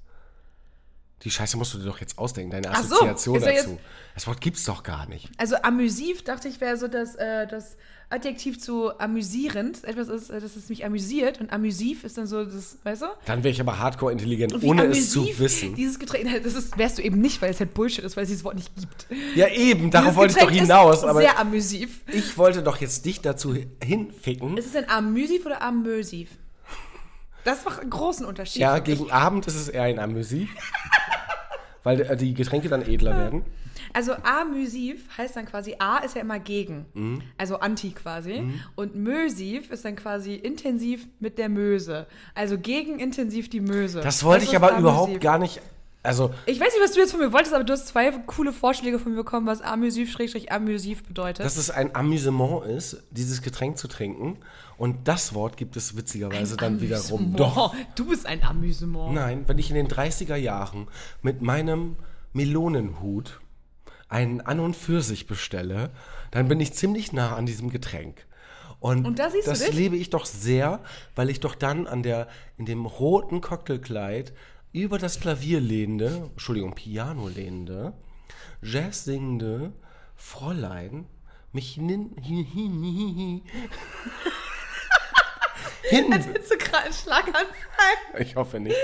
Die 1.23 1.31
Scheiße 1.31 1.57
musst 1.57 1.73
du 1.73 1.77
dir 1.77 1.85
doch 1.85 1.99
jetzt 1.99 2.17
ausdenken, 2.17 2.51
deine 2.51 2.67
so, 2.83 2.95
Assoziation 2.95 3.41
ja 3.41 3.53
dazu. 3.53 3.79
Das 4.13 4.27
Wort 4.27 4.41
gibt's 4.41 4.65
doch 4.65 4.83
gar 4.83 5.07
nicht. 5.07 5.29
Also 5.37 5.55
amüsiv 5.55 6.23
dachte 6.23 6.47
ich 6.47 6.59
wäre 6.59 6.77
so 6.77 6.87
das, 6.87 7.15
äh, 7.15 7.47
das 7.47 7.77
Adjektiv 8.09 8.59
zu 8.59 8.99
amüsierend. 8.99 9.83
Etwas 9.85 10.07
ist, 10.07 10.29
äh, 10.29 10.39
dass 10.39 10.55
es 10.55 10.69
mich 10.69 10.85
amüsiert 10.85 11.39
und 11.41 11.51
amüsiv 11.51 12.03
ist 12.03 12.17
dann 12.17 12.27
so 12.27 12.45
das, 12.45 12.77
weißt 12.83 13.01
du? 13.01 13.05
Dann 13.25 13.43
wäre 13.43 13.51
ich 13.51 13.59
aber 13.59 13.79
hardcore 13.79 14.11
intelligent, 14.11 14.61
ohne 14.63 14.85
es 14.85 15.09
zu 15.09 15.27
wissen. 15.39 15.73
Dieses 15.75 15.97
Getränk, 15.97 16.29
das 16.43 16.53
ist, 16.53 16.77
wärst 16.77 16.99
du 16.99 17.01
eben 17.01 17.19
nicht, 17.21 17.41
weil 17.41 17.49
es 17.49 17.59
halt 17.59 17.73
Bullshit 17.73 18.03
ist, 18.03 18.15
weil 18.15 18.23
es 18.23 18.29
dieses 18.29 18.43
Wort 18.43 18.55
nicht 18.55 18.71
gibt. 18.75 19.07
Ja, 19.35 19.47
eben, 19.47 19.89
darauf 19.89 20.15
wollte 20.15 20.37
ich 20.37 20.43
doch 20.43 20.51
hinaus. 20.51 20.97
Ist 20.97 21.05
Aber 21.05 21.21
sehr 21.21 21.39
amüsiv. 21.39 22.01
ich 22.07 22.37
wollte 22.37 22.61
doch 22.61 22.77
jetzt 22.81 23.03
dich 23.05 23.21
dazu 23.21 23.55
hinficken. 23.83 24.57
Ist 24.57 24.67
es 24.67 24.75
ein 24.75 24.89
amüsiv 24.89 25.45
oder 25.47 25.61
amösiv? 25.63 26.29
Das 27.43 27.65
macht 27.65 27.81
einen 27.81 27.89
großen 27.89 28.25
Unterschied. 28.25 28.61
Ja, 28.61 28.79
gegen 28.79 29.11
Abend 29.11 29.47
ist 29.47 29.55
es 29.55 29.69
eher 29.69 29.83
ein 29.83 29.99
Amüsiv. 29.99 30.49
weil 31.83 32.01
äh, 32.01 32.17
die 32.17 32.33
Getränke 32.33 32.69
dann 32.69 32.81
edler 32.81 33.17
werden. 33.17 33.43
Also 33.91 34.13
amüsiv 34.23 35.05
heißt 35.17 35.35
dann 35.35 35.45
quasi, 35.45 35.75
A 35.79 35.97
ist 35.97 36.15
ja 36.15 36.21
immer 36.21 36.39
gegen, 36.39 36.85
Mhm. 36.93 37.21
also 37.37 37.59
anti 37.59 37.91
quasi. 37.91 38.43
Und 38.75 38.95
mösiv 38.95 39.71
ist 39.71 39.83
dann 39.85 39.95
quasi 39.95 40.35
intensiv 40.35 41.05
mit 41.19 41.37
der 41.37 41.49
Möse. 41.49 42.07
Also 42.35 42.57
gegen 42.57 42.99
intensiv 42.99 43.49
die 43.49 43.59
Möse. 43.61 44.01
Das 44.01 44.23
wollte 44.23 44.43
ich 44.45 44.51
ist 44.51 44.55
aber 44.55 44.69
amüsiv. 44.69 44.81
überhaupt 44.81 45.21
gar 45.21 45.37
nicht. 45.37 45.61
Also, 46.05 46.31
Ich 46.45 46.59
weiß 46.59 46.73
nicht, 46.73 46.83
was 46.83 46.91
du 46.91 46.99
jetzt 46.99 47.11
von 47.11 47.19
mir 47.21 47.31
wolltest, 47.31 47.53
aber 47.53 47.63
du 47.63 47.71
hast 47.71 47.87
zwei 47.87 48.11
coole 48.11 48.51
Vorschläge 48.51 48.99
von 48.99 49.13
mir 49.13 49.17
bekommen, 49.19 49.47
was 49.47 49.61
amüsiv-amüsiv 49.61 51.03
bedeutet. 51.05 51.45
dass 51.45 51.55
es 51.57 51.69
ein 51.71 51.95
Amüsement 51.95 52.65
ist, 52.65 53.01
dieses 53.11 53.41
Getränk 53.41 53.77
zu 53.77 53.87
trinken. 53.87 54.37
Und 54.77 55.07
das 55.07 55.33
Wort 55.33 55.57
gibt 55.57 55.77
es 55.77 55.95
witzigerweise 55.95 56.57
dann 56.57 56.81
wiederum. 56.81 57.19
Amüsement. 57.19 57.39
Doch. 57.39 57.75
Du 57.95 58.09
bist 58.09 58.25
ein 58.25 58.43
Amüsement. 58.43 59.13
Nein, 59.13 59.43
wenn 59.47 59.57
ich 59.57 59.69
in 59.69 59.75
den 59.75 59.87
30er 59.87 60.35
Jahren 60.35 60.87
mit 61.21 61.41
meinem 61.41 61.95
Melonenhut 62.33 63.39
einen 64.09 64.41
An 64.41 64.59
und 64.59 64.75
für 64.75 65.01
sich 65.01 65.27
bestelle, 65.27 65.91
dann 66.31 66.47
bin 66.47 66.59
ich 66.59 66.73
ziemlich 66.73 67.13
nah 67.13 67.35
an 67.35 67.45
diesem 67.45 67.69
Getränk. 67.69 68.25
Und, 68.79 69.05
Und 69.05 69.19
da 69.19 69.29
das 69.45 69.71
lebe 69.71 69.95
ich 69.95 70.09
doch 70.09 70.25
sehr, 70.25 70.81
weil 71.15 71.29
ich 71.29 71.39
doch 71.39 71.55
dann 71.55 71.87
an 71.87 72.03
der, 72.03 72.27
in 72.57 72.65
dem 72.65 72.85
roten 72.85 73.39
Cocktailkleid 73.39 74.33
über 74.73 74.97
das 74.97 75.19
Klavier 75.19 75.61
lehnende, 75.61 76.29
Entschuldigung, 76.31 76.75
Piano 76.75 77.29
lehnende, 77.29 77.93
Jazz 78.61 79.05
singende 79.05 79.71
Fräulein 80.15 81.05
mich 81.53 81.75
hin, 81.75 81.87
hin, 81.87 82.11
hin, 82.21 82.45
hin, 82.45 83.15
hin, 83.15 83.41
Willst 86.01 86.51
du 86.51 86.57
gerade 86.57 86.85
einen 86.85 86.93
Schlaganfall? 86.93 88.19
ich 88.19 88.35
hoffe 88.35 88.59
nicht, 88.59 88.75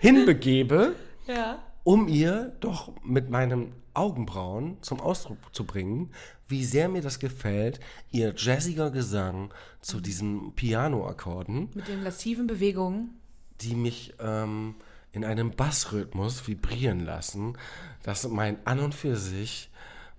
hinbegebe, 0.00 0.94
Ja. 1.26 1.58
um 1.84 2.08
ihr 2.08 2.56
doch 2.60 2.92
mit 3.02 3.30
meinen 3.30 3.72
Augenbrauen 3.94 4.78
zum 4.82 5.00
Ausdruck 5.00 5.38
zu 5.52 5.64
bringen, 5.64 6.10
wie 6.48 6.64
sehr 6.64 6.88
mir 6.88 7.02
das 7.02 7.18
gefällt, 7.18 7.80
ihr 8.10 8.34
jazziger 8.36 8.90
Gesang 8.90 9.52
zu 9.80 10.00
diesen 10.00 10.54
Pianoakkorden, 10.54 11.70
Mit 11.74 11.88
den 11.88 12.02
lassiven 12.02 12.46
Bewegungen. 12.46 13.18
die 13.60 13.74
mich 13.74 14.14
ähm, 14.20 14.74
in 15.12 15.24
einem 15.24 15.50
Bassrhythmus 15.50 16.46
vibrieren 16.48 17.00
lassen, 17.00 17.56
dass 18.02 18.26
mein 18.28 18.64
An 18.66 18.80
und 18.80 18.94
für 18.94 19.16
sich 19.16 19.70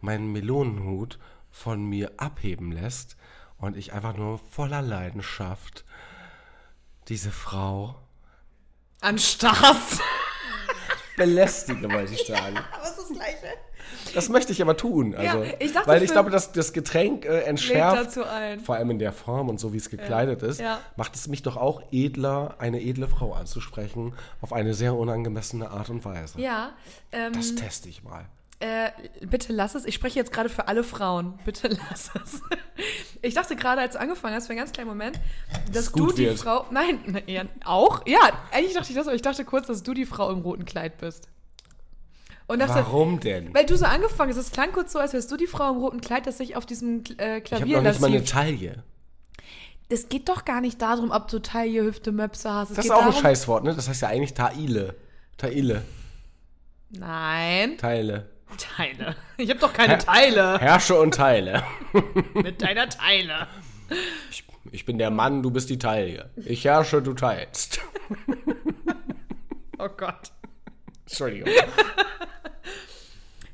meinen 0.02 0.32
Melonenhut 0.32 1.20
von 1.52 1.84
mir 1.88 2.12
abheben 2.18 2.72
lässt 2.72 3.16
und 3.58 3.78
ich 3.78 3.94
einfach 3.94 4.16
nur 4.18 4.38
voller 4.38 4.82
Leidenschaft 4.82 5.86
diese 7.10 7.32
Frau 7.32 7.96
Anstarrst. 9.02 10.00
belästige, 11.18 11.92
wollte 11.92 12.14
ich 12.14 12.26
sagen. 12.28 12.58
Aber 12.58 12.84
es 12.84 12.92
ist 12.92 13.00
das 13.00 13.10
Gleiche. 13.10 13.48
Das 14.16 14.30
möchte 14.30 14.52
ich 14.52 14.62
aber 14.62 14.78
tun. 14.78 15.14
Also, 15.16 15.44
Ja, 15.44 15.54
ich 15.60 15.74
dachte 15.74 15.88
weil 15.88 16.04
ich 16.04 16.12
glaube, 16.12 16.30
dass 16.30 16.52
das 16.52 16.72
Getränk 16.74 17.26
äh, 17.26 17.42
entschärft, 17.42 17.98
dazu 17.98 18.24
ein. 18.24 18.60
vor 18.60 18.76
allem 18.76 18.92
in 18.92 19.00
der 19.00 19.12
Form 19.12 19.50
und 19.50 19.60
so 19.60 19.74
wie 19.74 19.78
es 19.78 19.90
gekleidet 19.90 20.42
ist, 20.42 20.60
ja. 20.60 20.80
macht 20.96 21.16
es 21.16 21.28
mich 21.28 21.42
doch 21.44 21.58
auch 21.58 21.82
edler, 21.92 22.56
eine 22.60 22.82
edle 22.82 23.08
Frau 23.08 23.34
anzusprechen, 23.34 24.14
auf 24.42 24.54
eine 24.54 24.74
sehr 24.74 24.96
unangemessene 24.96 25.70
Art 25.70 25.90
und 25.90 26.06
Weise. 26.06 26.40
Ja. 26.40 26.74
Ähm, 27.12 27.34
Das 27.34 27.56
teste 27.56 27.90
ich 27.90 28.04
mal. 28.04 28.26
Äh, 28.64 28.92
bitte 29.26 29.52
lass 29.52 29.76
es. 29.76 29.84
Ich 29.84 29.94
spreche 29.96 30.18
jetzt 30.20 30.32
gerade 30.32 30.48
für 30.48 30.70
alle 30.70 30.84
Frauen. 30.86 31.38
Bitte 31.44 31.68
lass 31.90 32.12
es. 32.24 32.42
Ich 33.22 33.34
dachte 33.34 33.58
gerade, 33.58 33.82
als 33.82 33.94
du 33.94 34.00
angefangen 34.00 34.36
hast, 34.36 34.46
für 34.48 34.52
einen 34.52 34.60
ganz 34.60 34.72
kleinen 34.72 34.88
Moment, 34.88 35.20
dass 35.74 35.88
es 35.88 35.92
du 35.92 36.14
die 36.14 36.28
wird. 36.28 36.40
Frau. 36.40 36.66
Nein, 36.72 37.22
ja, 37.28 37.44
auch? 37.66 38.08
Ja, 38.08 38.20
eigentlich 38.52 38.74
dachte 38.74 38.90
ich 38.92 38.96
das, 38.96 39.08
aber 39.08 39.16
ich 39.18 39.22
dachte 39.22 39.44
kurz, 39.44 39.68
dass 39.68 39.84
du 39.84 39.94
die 39.94 40.06
Frau 40.06 40.32
im 40.32 40.40
roten 40.40 40.64
Kleid 40.66 40.98
bist. 41.00 41.28
Dachte, 42.48 42.76
Warum 42.76 43.20
denn? 43.20 43.52
weil 43.56 43.66
du 43.66 43.76
so 43.76 43.86
angefangen 43.86 44.30
hast, 44.32 44.38
es 44.38 44.52
klang 44.52 44.72
kurz 44.74 44.92
so, 44.94 45.00
als 45.00 45.14
wärst 45.14 45.32
du 45.32 45.38
die 45.38 45.48
Frau 45.48 45.72
im 45.72 45.78
roten 45.78 46.02
Kleid, 46.02 46.28
das 46.28 46.38
sich 46.38 46.56
auf 46.56 46.66
diesem 46.68 46.98
äh, 47.00 47.00
Ich 47.00 47.20
habe 47.20 47.42
Klavier 47.42 47.78
noch 47.82 47.90
nicht 47.90 48.00
mal 48.02 48.08
eine 48.08 48.20
lassiv- 48.20 48.32
Taille. 48.32 48.84
Es 49.90 50.08
geht 50.08 50.30
doch 50.30 50.46
gar 50.46 50.62
nicht 50.62 50.80
darum, 50.82 51.10
ob 51.12 51.28
du 51.30 51.40
Taille, 51.40 51.84
Hüfte, 51.84 52.12
Möpse 52.12 52.52
hast. 52.52 52.70
Es 52.70 52.76
Das 52.76 52.86
ist 52.86 52.92
auch 52.92 53.00
ein 53.02 53.08
darum, 53.08 53.22
Scheißwort, 53.22 53.64
ne? 53.64 53.74
Das 53.76 53.90
heißt 53.90 54.04
ja 54.04 54.08
eigentlich 54.10 54.36
Taile. 54.36 54.96
Taile. 55.38 55.82
Nein. 56.92 57.78
Teile. 57.78 58.30
Teile. 58.58 59.16
Ich 59.38 59.50
habe 59.50 59.60
doch 59.60 59.74
keine 59.74 59.98
Teile 59.98 60.60
Herrsche 60.60 60.96
und 61.00 61.14
Teile. 61.14 61.64
mit 62.34 62.62
deiner 62.62 62.90
Teile. 62.90 63.48
Ich, 64.30 64.44
ich 64.72 64.86
bin 64.86 64.98
der 64.98 65.12
Mann, 65.12 65.44
du 65.44 65.52
bist 65.52 65.70
die 65.70 65.80
Taille. 65.80 66.30
Ich 66.36 66.66
herrsche, 66.66 67.02
du 67.02 67.14
teilst. 67.14 67.80
Oh 69.80 69.90
Gott. 69.90 70.32
Entschuldigung. 71.06 71.50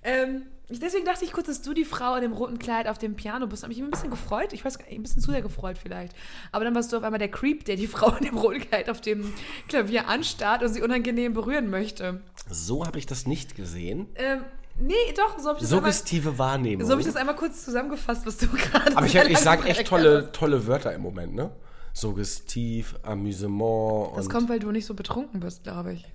Ähm, 0.03 0.43
deswegen 0.69 1.05
dachte 1.05 1.25
ich 1.25 1.31
kurz, 1.31 1.47
dass 1.47 1.61
du 1.61 1.73
die 1.73 1.85
Frau 1.85 2.15
in 2.15 2.21
dem 2.21 2.33
roten 2.33 2.59
Kleid 2.59 2.87
auf 2.87 2.97
dem 2.97 3.15
Piano 3.15 3.47
bist. 3.47 3.63
Habe 3.63 3.73
ich 3.73 3.79
mich 3.79 3.87
ein 3.87 3.91
bisschen 3.91 4.09
gefreut. 4.09 4.53
Ich 4.53 4.63
weiß 4.63 4.77
gar 4.77 4.85
nicht, 4.85 4.95
ein 4.95 5.03
bisschen 5.03 5.21
zu 5.21 5.31
sehr 5.31 5.41
gefreut 5.41 5.77
vielleicht. 5.77 6.13
Aber 6.51 6.63
dann 6.63 6.73
warst 6.75 6.91
du 6.91 6.97
auf 6.97 7.03
einmal 7.03 7.19
der 7.19 7.31
Creep, 7.31 7.65
der 7.65 7.75
die 7.75 7.87
Frau 7.95 8.15
in 8.15 8.25
dem 8.25 8.37
roten 8.37 8.59
Kleid 8.59 8.89
auf 8.89 9.01
dem 9.01 9.33
Klavier 9.67 10.07
anstarrt 10.07 10.63
und 10.63 10.69
sie 10.69 10.81
unangenehm 10.81 11.33
berühren 11.33 11.69
möchte. 11.69 12.21
So 12.49 12.85
habe 12.85 12.97
ich 12.97 13.05
das 13.05 13.27
nicht 13.27 13.55
gesehen. 13.55 14.07
Ähm, 14.15 14.43
nee, 14.81 14.93
doch, 15.15 15.37
so 15.39 15.49
habe 15.49 15.57
ich, 15.57 15.63
das 15.63 15.73
einmal- 15.73 15.91
Suggestive 15.91 16.37
Wahrnehmung. 16.37 16.85
so 16.85 16.93
hab 16.93 16.99
ich 16.99 17.05
das 17.05 17.15
einmal 17.15 17.35
kurz 17.35 17.63
zusammengefasst, 17.65 18.25
was 18.25 18.37
du 18.37 18.47
gerade 18.51 18.95
Aber 18.97 19.05
ich, 19.05 19.15
ich 19.15 19.37
sage 19.37 19.67
echt 19.67 19.87
tolle, 19.87 20.31
tolle 20.31 20.65
Wörter 20.67 20.93
im 20.93 21.01
Moment, 21.01 21.35
ne? 21.35 21.51
Suggestiv, 21.93 22.95
Amüsement 23.03 24.15
Das 24.15 24.29
kommt, 24.29 24.47
weil 24.49 24.59
du 24.59 24.71
nicht 24.71 24.85
so 24.85 24.93
betrunken 24.93 25.39
bist, 25.39 25.63
glaube 25.63 25.93
ich. 25.93 26.05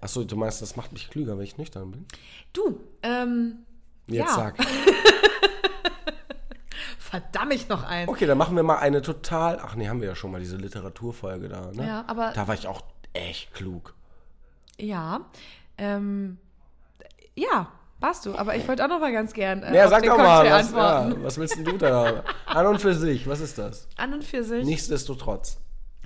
Achso, 0.00 0.22
du 0.24 0.36
meinst, 0.36 0.62
das 0.62 0.76
macht 0.76 0.92
mich 0.92 1.10
klüger, 1.10 1.36
wenn 1.36 1.44
ich 1.44 1.56
nüchtern 1.58 1.90
bin? 1.90 2.06
Du, 2.52 2.80
ähm, 3.02 3.58
Jetzt 4.06 4.28
Ja. 4.28 4.34
sag. 4.34 4.56
verdammt 6.98 7.52
ich 7.54 7.68
noch 7.68 7.84
eins. 7.84 8.08
Okay, 8.08 8.26
dann 8.26 8.38
machen 8.38 8.56
wir 8.56 8.62
mal 8.62 8.78
eine 8.78 9.02
total. 9.02 9.58
Ach 9.62 9.74
nee, 9.76 9.88
haben 9.88 10.00
wir 10.00 10.08
ja 10.08 10.14
schon 10.16 10.30
mal 10.30 10.40
diese 10.40 10.56
Literaturfolge 10.56 11.48
da, 11.48 11.70
ne? 11.72 11.86
Ja, 11.86 12.04
aber 12.06 12.32
Da 12.34 12.46
war 12.48 12.54
ich 12.54 12.66
auch 12.66 12.82
echt 13.12 13.52
klug. 13.54 13.94
ja, 14.78 15.20
ähm, 15.78 16.38
ja, 17.36 17.72
warst 18.04 18.26
du. 18.26 18.34
Aber 18.36 18.54
ich 18.54 18.68
wollte 18.68 18.84
auch 18.84 18.88
noch 18.88 19.00
mal 19.00 19.12
ganz 19.12 19.32
gern 19.32 19.62
äh, 19.62 19.74
Ja, 19.74 19.88
sag 19.88 20.02
den 20.02 20.10
doch 20.10 20.18
mal, 20.18 20.44
was, 20.50 20.70
ja, 20.70 21.12
was 21.22 21.38
willst 21.38 21.56
denn 21.56 21.64
du 21.64 21.76
da? 21.78 22.22
An 22.46 22.66
und 22.66 22.80
für 22.80 22.94
sich, 22.94 23.26
was 23.28 23.40
ist 23.40 23.58
das? 23.58 23.88
An 23.96 24.12
und 24.14 24.22
für 24.24 24.44
sich. 24.44 24.64
Nichtsdestotrotz. 24.64 25.58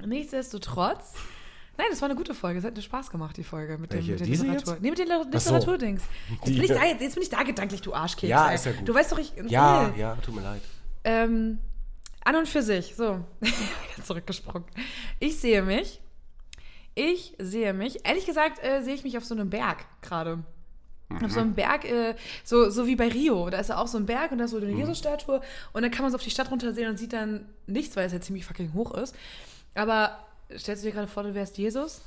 Nichtsdestotrotz. 0.05 1.15
Nein, 1.77 1.87
das 1.91 2.01
war 2.03 2.09
eine 2.09 2.17
gute 2.17 2.35
Folge. 2.35 2.59
Es 2.59 2.65
hat 2.65 2.75
mir 2.75 2.83
Spaß 2.83 3.11
gemacht, 3.11 3.37
die 3.37 3.45
Folge 3.45 3.79
mit 3.79 3.93
dem, 3.93 4.05
mit 4.05 4.21
Diese 4.21 4.45
Literatur. 4.47 4.73
jetzt? 4.75 4.83
Nee, 4.83 4.91
mit 4.91 4.99
den 4.99 5.07
Li- 5.09 5.15
Ach 5.15 5.41
so. 5.41 5.55
Literaturdings. 5.55 6.03
Jetzt, 6.31 6.45
bin 6.45 6.63
ich 6.65 6.69
da, 6.69 6.85
jetzt, 6.85 7.01
jetzt 7.01 7.15
bin 7.15 7.23
ich 7.23 7.29
da 7.29 7.43
gedanklich, 7.45 7.83
du 7.83 7.95
Arschkeks. 7.95 8.29
Ja, 8.31 8.49
ey. 8.49 8.55
ist 8.57 8.67
ja 8.67 8.73
gut. 8.73 8.89
Du 8.89 8.95
weißt 8.95 9.13
doch, 9.13 9.19
ich. 9.19 9.33
Ja, 9.49 9.89
Nee. 9.95 10.01
ja, 10.01 10.17
tut 10.17 10.35
mir 10.35 10.43
leid. 10.43 10.61
Ähm, 11.05 11.59
an 12.25 12.35
und 12.37 12.49
für 12.49 12.63
sich. 12.63 12.97
So. 12.97 13.21
Zurückgesprungen. 14.05 14.65
Ich 15.21 15.39
sehe 15.39 15.63
mich. 15.63 16.01
Ich 16.97 17.35
sehe 17.39 17.73
mich. 17.73 18.05
Ehrlich 18.05 18.27
gesagt, 18.27 18.59
äh, 18.65 18.83
sehe 18.83 18.95
ich 18.95 19.05
mich 19.05 19.17
auf 19.17 19.25
so 19.25 19.35
einem 19.35 19.49
Berg 19.51 19.85
gerade. 20.03 20.41
Auf 21.11 21.33
so 21.33 21.41
einem 21.41 21.55
Berg, 21.55 21.85
äh, 21.87 22.15
so, 22.45 22.69
so 22.69 22.87
wie 22.87 22.95
bei 22.95 23.09
Rio. 23.09 23.49
Da 23.49 23.59
ist 23.59 23.71
ja 23.71 23.79
auch 23.79 23.87
so 23.87 23.97
ein 23.97 24.05
Berg 24.05 24.31
und 24.31 24.39
da 24.39 24.45
ist 24.45 24.51
so 24.51 24.59
eine 24.59 24.71
Jesus-Statue. 24.71 25.41
Und 25.73 25.83
dann 25.83 25.91
kann 25.91 26.03
man 26.03 26.11
so 26.11 26.17
auf 26.17 26.23
die 26.23 26.31
Stadt 26.31 26.51
runtersehen 26.51 26.89
und 26.91 26.99
sieht 26.99 27.15
dann 27.15 27.47
nichts, 27.67 27.97
weil 27.97 28.07
es 28.07 28.13
ja 28.13 28.21
ziemlich 28.21 28.45
fucking 28.45 28.75
hoch 28.75 28.93
ist. 28.93 29.15
Aber 29.75 30.19
stellst 30.55 30.83
du 30.83 30.89
dir 30.89 30.95
gerade 30.95 31.09
vor, 31.09 31.23
du 31.23 31.35
wärst 31.35 31.57
Jesus? 31.57 32.03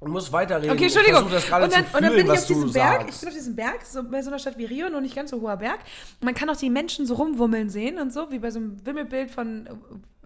Du 0.00 0.08
musst 0.08 0.32
weiterreden. 0.32 0.70
Okay, 0.70 0.84
Entschuldigung. 0.84 1.26
Ich 1.26 1.32
das 1.32 1.46
gerade 1.46 1.64
und, 1.64 1.74
dann, 1.74 1.86
zu 1.86 1.96
und 1.96 2.02
dann 2.02 2.12
fühlen, 2.12 2.26
bin 2.26 2.34
ich 2.34 2.40
auf 2.40 2.46
diesem 2.46 2.72
Berg. 2.72 3.00
sagst. 3.00 3.14
Ich 3.14 3.20
bin 3.20 3.28
auf 3.28 3.34
diesem 3.34 3.56
Berg, 3.56 3.82
so 3.84 4.02
bei 4.04 4.22
so 4.22 4.30
einer 4.30 4.38
Stadt 4.38 4.58
wie 4.58 4.64
Rio, 4.64 4.88
noch 4.88 5.00
nicht 5.00 5.14
ganz 5.14 5.30
so 5.30 5.40
hoher 5.40 5.56
Berg. 5.56 5.78
Und 6.20 6.24
man 6.24 6.34
kann 6.34 6.48
auch 6.50 6.56
die 6.56 6.70
Menschen 6.70 7.06
so 7.06 7.14
rumwummeln 7.14 7.68
sehen 7.68 7.98
und 7.98 8.12
so, 8.12 8.30
wie 8.30 8.38
bei 8.38 8.50
so 8.50 8.58
einem 8.58 8.84
Wimmelbild 8.84 9.30
von 9.30 9.68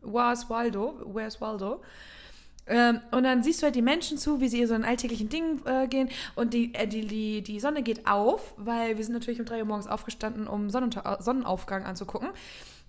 Where's 0.03 0.51
Waldo? 0.51 0.95
Where's 1.07 1.41
Waldo? 1.41 1.83
Ähm, 2.67 3.01
und 3.11 3.25
dann 3.25 3.43
siehst 3.43 3.61
du 3.61 3.65
halt 3.65 3.75
die 3.75 3.83
Menschen 3.83 4.19
zu, 4.19 4.41
wie 4.41 4.49
sie 4.49 4.61
ihr 4.61 4.69
so 4.69 4.75
in 4.75 4.85
alltäglichen 4.85 5.29
Dingen 5.29 5.61
äh, 5.67 5.89
gehen. 5.89 6.09
Und 6.35 6.55
die, 6.55 6.75
äh, 6.75 6.87
die, 6.87 7.07
die, 7.07 7.43
die 7.43 7.61
Sonne 7.61 7.83
geht 7.83 8.07
auf, 8.07 8.55
weil 8.57 8.97
wir 8.97 9.05
sind 9.05 9.15
natürlich 9.15 9.41
um 9.41 9.47
3 9.47 9.61
Uhr 9.61 9.65
morgens 9.65 9.87
aufgestanden, 9.87 10.47
um 10.47 10.71
Sonnenunter 10.71 11.19
Sonnenaufgang 11.21 11.85
anzugucken. 11.85 12.29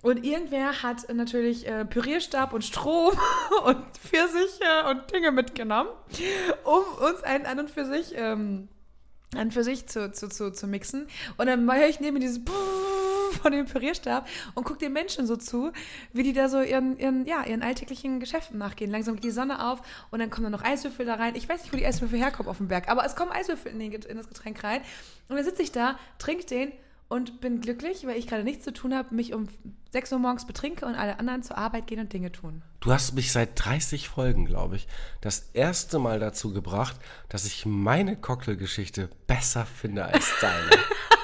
Und 0.03 0.25
irgendwer 0.25 0.83
hat 0.83 1.11
natürlich 1.13 1.65
äh, 1.65 1.85
Pürierstab 1.85 2.53
und 2.53 2.63
Strom 2.63 3.13
und 3.65 3.77
Pfirsiche 3.97 4.85
und 4.89 5.11
Dinge 5.11 5.31
mitgenommen, 5.31 5.89
um 6.65 7.07
uns 7.07 7.23
einen 7.23 7.45
an 7.45 7.59
und 7.59 7.71
für 7.71 7.85
sich, 7.85 8.13
ähm, 8.15 8.67
an 9.35 9.51
für 9.51 9.63
sich 9.63 9.87
zu, 9.87 10.11
zu, 10.11 10.27
zu, 10.27 10.51
zu 10.51 10.67
mixen. 10.67 11.07
Und 11.37 11.47
dann 11.47 11.71
höre 11.71 11.87
ich 11.87 12.01
neben 12.01 12.15
mir 12.15 12.19
dieses 12.19 12.43
von 13.41 13.51
dem 13.51 13.65
Pürierstab 13.65 14.27
und 14.55 14.63
gucke 14.63 14.79
den 14.79 14.93
Menschen 14.93 15.27
so 15.27 15.35
zu, 15.35 15.71
wie 16.13 16.23
die 16.23 16.33
da 16.33 16.49
so 16.49 16.61
ihren, 16.61 16.97
ihren, 16.97 17.25
ja, 17.25 17.43
ihren 17.45 17.61
alltäglichen 17.61 18.19
Geschäften 18.19 18.57
nachgehen. 18.57 18.91
Langsam 18.91 19.15
geht 19.15 19.23
die 19.23 19.31
Sonne 19.31 19.65
auf 19.65 19.81
und 20.11 20.19
dann 20.19 20.29
kommen 20.29 20.45
da 20.45 20.49
noch 20.49 20.63
Eiswürfel 20.63 21.05
da 21.05 21.15
rein. 21.15 21.35
Ich 21.35 21.47
weiß 21.49 21.63
nicht, 21.63 21.73
wo 21.73 21.77
die 21.77 21.85
Eiswürfel 21.85 22.19
herkommen 22.19 22.49
auf 22.49 22.57
dem 22.57 22.67
Berg, 22.67 22.89
aber 22.89 23.05
es 23.05 23.15
kommen 23.15 23.31
Eiswürfel 23.31 23.71
in, 23.71 23.79
den, 23.79 23.91
in 23.91 24.17
das 24.17 24.27
Getränk 24.27 24.63
rein. 24.63 24.81
Und 25.27 25.35
dann 25.35 25.45
sitze 25.45 25.61
ich 25.61 25.71
da, 25.71 25.97
trinke 26.17 26.45
den 26.45 26.71
und 27.13 27.41
bin 27.41 27.61
glücklich, 27.61 28.07
weil 28.07 28.17
ich 28.17 28.25
gerade 28.27 28.43
nichts 28.43 28.63
zu 28.63 28.73
tun 28.73 28.95
habe, 28.95 29.13
mich 29.13 29.33
um 29.33 29.47
6 29.91 30.13
Uhr 30.13 30.19
morgens 30.19 30.47
betrinke 30.47 30.85
und 30.85 30.95
alle 30.95 31.19
anderen 31.19 31.43
zur 31.43 31.57
Arbeit 31.59 31.85
gehen 31.85 31.99
und 31.99 32.11
Dinge 32.11 32.31
tun. 32.31 32.63
Du 32.79 32.91
hast 32.91 33.13
mich 33.13 33.31
seit 33.31 33.51
30 33.63 34.09
Folgen, 34.09 34.45
glaube 34.45 34.77
ich, 34.77 34.87
das 35.21 35.49
erste 35.53 35.99
Mal 35.99 36.19
dazu 36.19 36.53
gebracht, 36.53 36.95
dass 37.29 37.45
ich 37.45 37.67
meine 37.67 38.15
Cocktailgeschichte 38.15 39.09
besser 39.27 39.65
finde 39.65 40.05
als 40.05 40.27
deine. 40.41 40.71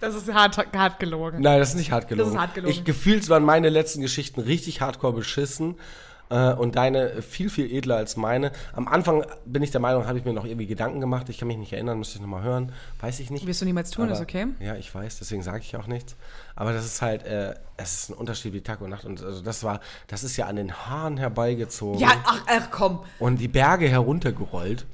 Das 0.00 0.14
ist 0.14 0.32
hart, 0.32 0.56
hart 0.74 0.98
gelogen. 1.00 1.40
Nein, 1.40 1.58
das 1.58 1.70
ist 1.70 1.74
nicht 1.76 1.90
hart 1.92 2.08
gelogen. 2.08 2.30
Das 2.30 2.34
ist 2.34 2.40
hart 2.40 2.54
gelogen. 2.54 2.72
Ich, 2.72 2.84
gefühlt 2.84 3.28
waren 3.28 3.44
meine 3.44 3.68
letzten 3.68 4.00
Geschichten 4.00 4.40
richtig 4.40 4.80
hardcore 4.80 5.12
beschissen. 5.14 5.76
Äh, 6.28 6.54
und 6.54 6.74
deine 6.74 7.22
viel, 7.22 7.48
viel 7.50 7.70
edler 7.72 7.98
als 7.98 8.16
meine. 8.16 8.50
Am 8.72 8.88
Anfang 8.88 9.24
bin 9.44 9.62
ich 9.62 9.70
der 9.70 9.80
Meinung, 9.80 10.08
habe 10.08 10.18
ich 10.18 10.24
mir 10.24 10.32
noch 10.32 10.44
irgendwie 10.44 10.66
Gedanken 10.66 10.98
gemacht. 11.00 11.28
Ich 11.28 11.38
kann 11.38 11.46
mich 11.46 11.56
nicht 11.56 11.72
erinnern, 11.72 11.98
müsste 11.98 12.16
ich 12.16 12.20
nochmal 12.20 12.42
hören. 12.42 12.72
Weiß 13.00 13.20
ich 13.20 13.30
nicht. 13.30 13.46
Wirst 13.46 13.60
du 13.60 13.64
niemals 13.64 13.92
tun, 13.92 14.06
Aber- 14.06 14.14
ist 14.14 14.20
okay? 14.20 14.46
Ja, 14.58 14.74
ich 14.74 14.92
weiß, 14.92 15.18
deswegen 15.20 15.42
sage 15.44 15.60
ich 15.60 15.76
auch 15.76 15.86
nichts. 15.86 16.16
Aber 16.56 16.72
das 16.72 16.84
ist 16.84 17.00
halt, 17.00 17.22
äh, 17.22 17.54
es 17.76 17.94
ist 17.94 18.10
ein 18.10 18.14
Unterschied 18.14 18.52
wie 18.54 18.60
Tag 18.60 18.80
und 18.80 18.90
Nacht. 18.90 19.04
Und 19.04 19.22
also 19.22 19.40
das 19.40 19.62
war, 19.62 19.78
das 20.08 20.24
ist 20.24 20.36
ja 20.36 20.46
an 20.46 20.56
den 20.56 20.72
Haaren 20.74 21.16
herbeigezogen 21.16 22.00
Ja, 22.00 22.08
ach, 22.24 22.42
ach 22.48 22.70
komm. 22.72 23.04
und 23.20 23.36
die 23.36 23.46
Berge 23.46 23.86
heruntergerollt. 23.88 24.84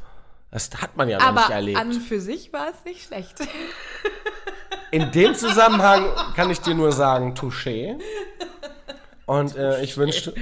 Das 0.51 0.69
hat 0.83 0.99
man 0.99 1.09
ja 1.09 1.17
noch 1.19 1.25
Aber 1.25 1.41
nicht 1.41 1.51
erlebt. 1.51 1.79
an 1.79 1.89
und 1.93 2.01
für 2.03 2.21
sich 2.21 2.53
war 2.53 2.67
es 2.69 2.85
nicht 2.85 3.07
schlecht. 3.07 3.41
In 4.93 5.11
dem 5.11 5.35
Zusammenhang 5.35 6.07
kann 6.37 6.51
ich 6.51 6.61
dir 6.61 6.75
nur 6.75 6.93
sagen, 6.93 7.35
touché. 7.35 7.99
Und 9.27 9.57
äh, 9.57 9.83
ich 9.83 9.97
wünschte. 9.97 10.35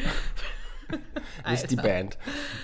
nicht 1.48 1.70
die 1.70 1.76
Band. 1.76 2.18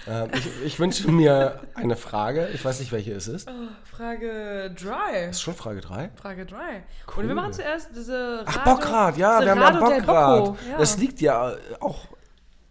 Äh, 0.08 0.26
ich, 0.36 0.48
ich 0.64 0.78
wünsche 0.80 1.08
mir 1.10 1.60
eine 1.74 1.94
Frage. 1.96 2.48
Ich 2.54 2.64
weiß 2.64 2.80
nicht, 2.80 2.90
welche 2.90 3.12
es 3.12 3.28
ist. 3.28 3.48
Frage 3.84 4.74
dry. 4.76 5.30
Ist 5.30 5.42
schon 5.42 5.54
Frage 5.54 5.80
3? 5.80 6.10
Frage 6.20 6.44
dry. 6.44 6.82
Und 7.16 7.28
wir 7.28 7.34
machen 7.36 7.52
zuerst 7.52 7.90
diese 7.94 8.42
Ach, 8.44 8.56
Rado- 8.56 8.64
Bockrad, 8.64 9.16
ja, 9.16 9.40
wir 9.40 9.50
haben 9.52 9.60
ja 9.60 9.70
Bockrad. 9.70 10.56
Ja. 10.68 10.78
Das 10.78 10.98
liegt 10.98 11.20
ja 11.20 11.52
äh, 11.52 11.56
auch 11.80 12.08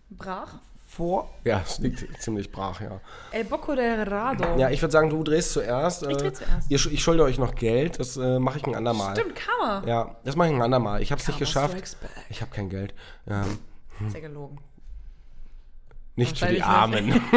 Brach. 0.10 0.56
Vor. 0.96 1.30
Ja, 1.44 1.62
es 1.66 1.80
liegt 1.80 2.22
ziemlich 2.22 2.52
brach, 2.52 2.80
ja. 2.82 3.02
El 3.32 3.44
Bocco 3.46 3.76
del 3.76 4.04
Rado. 4.04 4.58
Ja, 4.58 4.70
ich 4.70 4.82
würde 4.82 4.92
sagen, 4.92 5.10
du 5.10 5.24
drehst 5.24 5.54
zuerst. 5.54 6.04
Ich 6.04 6.18
dreh 6.18 6.28
äh, 6.28 6.34
zuerst. 6.34 6.72
Ihr, 6.72 6.78
ich 6.92 7.04
schulde 7.04 7.24
euch 7.24 7.38
noch 7.38 7.56
Geld. 7.56 8.00
Das 8.00 8.18
äh, 8.18 8.40
mache 8.40 8.60
ich 8.60 8.66
ein 8.66 8.76
andermal. 8.76 9.16
Stimmt, 9.16 9.36
kann 9.36 9.56
man. 9.60 9.88
Ja, 9.88 10.16
das 10.24 10.36
mache 10.36 10.48
ich 10.50 10.56
ein 10.56 10.62
andermal. 10.62 11.02
Ich 11.02 11.12
habe 11.12 11.22
es 11.22 11.28
nicht 11.28 11.40
Karma 11.54 11.68
geschafft. 11.74 11.98
Ich 12.30 12.42
habe 12.42 12.52
kein 12.52 12.70
Geld. 12.70 12.94
Ähm, 13.28 13.60
Ist 14.08 14.16
ja 14.16 14.22
gelogen. 14.22 14.58
nicht 16.16 16.38
für 16.40 16.48
die 16.48 16.58
ich 16.58 16.64
Armen. 16.64 17.22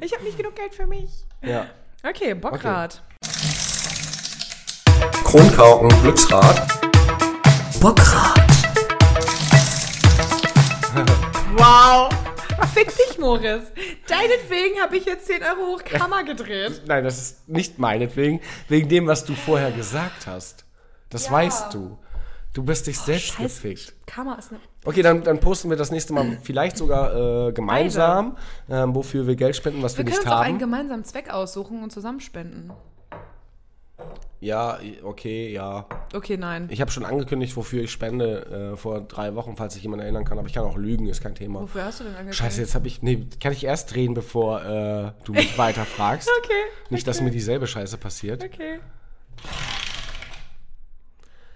Ich 0.00 0.14
habe 0.14 0.24
nicht 0.24 0.36
genug 0.38 0.54
Geld 0.54 0.74
für 0.74 0.86
mich. 0.86 1.26
ja. 1.42 1.66
Okay, 2.08 2.32
Bockrad. 2.32 3.02
Kronkauken, 5.24 5.88
Glücksrad. 6.02 6.68
Bockrad. 7.80 8.47
Wow. 11.56 12.08
Fick 12.74 12.88
dich, 12.96 13.18
Moritz. 13.18 13.70
Deinetwegen 14.08 14.80
habe 14.80 14.96
ich 14.96 15.04
jetzt 15.04 15.26
10 15.26 15.42
Euro 15.42 15.72
hoch 15.74 15.84
Kammer 15.84 16.24
gedreht. 16.24 16.82
Nein, 16.86 17.04
das 17.04 17.18
ist 17.18 17.48
nicht 17.48 17.78
meinetwegen. 17.78 18.40
Wegen 18.68 18.88
dem, 18.88 19.06
was 19.06 19.24
du 19.24 19.34
vorher 19.34 19.70
gesagt 19.72 20.26
hast. 20.26 20.64
Das 21.10 21.26
Ja. 21.26 21.32
weißt 21.32 21.74
du. 21.74 21.98
Du 22.54 22.62
bist 22.64 22.86
dich 22.86 22.98
selbst 22.98 23.34
Scheiße. 23.34 23.42
gefickt. 23.62 23.94
Kammer 24.06 24.38
ist 24.38 24.50
eine. 24.50 24.60
Okay, 24.84 25.02
dann, 25.02 25.22
dann 25.22 25.38
posten 25.38 25.70
wir 25.70 25.76
das 25.76 25.90
nächste 25.90 26.12
Mal 26.12 26.38
vielleicht 26.42 26.76
sogar 26.76 27.48
äh, 27.48 27.52
gemeinsam, 27.52 28.36
ähm, 28.68 28.94
wofür 28.94 29.26
wir 29.26 29.36
Geld 29.36 29.54
spenden, 29.54 29.82
was 29.82 29.96
wir, 29.96 29.98
Wir 29.98 30.12
können 30.12 30.18
nicht 30.18 30.26
uns 30.26 30.32
auch 30.34 30.40
einen 30.40 30.54
haben. 30.54 30.58
gemeinsamen 30.58 31.04
Zweck 31.04 31.30
aussuchen 31.30 31.82
und 31.82 31.92
zusammenspenden. 31.92 32.72
Ja, 34.40 34.78
okay, 35.02 35.52
ja. 35.52 35.86
Okay, 36.14 36.36
nein. 36.36 36.68
Ich 36.70 36.80
habe 36.80 36.92
schon 36.92 37.04
angekündigt, 37.04 37.56
wofür 37.56 37.82
ich 37.82 37.90
spende 37.90 38.72
äh, 38.72 38.76
vor 38.76 39.00
drei 39.00 39.34
Wochen, 39.34 39.56
falls 39.56 39.74
sich 39.74 39.82
jemand 39.82 40.02
erinnern 40.02 40.24
kann. 40.24 40.38
Aber 40.38 40.46
ich 40.46 40.54
kann 40.54 40.64
auch 40.64 40.76
lügen, 40.76 41.08
ist 41.08 41.20
kein 41.20 41.34
Thema. 41.34 41.62
Wofür 41.62 41.84
hast 41.84 42.00
du 42.00 42.04
denn 42.04 42.12
angekündigt? 42.12 42.38
Scheiße, 42.38 42.60
jetzt 42.60 42.74
habe 42.76 42.86
ich. 42.86 43.02
Nee, 43.02 43.26
kann 43.40 43.52
ich 43.52 43.64
erst 43.64 43.92
drehen, 43.94 44.14
bevor 44.14 44.62
äh, 44.62 45.12
du 45.24 45.32
mich 45.32 45.58
weiter 45.58 45.84
fragst. 45.84 46.30
Okay. 46.38 46.52
Nicht, 46.90 47.06
dass 47.08 47.20
mir 47.20 47.30
dieselbe 47.30 47.66
Scheiße 47.66 47.98
passiert. 47.98 48.44
Okay. 48.44 48.78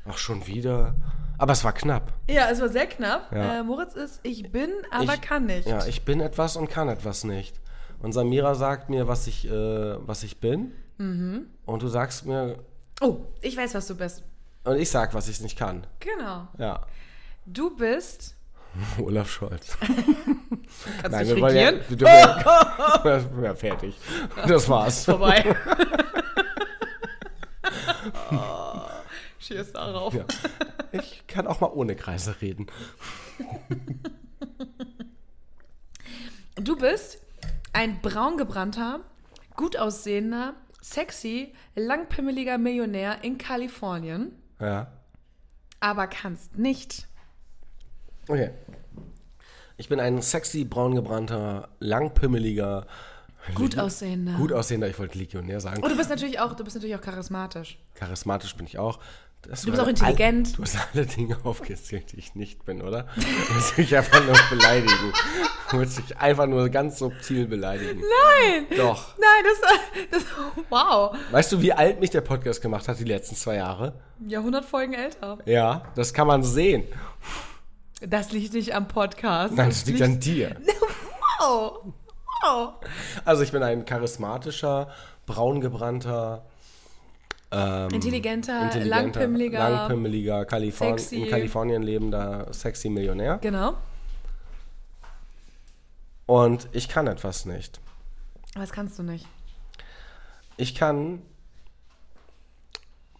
Ach, 0.04 0.18
schon 0.18 0.46
wieder. 0.48 0.94
Aber 1.38 1.52
es 1.52 1.62
war 1.62 1.72
knapp. 1.72 2.12
Ja, 2.28 2.50
es 2.50 2.60
war 2.60 2.68
sehr 2.68 2.86
knapp. 2.86 3.32
Ja. 3.32 3.60
Äh, 3.60 3.62
Moritz 3.62 3.94
ist, 3.94 4.20
ich 4.24 4.50
bin, 4.50 4.70
aber 4.90 5.14
ich, 5.14 5.20
kann 5.20 5.46
nicht. 5.46 5.68
Ja, 5.68 5.86
ich 5.86 6.04
bin 6.04 6.20
etwas 6.20 6.56
und 6.56 6.68
kann 6.68 6.88
etwas 6.88 7.22
nicht. 7.22 7.60
Und 8.00 8.12
Samira 8.12 8.56
sagt 8.56 8.90
mir, 8.90 9.06
was 9.06 9.28
ich, 9.28 9.48
äh, 9.48 9.96
was 10.06 10.24
ich 10.24 10.40
bin. 10.40 10.72
Mhm. 10.98 11.46
Und 11.64 11.82
du 11.82 11.88
sagst 11.88 12.26
mir. 12.26 12.56
Oh, 13.02 13.18
ich 13.40 13.56
weiß, 13.56 13.74
was 13.74 13.88
du 13.88 13.96
bist. 13.96 14.22
Und 14.62 14.76
ich 14.76 14.88
sag, 14.88 15.12
was 15.12 15.28
ich 15.28 15.40
nicht 15.40 15.58
kann. 15.58 15.84
Genau. 15.98 16.46
Ja. 16.56 16.86
Du 17.44 17.74
bist. 17.74 18.36
Olaf 18.98 19.28
Scholz. 19.28 19.76
Kannst 19.80 21.10
Nein, 21.10 21.28
du 21.28 21.34
wir 21.34 21.42
wollen 21.42 21.56
ja, 21.56 21.72
wir 21.88 21.96
dürfen 21.96 23.42
ja, 23.44 23.54
fertig. 23.54 23.98
Das 24.46 24.68
war's. 24.68 25.04
Vorbei. 25.04 25.56
Cheers 29.40 29.72
darauf. 29.72 30.14
Ja. 30.14 30.24
Ich 30.92 31.26
kann 31.26 31.48
auch 31.48 31.60
mal 31.60 31.72
ohne 31.74 31.96
Kreise 31.96 32.40
reden. 32.40 32.68
Du 36.54 36.76
bist 36.76 37.20
ein 37.72 38.00
braungebrannter, 38.00 39.00
gut 39.56 39.76
aussehender, 39.76 40.54
sexy, 40.82 41.54
langpimmeliger 41.76 42.58
Millionär 42.58 43.22
in 43.24 43.38
Kalifornien, 43.38 44.32
Ja. 44.60 44.88
aber 45.80 46.06
kannst 46.08 46.58
nicht. 46.58 47.06
Okay. 48.28 48.50
Ich 49.78 49.88
bin 49.88 50.00
ein 50.00 50.20
sexy, 50.20 50.64
braungebrannter, 50.64 51.68
langpimmeliger, 51.80 52.86
Gut 53.54 53.76
aussehender. 53.78 54.34
gut 54.34 54.52
aussehender, 54.52 54.88
ich 54.88 54.98
wollte 54.98 55.18
Legionär 55.18 55.60
sagen. 55.60 55.82
Und 55.82 55.90
du 55.90 55.96
bist 55.96 56.10
natürlich 56.10 56.38
auch, 56.38 56.52
du 56.54 56.62
bist 56.62 56.76
natürlich 56.76 56.94
auch 56.94 57.00
charismatisch. 57.00 57.78
Charismatisch 57.94 58.54
bin 58.56 58.66
ich 58.66 58.78
auch. 58.78 59.00
Das 59.48 59.62
Du 59.62 59.70
bist 59.70 59.82
auch 59.82 59.88
intelligent. 59.88 60.48
All, 60.48 60.52
du 60.54 60.62
hast 60.62 60.78
alle 60.94 61.04
Dinge 61.06 61.36
aufgezählt, 61.42 62.12
die 62.12 62.18
ich 62.18 62.34
nicht 62.36 62.64
bin, 62.64 62.80
oder? 62.80 63.08
Du 63.16 63.54
willst 63.54 63.76
mich 63.76 63.96
einfach 63.96 64.24
nur 64.24 64.36
beleidigen. 64.50 65.12
Du 65.70 65.78
willst 65.80 66.00
mich 66.00 66.16
einfach 66.16 66.46
nur 66.46 66.68
ganz 66.68 66.98
subtil 66.98 67.48
beleidigen. 67.48 68.00
Nein! 68.00 68.66
Doch. 68.76 69.14
Nein, 69.18 69.44
das, 69.44 70.20
das. 70.22 70.24
Wow. 70.70 71.16
Weißt 71.32 71.50
du, 71.50 71.60
wie 71.60 71.72
alt 71.72 71.98
mich 71.98 72.10
der 72.10 72.20
Podcast 72.20 72.62
gemacht 72.62 72.86
hat 72.86 73.00
die 73.00 73.04
letzten 73.04 73.34
zwei 73.34 73.56
Jahre? 73.56 73.94
Jahrhundert 74.26 74.64
Folgen 74.64 74.94
älter. 74.94 75.38
Ja, 75.44 75.82
das 75.96 76.14
kann 76.14 76.28
man 76.28 76.44
sehen. 76.44 76.84
Das 78.00 78.32
liegt 78.32 78.54
nicht 78.54 78.74
am 78.74 78.86
Podcast. 78.86 79.54
Nein, 79.54 79.70
das 79.70 79.84
liegt 79.86 80.02
an 80.02 80.20
dir. 80.20 80.56
Wow. 81.40 81.92
Wow. 82.44 82.74
Also 83.24 83.42
ich 83.42 83.50
bin 83.50 83.64
ein 83.64 83.84
charismatischer, 83.84 84.92
braungebrannter, 85.26 86.44
ähm, 87.52 87.90
Intelligenter, 87.90 88.84
langpimmeliger, 88.84 89.68
langpimmeliger 89.68 90.44
Kaliforn 90.46 90.98
sexy. 90.98 91.22
in 91.22 91.28
Kalifornien 91.28 91.82
lebender 91.82 92.52
sexy 92.52 92.88
Millionär. 92.88 93.38
Genau. 93.38 93.74
Und 96.26 96.68
ich 96.72 96.88
kann 96.88 97.06
etwas 97.06 97.44
nicht. 97.44 97.80
Was 98.54 98.72
kannst 98.72 98.98
du 98.98 99.02
nicht? 99.02 99.26
Ich 100.56 100.74
kann 100.74 101.20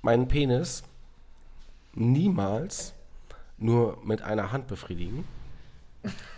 meinen 0.00 0.28
Penis 0.28 0.82
niemals 1.94 2.94
nur 3.58 3.98
mit 4.04 4.22
einer 4.22 4.50
Hand 4.50 4.66
befriedigen, 4.66 5.24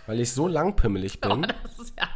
weil 0.05 0.19
ich 0.19 0.33
so 0.33 0.47
langpimmelig 0.47 1.21
bin, 1.21 1.43
Das 1.43 1.79
ist 1.79 1.93
ja. 1.97 2.07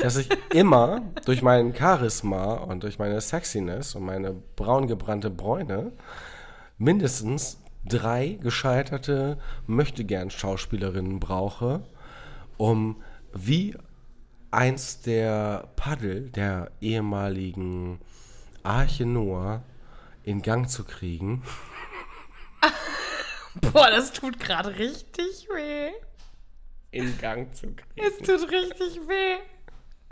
Dass 0.00 0.16
ich 0.16 0.28
immer 0.52 1.02
durch 1.24 1.42
mein 1.42 1.74
Charisma 1.74 2.54
und 2.54 2.82
durch 2.82 2.98
meine 2.98 3.20
Sexiness 3.20 3.94
und 3.94 4.04
meine 4.04 4.32
braun 4.32 4.86
gebrannte 4.86 5.30
Bräune 5.30 5.92
mindestens 6.78 7.58
drei 7.84 8.38
gescheiterte 8.42 9.38
Möchtegern-Schauspielerinnen 9.66 11.20
brauche, 11.20 11.84
um 12.56 13.02
wie 13.32 13.76
eins 14.50 15.00
der 15.02 15.68
Paddel 15.76 16.30
der 16.30 16.70
ehemaligen 16.80 18.00
Arche 18.62 19.06
Noah 19.06 19.62
in 20.22 20.42
Gang 20.42 20.68
zu 20.68 20.84
kriegen. 20.84 21.42
Boah, 23.72 23.90
das 23.90 24.12
tut 24.12 24.38
gerade 24.38 24.76
richtig 24.76 25.48
weh. 25.54 25.90
In 26.90 27.16
Gang 27.18 27.54
zu 27.54 27.68
kriegen. 27.68 28.06
Es 28.06 28.18
tut 28.18 28.50
richtig 28.50 29.00
weh. 29.06 29.38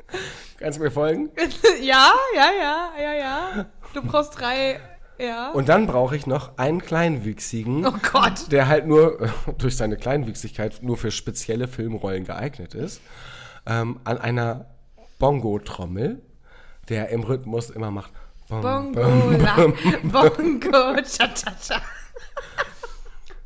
Kannst 0.58 0.78
du 0.78 0.82
mir 0.82 0.90
folgen? 0.90 1.30
Ja, 1.80 2.12
ja, 2.34 2.50
ja, 2.58 2.92
ja, 3.00 3.14
ja. 3.14 3.66
Du 3.92 4.02
brauchst 4.02 4.38
drei. 4.38 4.80
Ja. 5.18 5.52
Und 5.52 5.68
dann 5.68 5.86
brauche 5.86 6.16
ich 6.16 6.26
noch 6.26 6.58
einen 6.58 6.80
kleinwüchsigen. 6.82 7.86
oh 7.86 7.94
Gott. 8.12 8.50
der 8.50 8.66
halt 8.66 8.86
nur 8.86 9.28
durch 9.58 9.76
seine 9.76 9.96
Kleinwüchsigkeit 9.96 10.82
nur 10.82 10.96
für 10.96 11.10
spezielle 11.10 11.68
Filmrollen 11.68 12.24
geeignet 12.24 12.74
ist, 12.74 13.00
ähm, 13.66 14.00
an 14.04 14.18
einer 14.18 14.66
Bongo-Trommel, 15.18 16.20
der 16.88 17.10
im 17.10 17.22
Rhythmus 17.22 17.70
immer 17.70 17.90
macht. 17.90 18.12
Bongo, 18.48 18.92
bom. 18.92 19.74
Bongo, 20.02 20.96
cha, 21.02 21.28
cha, 21.28 21.52
cha. 21.60 21.80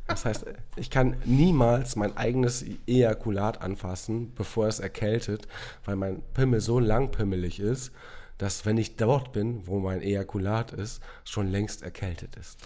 Das 0.09 0.25
heißt, 0.25 0.45
ich 0.75 0.89
kann 0.89 1.15
niemals 1.23 1.95
mein 1.95 2.17
eigenes 2.17 2.65
Ejakulat 2.87 3.61
anfassen, 3.61 4.33
bevor 4.33 4.67
es 4.67 4.79
erkältet, 4.79 5.47
weil 5.85 5.95
mein 5.95 6.21
Pimmel 6.33 6.59
so 6.61 6.79
langpimmelig 6.79 7.59
ist, 7.59 7.91
dass 8.39 8.65
wenn 8.65 8.77
ich 8.77 8.95
dort 8.95 9.31
bin, 9.31 9.65
wo 9.67 9.79
mein 9.79 10.01
Ejakulat 10.01 10.71
ist, 10.71 11.01
schon 11.25 11.47
längst 11.47 11.83
erkältet 11.83 12.35
ist. 12.37 12.59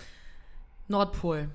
Nordpol. 0.88 1.50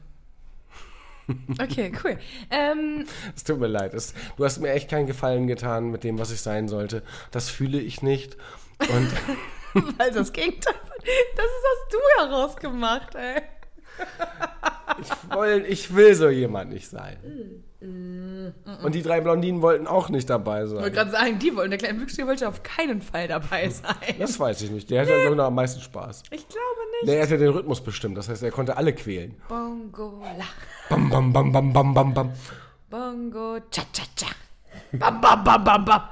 Okay, 1.60 1.92
cool. 2.02 2.18
Ähm, 2.50 3.04
Es 3.36 3.44
tut 3.44 3.58
mir 3.60 3.66
leid. 3.66 3.92
Es, 3.92 4.14
du 4.36 4.44
hast 4.44 4.60
mir 4.60 4.70
echt 4.72 4.88
keinen 4.90 5.06
Gefallen 5.06 5.46
getan 5.46 5.90
mit 5.90 6.02
dem, 6.04 6.18
was 6.18 6.30
ich 6.30 6.40
sein 6.40 6.68
sollte. 6.68 7.02
Das 7.30 7.50
fühle 7.50 7.78
ich 7.80 8.00
nicht. 8.02 8.36
Und 8.78 9.12
weil 9.98 10.10
das 10.12 10.32
Gegenteil. 10.32 10.74
Das 11.36 11.44
ist, 11.44 11.64
hast 11.64 11.92
du 11.92 11.98
herausgemacht, 12.22 13.14
ey. 13.14 13.42
ich, 15.00 15.08
woll, 15.34 15.64
ich 15.68 15.94
will 15.94 16.14
so 16.14 16.28
jemand 16.28 16.70
nicht 16.70 16.88
sein. 16.88 17.16
Und 17.80 18.94
die 18.94 19.02
drei 19.02 19.20
Blondinen 19.20 19.62
wollten 19.62 19.86
auch 19.86 20.08
nicht 20.08 20.28
dabei 20.28 20.64
Ich 20.64 20.70
wollte 20.70 20.84
sein. 20.84 20.92
gerade 20.92 21.10
sagen, 21.10 21.38
die 21.38 21.54
wollen. 21.54 21.70
Der 21.70 21.78
kleine 21.78 22.00
Wüchsige 22.00 22.26
wollte 22.26 22.48
auf 22.48 22.62
keinen 22.62 23.00
Fall 23.02 23.28
dabei 23.28 23.68
sein. 23.68 23.94
Das 24.18 24.38
weiß 24.40 24.62
ich 24.62 24.70
nicht. 24.70 24.90
Der 24.90 25.02
hatte 25.02 25.12
ja. 25.12 25.30
noch 25.30 25.44
am 25.44 25.54
meisten 25.54 25.80
Spaß. 25.80 26.22
Ich 26.30 26.48
glaube 26.48 26.80
nicht. 27.02 27.08
Der 27.12 27.22
hat 27.22 27.30
ja 27.30 27.36
den 27.36 27.50
Rhythmus 27.50 27.80
bestimmt. 27.82 28.16
Das 28.18 28.28
heißt, 28.28 28.42
er 28.42 28.50
konnte 28.50 28.76
alle 28.76 28.92
quälen. 28.92 29.40
Bongo, 29.48 30.22
la. 30.36 30.44
Bam, 30.88 31.08
bam, 31.08 31.32
bam, 31.32 31.52
bam, 31.52 31.72
bam, 31.72 31.94
bam, 31.94 32.14
bam. 32.14 32.32
Bongo, 32.90 33.58
cha, 33.70 33.82
cha, 33.92 34.02
cha. 34.16 34.26
Bam, 34.92 35.20
bam, 35.20 35.44
bam, 35.44 35.62
bam, 35.64 35.84
bam. 35.84 36.02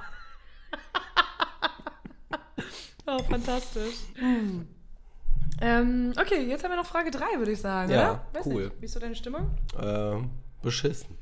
oh, 3.07 3.19
fantastisch. 3.25 3.97
Ähm, 5.61 6.13
okay, 6.21 6.47
jetzt 6.49 6.63
haben 6.65 6.71
wir 6.73 6.77
noch 6.77 6.87
Frage 6.87 7.11
3, 7.11 7.39
würde 7.39 7.53
ich 7.53 7.61
sagen, 7.61 7.91
Ja, 7.91 8.11
oder? 8.11 8.21
Weiß 8.33 8.47
cool. 8.47 8.65
Nicht. 8.65 8.81
Wie 8.81 8.85
ist 8.87 8.93
so 8.93 9.01
deine 9.01 9.15
Stimmung? 9.15 9.51
Ähm, 9.81 10.31
beschissen. 10.63 11.17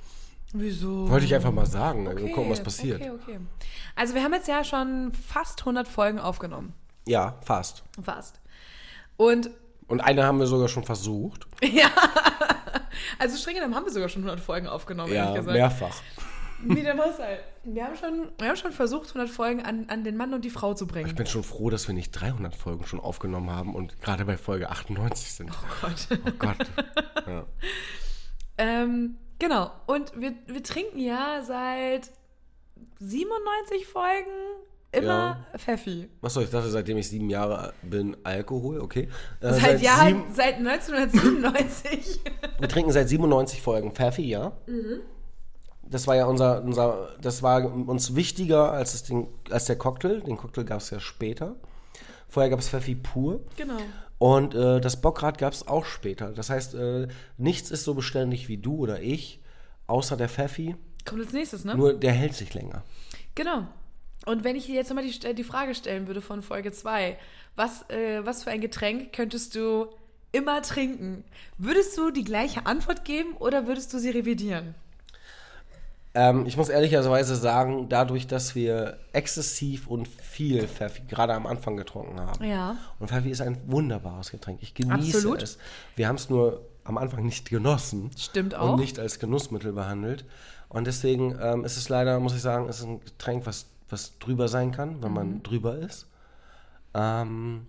Wieso? 0.53 1.09
Wollte 1.09 1.27
ich 1.27 1.35
einfach 1.35 1.53
mal 1.53 1.67
sagen. 1.67 2.07
okay, 2.07 2.31
gucken, 2.31 2.51
was 2.51 2.63
passiert. 2.63 3.01
Okay, 3.01 3.11
okay. 3.11 3.39
Also 3.97 4.15
wir 4.15 4.23
haben 4.23 4.33
jetzt 4.33 4.49
ja 4.49 4.63
schon 4.65 5.13
fast 5.13 5.61
100 5.61 5.87
Folgen 5.89 6.19
aufgenommen. 6.19 6.75
Ja, 7.07 7.39
fast. 7.45 7.83
Fast. 8.03 8.41
Und 9.17 9.51
Und 9.87 10.01
eine 10.01 10.25
haben 10.25 10.39
wir 10.39 10.47
sogar 10.47 10.69
schon 10.69 10.85
versucht. 10.85 11.47
ja, 11.63 11.91
also 13.19 13.37
streng 13.37 13.57
genommen 13.57 13.75
haben 13.75 13.85
wir 13.85 13.93
sogar 13.93 14.09
schon 14.09 14.23
100 14.23 14.41
Folgen 14.45 14.67
aufgenommen, 14.67 15.13
Ja, 15.13 15.25
ehrlich 15.25 15.37
gesagt. 15.41 15.57
mehrfach. 15.57 15.97
Wie 16.63 16.83
der 16.83 16.95
muss 16.95 17.19
halt. 17.19 17.41
Wir 17.67 17.85
haben 17.87 17.97
schon, 17.97 18.29
wir 18.39 18.49
haben 18.49 18.57
schon 18.57 18.73
versucht, 18.73 19.09
100 19.09 19.29
Folgen 19.31 19.63
an, 19.63 19.87
an 19.89 20.05
den 20.05 20.17
Mann 20.17 20.35
und 20.35 20.45
die 20.45 20.51
Frau 20.51 20.75
zu 20.75 20.87
bringen. 20.87 21.07
Ich 21.09 21.15
bin 21.15 21.27
schon 21.27 21.43
froh, 21.43 21.71
dass 21.71 21.87
wir 21.89 21.95
nicht 21.95 22.11
300 22.13 22.55
Folgen 22.55 22.87
schon 22.87 23.01
aufgenommen 23.01 23.51
haben 23.51 23.75
und 23.75 24.01
gerade 24.03 24.25
bei 24.25 24.37
Folge 24.37 24.69
98 24.71 25.33
sind. 25.33 25.51
Oh 25.51 25.87
Gott. 25.87 26.09
Oh 26.27 26.31
Gott. 26.39 26.57
Ja. 27.27 27.47
Ähm, 28.59 29.17
genau. 29.39 29.71
Und 29.87 30.13
wir, 30.21 30.35
wir 30.47 30.63
trinken 30.63 30.99
ja 30.99 31.41
seit 31.43 32.11
97 33.01 33.87
Folgen 33.87 34.31
immer 34.93 35.45
Pfeffi. 35.57 36.09
Achso, 36.21 36.41
ich 36.43 36.51
dachte, 36.51 36.69
seitdem 36.69 36.99
ich 36.99 37.09
sieben 37.09 37.31
Jahre 37.31 37.73
bin, 37.83 38.15
Alkohol, 38.25 38.79
okay. 38.81 39.09
Äh, 39.41 39.55
Seit, 39.55 39.81
Jahr, 39.81 40.07
sieben- 40.07 40.25
seit 40.35 40.57
1997. 40.57 42.21
wir 42.61 42.69
trinken 42.69 42.93
seit 42.93 43.09
97 43.09 43.63
Folgen 43.63 43.93
Pfeffi, 43.93 44.29
ja. 44.29 44.53
Mhm. 44.67 45.01
Das 45.95 46.09
war 46.09 46.17
ja 46.17 46.27
unser, 46.27 46.61
unser, 46.65 47.15
das 47.21 47.45
war 47.45 47.65
uns 47.65 48.17
wichtiger 48.17 48.73
als, 48.73 48.91
das 48.91 49.05
Ding, 49.05 49.29
als 49.49 49.67
der 49.67 49.79
Cocktail. 49.79 50.23
Den 50.23 50.37
Cocktail 50.37 50.65
gab 50.65 50.81
es 50.81 50.91
ja 50.91 50.99
später. 50.99 51.55
Vorher 52.29 52.51
gab 52.51 52.59
es 52.59 52.69
Pfeffi 52.69 52.97
pur. 52.97 53.45
genau. 53.57 53.79
Und 54.19 54.57
äh, 54.57 54.81
das 54.81 55.01
Bockrad 55.01 55.39
gab 55.39 55.53
es 55.53 55.69
auch 55.69 55.85
später. 55.85 56.33
Das 56.33 56.51
heißt, 56.51 56.75
äh, 56.75 57.07
nichts 57.39 57.71
ist 57.71 57.85
so 57.85 57.95
beständig 57.95 58.49
wie 58.49 58.57
du 58.57 58.75
oder 58.79 59.03
ich, 59.03 59.41
außer 59.87 60.17
der 60.17 60.29
Pfeffi. 60.29 60.75
Kommt 61.05 61.21
als 61.21 61.33
nächstes, 61.33 61.65
ne? 61.65 61.77
Nur 61.77 61.95
der 61.95 62.11
hält 62.11 62.35
sich 62.35 62.53
länger. 62.55 62.83
Genau. 63.37 63.69
Und 64.27 64.43
wenn 64.43 64.57
ich 64.57 64.67
dir 64.67 64.75
jetzt 64.75 64.89
nochmal 64.89 65.07
die, 65.07 65.35
die 65.35 65.45
Frage 65.45 65.77
stellen 65.77 66.09
würde 66.09 66.23
von 66.23 66.43
Folge 66.43 66.73
2, 66.73 67.17
was, 67.55 67.89
äh, 67.89 68.27
was 68.27 68.43
für 68.43 68.51
ein 68.51 68.61
Getränk 68.61 69.13
könntest 69.13 69.55
du 69.55 69.87
immer 70.33 70.61
trinken? 70.63 71.23
Würdest 71.57 71.97
du 71.97 72.11
die 72.11 72.25
gleiche 72.25 72.67
Antwort 72.67 73.05
geben 73.05 73.35
oder 73.39 73.69
würdest 73.69 73.95
du 73.95 74.01
sie 74.01 74.11
revidieren? 74.11 74.75
Ähm, 76.17 76.47
ich 76.47 76.57
muss 76.57 76.69
ehrlicherweise 76.69 77.35
sagen, 77.35 77.89
dadurch, 77.89 78.27
dass 78.29 78.55
wir 78.55 78.99
exzessiv 79.13 79.89
und 79.89 80.07
viel 80.07 80.69
Pfeffi 80.69 81.03
gerade 81.09 81.35
am 81.35 81.47
Anfang 81.47 81.77
getrunken 81.77 82.21
haben. 82.21 82.45
Ja. 82.45 82.77
Und 83.01 83.09
Pfeffi 83.09 83.31
ist 83.31 83.41
ein 83.41 83.59
wunderbares 83.67 84.31
Getränk. 84.31 84.61
Ich 84.63 84.75
genieße 84.75 85.17
Absolut. 85.19 85.43
es. 85.43 85.59
Wir 85.97 86.07
haben 86.07 86.17
es 86.17 86.31
nur 86.31 86.63
am 86.85 86.99
Anfang 86.99 87.25
nicht 87.25 87.51
genossen. 87.51 88.11
Stimmt 88.17 88.55
auch. 88.55 88.75
Und 88.75 88.81
nicht 88.81 88.99
als 89.01 89.19
Genussmittel 89.19 89.73
behandelt. 89.73 90.25
Und 90.69 90.87
deswegen 90.87 91.37
ähm, 91.41 91.65
ist 91.65 91.77
es 91.77 91.89
leider, 91.89 92.21
muss 92.21 92.35
ich 92.35 92.43
sagen, 92.43 92.69
ist 92.69 92.83
ein 92.85 93.01
Getränk, 93.01 93.47
was, 93.47 93.67
was 93.91 94.19
drüber 94.19 94.49
sein 94.49 94.71
kann, 94.71 95.03
wenn 95.03 95.09
Mhm. 95.11 95.15
man 95.15 95.43
drüber 95.43 95.77
ist. 95.79 96.07
Ähm, 96.95 97.67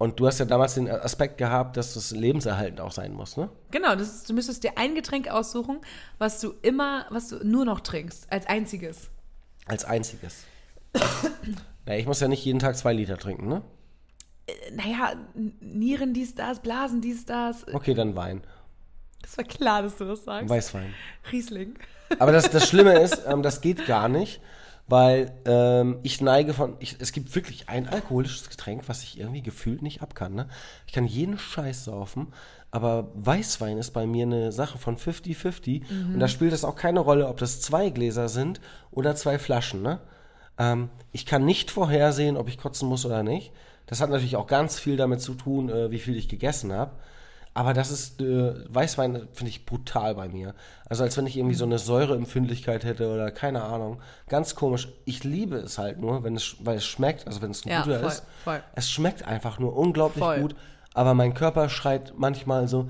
und 0.00 0.18
du 0.18 0.26
hast 0.26 0.38
ja 0.38 0.46
damals 0.46 0.76
den 0.76 0.90
Aspekt 0.90 1.36
gehabt, 1.36 1.76
dass 1.76 1.92
das 1.92 2.10
lebenserhaltend 2.12 2.80
auch 2.80 2.90
sein 2.90 3.12
muss, 3.12 3.36
ne? 3.36 3.50
Genau, 3.70 3.92
ist, 3.92 4.30
du 4.30 4.32
müsstest 4.32 4.64
dir 4.64 4.78
ein 4.78 4.94
Getränk 4.94 5.28
aussuchen, 5.28 5.82
was 6.16 6.40
du 6.40 6.54
immer, 6.62 7.04
was 7.10 7.28
du 7.28 7.46
nur 7.46 7.66
noch 7.66 7.80
trinkst, 7.80 8.32
als 8.32 8.46
einziges. 8.46 9.10
Als 9.66 9.84
einziges. 9.84 10.44
ja, 11.86 11.94
ich 11.96 12.06
muss 12.06 12.18
ja 12.20 12.28
nicht 12.28 12.42
jeden 12.42 12.60
Tag 12.60 12.78
zwei 12.78 12.94
Liter 12.94 13.18
trinken, 13.18 13.46
ne? 13.46 13.62
Äh, 14.46 14.52
Naja, 14.72 15.12
Nieren 15.34 16.14
dies, 16.14 16.34
das, 16.34 16.60
Blasen 16.60 17.02
dies, 17.02 17.26
das. 17.26 17.68
Okay, 17.68 17.92
dann 17.92 18.16
Wein. 18.16 18.42
Das 19.20 19.36
war 19.36 19.44
klar, 19.44 19.82
dass 19.82 19.98
du 19.98 20.06
das 20.06 20.24
sagst. 20.24 20.48
Weißwein. 20.48 20.94
Riesling. 21.30 21.74
Aber 22.18 22.32
das, 22.32 22.48
das 22.50 22.66
Schlimme 22.66 22.98
ist, 23.00 23.20
ähm, 23.26 23.42
das 23.42 23.60
geht 23.60 23.84
gar 23.84 24.08
nicht, 24.08 24.40
weil 24.90 25.32
ähm, 25.44 26.00
ich 26.02 26.20
neige 26.20 26.52
von, 26.52 26.74
ich, 26.80 26.96
es 26.98 27.12
gibt 27.12 27.34
wirklich 27.36 27.68
ein 27.68 27.88
alkoholisches 27.88 28.50
Getränk, 28.50 28.88
was 28.88 29.04
ich 29.04 29.20
irgendwie 29.20 29.40
gefühlt 29.40 29.82
nicht 29.82 30.02
ab 30.02 30.16
kann. 30.16 30.34
Ne? 30.34 30.48
Ich 30.86 30.92
kann 30.92 31.06
jeden 31.06 31.38
Scheiß 31.38 31.84
saufen, 31.84 32.32
aber 32.72 33.08
Weißwein 33.14 33.78
ist 33.78 33.92
bei 33.92 34.06
mir 34.06 34.26
eine 34.26 34.50
Sache 34.50 34.78
von 34.78 34.96
50-50 34.96 35.82
und 36.12 36.18
da 36.18 36.26
spielt 36.26 36.52
es 36.52 36.64
auch 36.64 36.74
keine 36.74 37.00
Rolle, 37.00 37.28
ob 37.28 37.38
das 37.38 37.60
zwei 37.60 37.90
Gläser 37.90 38.28
sind 38.28 38.60
oder 38.90 39.14
zwei 39.14 39.38
Flaschen. 39.38 39.80
Ne? 39.82 40.00
Ähm, 40.58 40.90
ich 41.12 41.24
kann 41.24 41.44
nicht 41.44 41.70
vorhersehen, 41.70 42.36
ob 42.36 42.48
ich 42.48 42.58
kotzen 42.58 42.88
muss 42.88 43.06
oder 43.06 43.22
nicht. 43.22 43.52
Das 43.86 44.00
hat 44.00 44.10
natürlich 44.10 44.36
auch 44.36 44.48
ganz 44.48 44.78
viel 44.78 44.96
damit 44.96 45.20
zu 45.20 45.34
tun, 45.34 45.68
äh, 45.68 45.92
wie 45.92 46.00
viel 46.00 46.16
ich 46.16 46.28
gegessen 46.28 46.72
habe. 46.72 46.92
Aber 47.52 47.74
das 47.74 47.90
ist, 47.90 48.20
äh, 48.20 48.54
Weißwein 48.72 49.28
finde 49.32 49.50
ich 49.50 49.66
brutal 49.66 50.14
bei 50.14 50.28
mir. 50.28 50.54
Also 50.88 51.02
als 51.02 51.16
wenn 51.16 51.26
ich 51.26 51.36
irgendwie 51.36 51.56
so 51.56 51.64
eine 51.64 51.78
Säureempfindlichkeit 51.78 52.84
hätte 52.84 53.12
oder 53.12 53.30
keine 53.32 53.62
Ahnung. 53.64 54.00
Ganz 54.28 54.54
komisch. 54.54 54.88
Ich 55.04 55.24
liebe 55.24 55.56
es 55.56 55.76
halt 55.78 55.98
nur, 56.00 56.22
wenn 56.22 56.36
es, 56.36 56.56
weil 56.60 56.76
es 56.76 56.86
schmeckt, 56.86 57.26
also 57.26 57.42
wenn 57.42 57.50
es 57.50 57.64
ein 57.66 57.70
Ja, 57.70 57.82
guter 57.82 57.98
voll, 58.00 58.08
ist. 58.08 58.22
voll. 58.44 58.62
Es 58.76 58.90
schmeckt 58.90 59.26
einfach 59.26 59.58
nur 59.58 59.76
unglaublich 59.76 60.22
Voll. 60.24 60.40
gut. 60.40 60.56
Aber 60.94 61.14
mein 61.14 61.34
Körper 61.34 61.68
schreit 61.68 62.14
manchmal 62.16 62.68
so, 62.68 62.88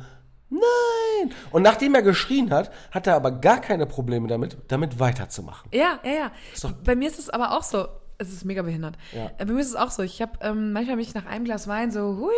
nein! 0.51 1.31
Und 1.51 1.63
nachdem 1.63 1.95
er 1.95 2.03
geschrien 2.03 2.51
hat, 2.51 2.71
hat 2.91 3.07
er 3.07 3.15
aber 3.17 3.31
gar 3.33 3.61
keine 3.61 3.87
Probleme 3.87 4.29
damit, 4.29 4.57
damit 4.69 4.99
weiterzumachen. 5.01 5.71
Ja, 5.73 6.01
ja, 6.05 6.11
ja. 6.13 6.33
doch- 6.63 6.73
Bei 6.73 6.95
mir 6.95 7.09
ist 7.09 7.19
es 7.19 7.31
aber 7.31 7.57
auch 7.57 7.63
so. 7.63 7.89
Es 8.19 8.31
ist 8.31 8.45
mega 8.45 8.61
behindert. 8.61 8.97
Ja. 9.13 9.31
Äh, 9.39 9.47
Bei 9.47 9.53
mir 9.55 9.61
ist 9.61 9.69
es 9.69 9.77
auch 9.77 9.91
so. 9.91 10.03
Ich 10.03 10.21
habe 10.21 10.33
ähm, 10.43 10.73
manchmal 10.73 10.97
mich 10.97 11.15
nach 11.15 11.25
einem 11.25 11.47
Glas 11.47 11.67
Wein 11.69 11.91
so 11.91 12.19
hui. 12.19 12.33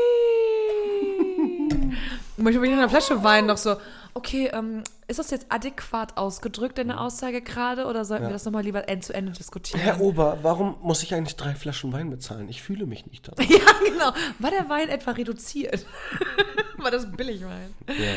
Und 2.43 2.47
manchmal 2.47 2.63
bin 2.63 2.71
ich 2.73 2.77
nach 2.77 2.83
einer 2.83 2.91
Flasche 2.91 3.23
Wein 3.23 3.47
noch 3.47 3.57
so, 3.57 3.77
okay, 4.15 4.51
ähm, 4.53 4.83
ist 5.07 5.21
das 5.21 5.31
jetzt 5.31 5.47
adäquat 5.51 6.17
ausgedrückt, 6.17 6.77
deine 6.77 6.99
Aussage 6.99 7.41
gerade, 7.41 7.87
oder 7.87 8.05
sollten 8.05 8.25
wir 8.25 8.33
das 8.33 8.45
nochmal 8.45 8.65
lieber 8.65 8.89
end 8.89 9.05
zu 9.05 9.15
Ende 9.15 9.31
diskutieren? 9.31 9.81
Herr 9.81 10.01
Ober, 10.01 10.39
warum 10.43 10.75
muss 10.83 11.05
ich 11.05 11.15
eigentlich 11.15 11.37
drei 11.37 11.55
Flaschen 11.55 11.93
Wein 11.93 12.11
bezahlen? 12.11 12.49
Ich 12.49 12.61
fühle 12.61 12.85
mich 12.85 13.07
nicht 13.07 13.29
danach. 13.29 13.49
ja, 13.49 13.65
genau. 13.89 14.13
War 14.41 14.51
der 14.51 14.69
Wein 14.69 14.89
etwa 14.89 15.13
reduziert? 15.13 15.87
War 16.79 16.91
das 16.91 17.13
Billigwein? 17.13 17.73
Ja. 17.87 18.15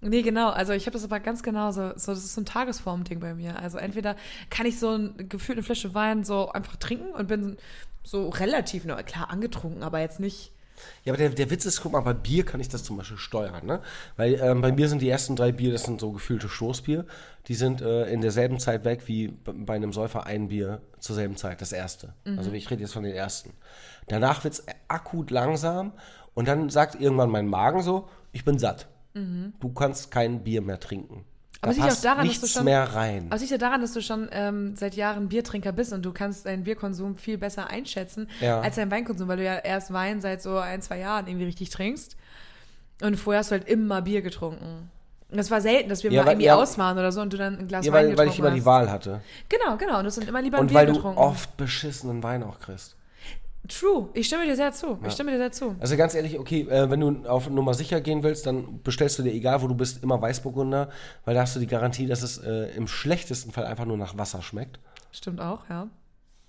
Nee, 0.00 0.22
genau. 0.22 0.48
Also 0.48 0.72
ich 0.72 0.86
habe 0.86 0.94
das 0.94 1.04
aber 1.04 1.20
ganz 1.20 1.42
genau 1.42 1.70
so, 1.70 1.92
so. 1.96 2.12
Das 2.12 2.24
ist 2.24 2.32
so 2.32 2.40
ein 2.40 2.46
Tagesform-Ding 2.46 3.20
bei 3.20 3.34
mir. 3.34 3.58
Also 3.58 3.76
entweder 3.76 4.16
kann 4.48 4.64
ich 4.64 4.78
so 4.78 4.92
ein, 4.92 5.28
gefühlt 5.28 5.58
eine 5.58 5.64
Flasche 5.64 5.92
Wein 5.92 6.24
so 6.24 6.50
einfach 6.50 6.76
trinken 6.76 7.12
und 7.12 7.28
bin 7.28 7.58
so 8.02 8.30
relativ, 8.30 8.84
na, 8.86 9.02
klar, 9.02 9.28
angetrunken, 9.28 9.82
aber 9.82 10.00
jetzt 10.00 10.18
nicht. 10.18 10.52
Ja, 11.04 11.12
aber 11.12 11.18
der, 11.18 11.30
der 11.30 11.50
Witz 11.50 11.64
ist, 11.64 11.80
guck 11.80 11.92
mal, 11.92 12.00
bei 12.00 12.14
Bier 12.14 12.44
kann 12.44 12.60
ich 12.60 12.68
das 12.68 12.84
zum 12.84 12.96
Beispiel 12.96 13.16
steuern, 13.16 13.64
ne? 13.66 13.80
Weil 14.16 14.34
ähm, 14.34 14.60
bei 14.60 14.72
mir 14.72 14.88
sind 14.88 15.02
die 15.02 15.08
ersten 15.08 15.36
drei 15.36 15.52
Bier, 15.52 15.72
das 15.72 15.84
sind 15.84 16.00
so 16.00 16.12
gefühlte 16.12 16.48
Stoßbier, 16.48 17.04
die 17.48 17.54
sind 17.54 17.80
äh, 17.80 18.10
in 18.10 18.20
derselben 18.20 18.58
Zeit 18.58 18.84
weg 18.84 19.02
wie 19.06 19.28
bei 19.28 19.74
einem 19.74 19.92
Säufer 19.92 20.26
ein 20.26 20.48
Bier 20.48 20.80
zur 20.98 21.14
selben 21.16 21.36
Zeit, 21.36 21.60
das 21.60 21.72
erste. 21.72 22.14
Also 22.38 22.52
ich 22.52 22.70
rede 22.70 22.82
jetzt 22.82 22.92
von 22.92 23.02
den 23.04 23.14
ersten. 23.14 23.52
Danach 24.08 24.44
wird 24.44 24.54
es 24.54 24.64
akut 24.88 25.30
langsam 25.30 25.92
und 26.34 26.48
dann 26.48 26.68
sagt 26.70 27.00
irgendwann 27.00 27.30
mein 27.30 27.46
Magen 27.46 27.82
so, 27.82 28.08
ich 28.32 28.44
bin 28.44 28.58
satt. 28.58 28.86
Du 29.60 29.72
kannst 29.72 30.10
kein 30.10 30.44
Bier 30.44 30.60
mehr 30.60 30.78
trinken. 30.80 31.24
Aber 31.62 31.72
liegt 31.72 31.86
auch 31.98 32.00
daran, 32.02 32.26
nichts 32.26 32.40
du 32.42 32.46
schon- 32.48 32.64
mehr 32.64 32.82
rein. 32.94 33.26
Aber 33.30 33.38
liegt 33.38 33.50
ja 33.50 33.58
daran, 33.58 33.80
dass 33.80 33.92
du 33.92 34.00
schon 34.02 34.28
ähm, 34.32 34.76
seit 34.76 34.94
Jahren 34.94 35.28
Biertrinker 35.28 35.72
bist 35.72 35.92
und 35.92 36.02
du 36.04 36.12
kannst 36.12 36.46
deinen 36.46 36.64
Bierkonsum 36.64 37.16
viel 37.16 37.38
besser 37.38 37.68
einschätzen 37.68 38.28
Ja. 38.40 38.60
als 38.60 38.76
deinen 38.76 38.90
Weinkonsum, 38.90 39.26
weil 39.28 39.38
du 39.38 39.44
ja 39.44 39.56
erst 39.56 39.92
Wein 39.92 40.20
seit 40.20 40.42
so 40.42 40.58
ein, 40.58 40.82
zwei 40.82 40.98
Jahren 40.98 41.26
irgendwie 41.26 41.46
richtig 41.46 41.70
trinkst. 41.70 42.16
Und 43.02 43.16
vorher 43.16 43.40
hast 43.40 43.50
du 43.50 43.56
halt 43.56 43.68
immer 43.68 44.02
Bier 44.02 44.22
getrunken. 44.22 44.90
Und 45.28 45.36
Das 45.38 45.50
war 45.50 45.60
selten, 45.60 45.88
dass 45.88 46.02
wir 46.04 46.10
Ja, 46.12 46.20
mal 46.22 46.26
weil- 46.26 46.32
irgendwie 46.34 46.46
ja. 46.46 46.54
aus 46.54 46.78
waren 46.78 46.96
oder 46.98 47.10
so 47.10 47.20
und 47.20 47.32
du 47.32 47.36
dann 47.36 47.58
ein 47.58 47.68
Glas 47.68 47.84
ja, 47.84 47.92
Wein 47.92 48.08
weil, 48.10 48.16
weil 48.18 48.26
getrunken 48.26 48.32
ich 48.32 48.38
immer 48.38 48.48
hast. 48.50 48.56
die 48.56 48.64
Wahl 48.64 48.90
hatte. 48.90 49.20
Genau, 49.48 49.76
genau. 49.76 49.96
Und 49.98 50.04
du 50.04 50.06
hast 50.06 50.18
dann 50.18 50.28
immer 50.28 50.40
lieber 50.42 50.58
ein 50.58 50.60
Und 50.62 50.66
Bier 50.68 50.76
weil 50.76 50.86
du 50.86 50.92
getrunken. 50.94 51.18
oft 51.18 51.56
beschissenen 51.56 52.22
Wein 52.22 52.42
auch 52.44 52.60
kriegst. 52.60 52.94
True. 53.68 54.08
Ich 54.14 54.26
stimme 54.26 54.44
dir 54.44 54.56
sehr 54.56 54.72
zu. 54.72 54.98
Ich 55.06 55.12
stimme 55.12 55.32
dir 55.32 55.38
sehr 55.38 55.52
zu. 55.52 55.76
Also 55.80 55.96
ganz 55.96 56.14
ehrlich, 56.14 56.38
okay, 56.38 56.62
äh, 56.62 56.90
wenn 56.90 57.00
du 57.00 57.28
auf 57.28 57.48
Nummer 57.48 57.74
sicher 57.74 58.00
gehen 58.00 58.22
willst, 58.22 58.46
dann 58.46 58.82
bestellst 58.82 59.18
du 59.18 59.22
dir, 59.22 59.32
egal 59.32 59.62
wo 59.62 59.68
du 59.68 59.74
bist, 59.74 60.02
immer 60.02 60.20
Weißburgunder, 60.20 60.90
weil 61.24 61.34
da 61.34 61.42
hast 61.42 61.56
du 61.56 61.60
die 61.60 61.66
Garantie, 61.66 62.06
dass 62.06 62.22
es 62.22 62.38
äh, 62.38 62.76
im 62.76 62.86
schlechtesten 62.86 63.52
Fall 63.52 63.64
einfach 63.64 63.84
nur 63.84 63.96
nach 63.96 64.16
Wasser 64.16 64.42
schmeckt. 64.42 64.78
Stimmt 65.12 65.40
auch, 65.40 65.68
ja. 65.68 65.88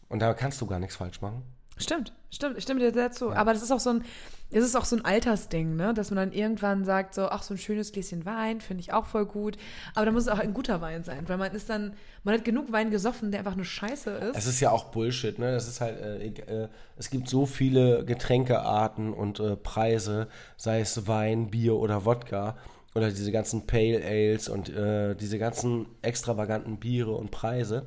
Und 0.10 0.20
da 0.22 0.34
kannst 0.34 0.62
du 0.62 0.68
gar 0.68 0.80
nichts 0.80 0.96
falsch 0.96 1.22
machen. 1.22 1.44
Stimmt, 1.78 2.14
stimmt, 2.32 2.58
ich 2.58 2.64
stimme 2.64 2.80
dir 2.80 2.92
sehr 2.92 3.12
zu. 3.12 3.32
Aber 3.32 3.54
das 3.54 3.62
ist 3.62 3.72
auch 3.72 3.80
so 3.80 3.92
ein, 3.92 4.04
das 4.52 4.64
ist 4.64 4.76
auch 4.76 4.86
so 4.86 4.96
ein 4.96 5.04
Altersding, 5.04 5.76
ne? 5.76 5.94
Dass 5.94 6.10
man 6.10 6.18
dann 6.18 6.32
irgendwann 6.32 6.86
sagt, 6.86 7.14
so, 7.14 7.30
ach, 7.30 7.44
so 7.44 7.54
ein 7.54 7.58
schönes 7.58 7.92
Gläschen 7.92 8.26
Wein 8.26 8.62
finde 8.62 8.82
ich 8.82 8.94
auch 8.94 9.06
voll 9.06 9.26
gut. 9.26 9.58
Aber 9.94 10.06
da 10.06 10.12
muss 10.12 10.24
es 10.24 10.30
auch 10.30 10.40
ein 10.40 10.54
guter 10.54 10.80
Wein 10.80 11.04
sein, 11.04 11.28
weil 11.28 11.38
man 11.38 11.54
ist 11.54 11.70
dann, 11.70 11.94
man 12.24 12.36
hat 12.36 12.46
genug 12.46 12.72
Wein 12.72 12.90
gesoffen, 12.90 13.32
der 13.32 13.42
einfach 13.42 13.56
nur 13.56 13.66
scheiße 13.66 14.10
ist. 14.12 14.38
Es 14.38 14.48
ist 14.48 14.60
ja 14.62 14.72
auch 14.72 14.86
Bullshit, 14.86 15.38
ne? 15.38 15.52
Das 15.52 15.68
ist 15.68 15.82
halt, 15.82 16.00
äh, 16.00 16.28
äh, 16.28 16.70
es 16.96 17.10
gibt 17.10 17.28
so 17.28 17.46
viele 17.46 18.06
Getränkearten 18.06 19.14
und 19.14 19.40
äh, 19.40 19.58
Preise, 19.58 20.28
sei 20.56 20.80
es 20.80 21.08
Wein, 21.08 21.50
Bier 21.50 21.76
oder 21.76 22.06
Wodka 22.06 22.56
oder 22.96 23.10
diese 23.10 23.32
ganzen 23.32 23.68
Pale 23.68 24.02
Ales 24.04 24.50
und 24.50 24.70
äh, 24.70 25.16
diese 25.16 25.38
ganzen 25.38 25.88
extravaganten 26.02 26.78
Biere 26.78 27.12
und 27.12 27.32
Preise. 27.32 27.86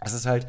Es 0.00 0.12
ist 0.12 0.26
halt, 0.26 0.46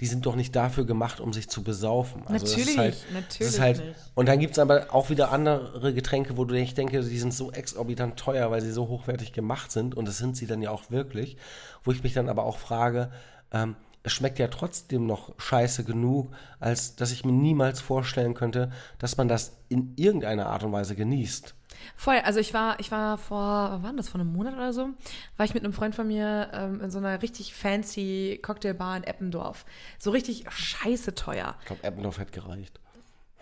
die 0.00 0.06
sind 0.06 0.24
doch 0.24 0.34
nicht 0.34 0.56
dafür 0.56 0.86
gemacht, 0.86 1.20
um 1.20 1.32
sich 1.32 1.48
zu 1.48 1.62
besaufen. 1.62 2.22
Also 2.26 2.46
Natürlich 2.46 2.70
ist 2.70 2.78
halt, 2.78 2.96
natürlich 3.12 3.60
halt. 3.60 3.82
Und 4.14 4.28
dann 4.28 4.38
gibt 4.38 4.52
es 4.52 4.58
aber 4.58 4.86
auch 4.94 5.10
wieder 5.10 5.30
andere 5.30 5.92
Getränke, 5.92 6.38
wo 6.38 6.44
du 6.44 6.54
ich 6.54 6.74
denke, 6.74 7.02
die 7.02 7.18
sind 7.18 7.34
so 7.34 7.52
exorbitant 7.52 8.18
teuer, 8.18 8.50
weil 8.50 8.62
sie 8.62 8.72
so 8.72 8.88
hochwertig 8.88 9.32
gemacht 9.32 9.70
sind. 9.70 9.94
Und 9.94 10.08
das 10.08 10.16
sind 10.16 10.36
sie 10.36 10.46
dann 10.46 10.62
ja 10.62 10.70
auch 10.70 10.90
wirklich. 10.90 11.36
Wo 11.84 11.92
ich 11.92 12.02
mich 12.02 12.14
dann 12.14 12.30
aber 12.30 12.44
auch 12.44 12.56
frage, 12.56 13.10
ähm, 13.52 13.76
es 14.02 14.12
schmeckt 14.12 14.38
ja 14.38 14.48
trotzdem 14.48 15.06
noch 15.06 15.34
scheiße 15.38 15.84
genug, 15.84 16.30
als 16.58 16.96
dass 16.96 17.12
ich 17.12 17.24
mir 17.26 17.32
niemals 17.32 17.80
vorstellen 17.80 18.32
könnte, 18.32 18.70
dass 18.98 19.18
man 19.18 19.28
das 19.28 19.58
in 19.68 19.92
irgendeiner 19.96 20.46
Art 20.46 20.64
und 20.64 20.72
Weise 20.72 20.94
genießt. 20.94 21.54
Voll, 21.96 22.16
also 22.24 22.40
ich 22.40 22.54
war, 22.54 22.78
ich 22.80 22.90
war 22.90 23.18
vor, 23.18 23.78
wann 23.82 23.82
war 23.82 23.92
das, 23.94 24.08
vor 24.08 24.20
einem 24.20 24.32
Monat 24.32 24.54
oder 24.54 24.72
so, 24.72 24.90
war 25.36 25.46
ich 25.46 25.54
mit 25.54 25.64
einem 25.64 25.72
Freund 25.72 25.94
von 25.94 26.06
mir 26.06 26.50
ähm, 26.52 26.80
in 26.80 26.90
so 26.90 26.98
einer 26.98 27.22
richtig 27.22 27.54
fancy 27.54 28.38
Cocktailbar 28.42 28.96
in 28.96 29.04
Eppendorf. 29.04 29.64
So 29.98 30.10
richtig 30.10 30.44
scheiße 30.50 31.14
teuer. 31.14 31.56
Ich 31.60 31.66
glaube, 31.66 31.82
Eppendorf 31.84 32.18
hätte 32.18 32.32
gereicht. 32.32 32.80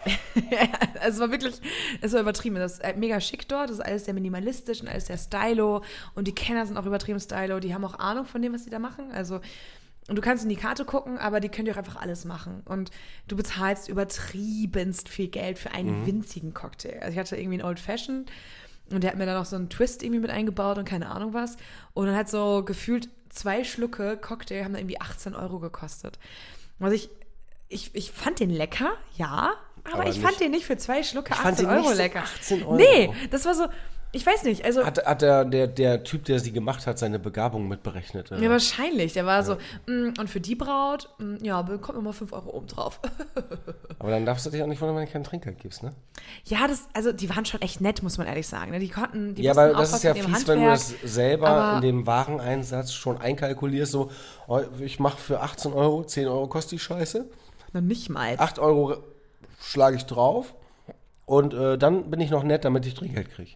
Es 1.01 1.19
war 1.19 1.31
wirklich, 1.31 1.61
es 2.01 2.13
war 2.13 2.21
übertrieben. 2.21 2.57
Das 2.57 2.79
ist 2.79 2.97
mega 2.97 3.21
schick 3.21 3.49
dort, 3.49 3.71
das 3.71 3.79
ist 3.79 3.85
alles 3.85 4.05
sehr 4.05 4.15
minimalistisch 4.15 4.81
und 4.81 4.89
alles 4.89 5.07
sehr 5.07 5.19
stylo. 5.19 5.83
Und 6.15 6.29
die 6.29 6.35
Kenner 6.35 6.67
sind 6.67 6.77
auch 6.77 6.87
übertrieben 6.87 7.21
stylo, 7.21 7.61
die 7.61 7.75
haben 7.75 7.85
auch 7.85 7.99
Ahnung 7.99 8.27
von 8.27 8.43
dem, 8.43 8.53
was 8.53 8.65
sie 8.65 8.71
da 8.71 8.79
machen. 8.79 9.11
Also, 9.13 9.41
und 10.09 10.17
du 10.17 10.23
kannst 10.23 10.43
in 10.43 10.49
die 10.51 10.57
Karte 10.57 10.85
gucken, 10.85 11.19
aber 11.19 11.39
die 11.41 11.49
können 11.49 11.67
dir 11.67 11.73
auch 11.75 11.77
einfach 11.79 11.97
alles 11.97 12.25
machen. 12.25 12.63
Und 12.65 12.91
du 13.29 13.37
bezahlst 13.37 13.89
übertriebenst 13.89 15.09
viel 15.09 15.29
Geld 15.29 15.59
für 15.59 15.71
einen 15.73 16.07
winzigen 16.07 16.55
Cocktail. 16.55 16.99
Also 17.01 17.13
ich 17.13 17.19
hatte 17.19 17.37
irgendwie 17.37 17.59
einen 17.61 17.69
Old 17.69 17.79
Fashioned 17.81 18.31
und 18.91 19.03
der 19.05 19.11
hat 19.11 19.19
mir 19.19 19.27
dann 19.27 19.37
noch 19.37 19.45
so 19.45 19.57
einen 19.57 19.69
Twist 19.69 20.03
irgendwie 20.03 20.21
mit 20.21 20.31
eingebaut 20.31 20.79
und 20.79 20.85
keine 20.89 21.11
Ahnung 21.11 21.35
was. 21.35 21.57
Und 21.95 22.07
dann 22.07 22.17
hat 22.17 22.29
so 22.29 22.65
gefühlt 22.65 23.09
zwei 23.29 23.65
Schlucke 23.65 24.17
Cocktail 24.17 24.65
haben 24.65 24.73
dann 24.73 24.81
irgendwie 24.83 25.01
18 25.01 25.35
Euro 25.35 25.59
gekostet. 25.59 26.19
Also 26.81 26.95
ich, 26.95 27.11
ich, 27.69 27.95
ich 27.95 28.11
fand 28.11 28.41
den 28.41 28.51
lecker, 28.51 28.93
ja, 29.17 29.53
aber, 29.85 30.01
Aber 30.03 30.09
ich 30.09 30.17
fand 30.21 30.31
nicht- 30.33 30.41
den 30.41 30.51
nicht 30.53 30.65
für 30.67 30.77
zwei 30.79 31.03
Schlucke 31.03 31.33
Ich 31.33 31.39
fand 31.39 31.55
18 31.59 31.67
den 31.67 31.77
nicht 31.77 31.85
Euro 31.87 31.95
lecker. 31.97 32.23
18 32.23 32.63
Euro. 32.63 32.77
Nee, 32.77 33.11
das 33.31 33.45
war 33.45 33.55
so, 33.55 33.67
ich 34.11 34.25
weiß 34.25 34.45
nicht, 34.45 34.65
also 34.65 34.87
Hat, 34.87 35.05
hat 35.05 35.21
der, 35.21 35.45
der, 35.45 35.67
der 35.67 36.03
Typ, 36.03 36.25
der 36.25 36.41
sie 36.41 36.51
gemacht 36.51 36.87
hat, 36.87 36.99
seine 36.99 37.19
Begabung 37.19 37.69
mitberechnet? 37.69 38.33
äh? 38.33 38.43
ja, 38.43 38.49
wahrscheinlich. 38.49 39.13
Der 39.13 39.27
war 39.27 39.43
so, 39.43 39.57
mm, 39.87 40.15
und 40.19 40.31
für 40.31 40.41
die 40.41 40.55
Braut, 40.55 41.11
mm, 41.19 41.45
ja, 41.45 41.61
bekommt 41.61 41.97
nochmal 41.97 42.15
5 42.15 42.33
Euro 42.33 42.51
oben 42.51 42.67
drauf. 42.69 43.01
Aber 43.99 44.11
dann 44.11 44.25
darfst 44.25 44.47
du 44.47 44.51
dich 44.51 44.63
auch 44.63 44.67
nicht 44.67 44.81
wundern, 44.81 44.97
wenn 44.97 45.07
du 45.07 45.13
kein 45.13 45.25
Trinkgeld 45.25 45.59
gibst, 45.59 45.83
ne? 45.83 45.93
ja, 46.45 46.67
das, 46.67 46.89
also 46.95 47.13
die 47.13 47.29
waren 47.29 47.45
schon 47.45 47.61
echt 47.61 47.81
nett, 47.81 48.03
muss 48.03 48.17
man 48.17 48.27
ehrlich 48.27 48.47
sagen. 48.47 48.71
ne? 48.71 48.79
Die 48.79 48.89
konnten, 48.89 49.35
die 49.35 49.43
Ja, 49.43 49.53
aber 49.53 49.75
das 49.75 49.93
ist 49.93 50.05
ja 50.05 50.15
fies, 50.15 50.47
wenn 50.49 50.61
du 50.61 50.67
das 50.67 50.91
Handwerk. 50.91 51.09
selber 51.09 51.73
in 51.77 51.83
dem 51.83 52.07
Wareneinsatz 52.07 52.93
schon 52.93 53.19
einkalkulierst, 53.19 53.93
so, 53.93 54.11
oh, 54.47 54.61
ich 54.81 54.99
mache 55.01 55.19
für 55.19 55.41
18 55.41 55.73
Euro, 55.73 56.05
10 56.05 56.29
Euro 56.29 56.47
kostet 56.47 56.73
die 56.73 56.79
Scheiße, 56.79 57.29
Noch 57.73 57.81
nicht 57.83 58.09
mal. 58.09 58.37
8 58.39 58.59
Euro 58.59 58.97
schlage 59.61 59.97
ich 59.97 60.07
drauf 60.07 60.55
und 61.27 61.53
äh, 61.53 61.77
dann 61.77 62.11
bin 62.11 62.21
ich 62.21 62.31
noch 62.31 62.43
nett, 62.43 62.65
damit 62.65 62.87
ich 62.87 62.95
Trinkgeld 62.95 63.31
kriege. 63.31 63.53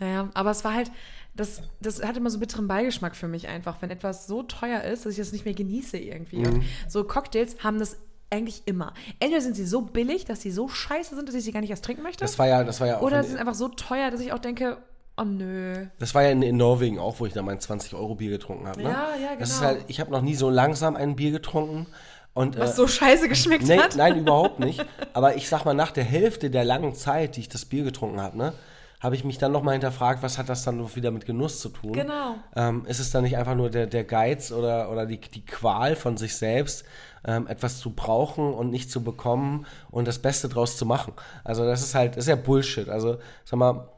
Naja. 0.00 0.28
Aber 0.34 0.50
es 0.50 0.64
war 0.64 0.74
halt, 0.74 0.90
das, 1.34 1.62
das 1.80 2.02
hat 2.02 2.16
immer 2.16 2.30
so 2.30 2.38
bitteren 2.38 2.66
Beigeschmack 2.68 3.14
für 3.14 3.28
mich 3.28 3.48
einfach, 3.48 3.82
wenn 3.82 3.90
etwas 3.90 4.26
so 4.26 4.42
teuer 4.42 4.82
ist, 4.82 5.04
dass 5.04 5.12
ich 5.12 5.18
das 5.18 5.32
nicht 5.32 5.44
mehr 5.44 5.54
genieße 5.54 5.98
irgendwie. 5.98 6.38
Mhm. 6.38 6.62
So 6.88 7.04
Cocktails 7.04 7.56
haben 7.62 7.78
das 7.78 7.96
eigentlich 8.30 8.62
immer. 8.66 8.92
Entweder 9.20 9.40
sind 9.40 9.54
sie 9.54 9.66
so 9.66 9.82
billig, 9.82 10.24
dass 10.24 10.40
sie 10.40 10.50
so 10.50 10.68
scheiße 10.68 11.14
sind, 11.14 11.28
dass 11.28 11.34
ich 11.34 11.44
sie 11.44 11.52
gar 11.52 11.60
nicht 11.60 11.70
erst 11.70 11.84
trinken 11.84 12.02
möchte. 12.02 12.24
Das 12.24 12.38
war 12.38 12.46
ja, 12.48 12.64
das 12.64 12.80
war 12.80 12.86
ja 12.88 12.98
auch 12.98 13.02
oder 13.02 13.22
sie 13.22 13.30
sind 13.30 13.38
einfach 13.38 13.54
so 13.54 13.68
teuer, 13.68 14.10
dass 14.10 14.20
ich 14.20 14.32
auch 14.32 14.38
denke, 14.40 14.78
oh 15.16 15.22
nö. 15.24 15.86
das 15.98 16.14
war 16.14 16.22
ja 16.24 16.30
in, 16.30 16.42
in 16.42 16.56
Norwegen 16.56 16.98
auch, 16.98 17.20
wo 17.20 17.26
ich 17.26 17.32
da 17.32 17.42
mein 17.42 17.60
20 17.60 17.94
Euro 17.94 18.16
Bier 18.16 18.30
getrunken 18.30 18.66
habe. 18.66 18.82
Ne? 18.82 18.88
Ja, 18.90 19.08
ja, 19.22 19.36
Das 19.38 19.50
ist 19.50 19.56
genau. 19.60 19.68
halt, 19.68 19.84
ich 19.88 20.00
habe 20.00 20.10
noch 20.10 20.22
nie 20.22 20.34
so 20.34 20.50
langsam 20.50 20.96
ein 20.96 21.14
Bier 21.14 21.30
getrunken 21.30 21.86
und 22.34 22.58
Was 22.58 22.72
äh, 22.72 22.76
so 22.76 22.88
scheiße 22.88 23.28
geschmeckt 23.28 23.64
Nee, 23.66 23.78
hat. 23.78 23.96
nein, 23.96 24.18
überhaupt 24.18 24.58
nicht. 24.60 24.84
Aber 25.12 25.36
ich 25.36 25.48
sag 25.48 25.64
mal, 25.64 25.74
nach 25.74 25.92
der 25.92 26.04
Hälfte 26.04 26.50
der 26.50 26.64
langen 26.64 26.94
Zeit, 26.94 27.36
die 27.36 27.40
ich 27.40 27.48
das 27.48 27.64
Bier 27.64 27.84
getrunken 27.84 28.20
habe, 28.20 28.36
ne, 28.36 28.52
habe 29.00 29.14
ich 29.14 29.24
mich 29.24 29.38
dann 29.38 29.52
nochmal 29.52 29.74
hinterfragt, 29.74 30.22
was 30.22 30.38
hat 30.38 30.48
das 30.48 30.64
dann 30.64 30.94
wieder 30.96 31.10
mit 31.10 31.26
Genuss 31.26 31.60
zu 31.60 31.68
tun? 31.68 31.92
Genau. 31.92 32.36
Ähm, 32.54 32.84
ist 32.86 32.98
es 32.98 33.10
dann 33.10 33.24
nicht 33.24 33.36
einfach 33.36 33.54
nur 33.54 33.70
der, 33.70 33.86
der 33.86 34.04
Geiz 34.04 34.52
oder, 34.52 34.90
oder 34.90 35.06
die, 35.06 35.20
die 35.20 35.44
Qual 35.44 35.96
von 35.96 36.16
sich 36.16 36.36
selbst, 36.36 36.84
ähm, 37.24 37.46
etwas 37.46 37.78
zu 37.78 37.90
brauchen 37.90 38.54
und 38.54 38.70
nicht 38.70 38.90
zu 38.90 39.04
bekommen 39.04 39.66
und 39.90 40.08
das 40.08 40.20
Beste 40.20 40.48
draus 40.48 40.78
zu 40.78 40.86
machen? 40.86 41.12
Also 41.44 41.64
das 41.64 41.82
ist 41.82 41.94
halt, 41.94 42.16
das 42.16 42.24
ist 42.24 42.28
ja 42.28 42.36
Bullshit. 42.36 42.88
Also 42.88 43.18
sag 43.44 43.58
mal, 43.58 43.88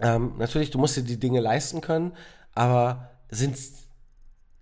ähm, 0.00 0.34
natürlich, 0.38 0.70
du 0.70 0.78
musst 0.78 0.96
dir 0.96 1.02
die 1.02 1.18
Dinge 1.18 1.40
leisten 1.40 1.80
können, 1.80 2.12
aber 2.54 3.10
sind, 3.30 3.56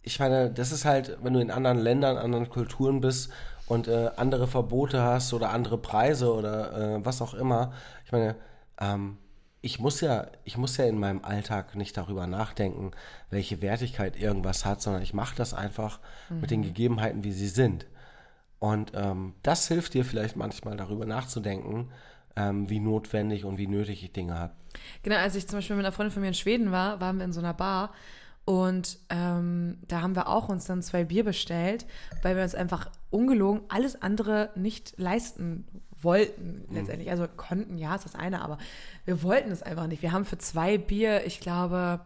ich 0.01 0.19
meine, 0.19 0.51
das 0.51 0.73
ist 0.73 0.87
halt, 0.87 1.19
wenn 1.23 1.35
du 1.35 1.41
in 1.41 1.51
anderen 1.51 1.79
Ländern, 1.79 2.17
anderen 2.17 2.49
Kulturen 2.49 3.03
bist 3.03 3.31
und 3.67 3.89
äh, 3.89 4.11
andere 4.17 4.47
Verbote 4.47 5.03
hast 5.03 5.35
oder 5.35 5.51
andere 5.51 5.77
Preise 5.77 6.33
oder 6.33 6.97
äh, 6.97 7.05
was 7.05 7.21
auch 7.21 7.35
immer. 7.35 7.73
Ich 8.07 8.13
meine, 8.13 8.37
ähm, 8.81 9.19
ich 9.67 9.81
muss 9.81 10.01
ja, 10.01 10.29
ich 10.45 10.57
muss 10.57 10.77
ja 10.77 10.85
in 10.85 10.99
meinem 10.99 11.25
Alltag 11.25 11.75
nicht 11.75 11.97
darüber 11.97 12.29
nachdenken, 12.29 12.93
welche 13.31 13.61
Wertigkeit 13.63 14.17
irgendwas 14.17 14.65
hat, 14.65 14.81
sondern 14.81 15.03
ich 15.03 15.13
mache 15.13 15.35
das 15.35 15.55
einfach 15.55 15.99
mhm. 16.31 16.41
mit 16.41 16.51
den 16.53 16.63
Gegebenheiten, 16.63 17.25
wie 17.25 17.33
sie 17.33 17.49
sind. 17.49 17.85
Und 18.61 18.93
ähm, 18.95 19.35
das 19.43 19.67
hilft 19.67 19.95
dir 19.95 20.05
vielleicht 20.05 20.37
manchmal 20.37 20.77
darüber 20.77 21.05
nachzudenken, 21.05 21.91
ähm, 22.37 22.71
wie 22.71 22.79
notwendig 22.79 23.45
und 23.45 23.59
wie 23.59 23.67
nötig 23.67 24.05
ich 24.05 24.13
Dinge 24.13 24.39
habe. 24.39 24.55
Genau, 25.03 25.17
als 25.17 25.35
ich 25.35 25.49
zum 25.49 25.59
Beispiel 25.59 25.75
mit 25.75 25.85
einer 25.85 25.93
Freundin 25.93 26.13
von 26.13 26.23
mir 26.23 26.29
in 26.29 26.35
Schweden 26.35 26.71
war, 26.71 27.01
waren 27.01 27.19
wir 27.19 27.25
in 27.25 27.33
so 27.33 27.41
einer 27.41 27.55
Bar 27.55 27.93
und 28.45 29.01
ähm, 29.11 29.79
da 29.89 30.01
haben 30.01 30.15
wir 30.15 30.29
auch 30.29 30.49
uns 30.49 30.67
dann 30.67 30.81
zwei 30.81 31.03
Bier 31.03 31.25
bestellt, 31.25 31.87
weil 32.23 32.37
wir 32.37 32.45
uns 32.45 32.55
einfach 32.55 32.89
ungelogen 33.11 33.63
alles 33.69 34.01
andere 34.01 34.51
nicht 34.55 34.95
leisten 34.97 35.67
wollten 36.07 36.65
mhm. 36.69 36.75
letztendlich. 36.75 37.11
Also 37.11 37.27
konnten, 37.37 37.77
ja, 37.77 37.95
ist 37.95 38.07
das 38.07 38.15
eine, 38.15 38.41
aber 38.41 38.57
wir 39.05 39.23
wollten 39.23 39.51
es 39.51 39.63
einfach 39.63 39.87
nicht. 39.87 40.01
Wir 40.01 40.13
haben 40.13 40.25
für 40.25 40.39
zwei 40.39 40.79
Bier, 40.79 41.27
ich 41.27 41.41
glaube, 41.41 42.01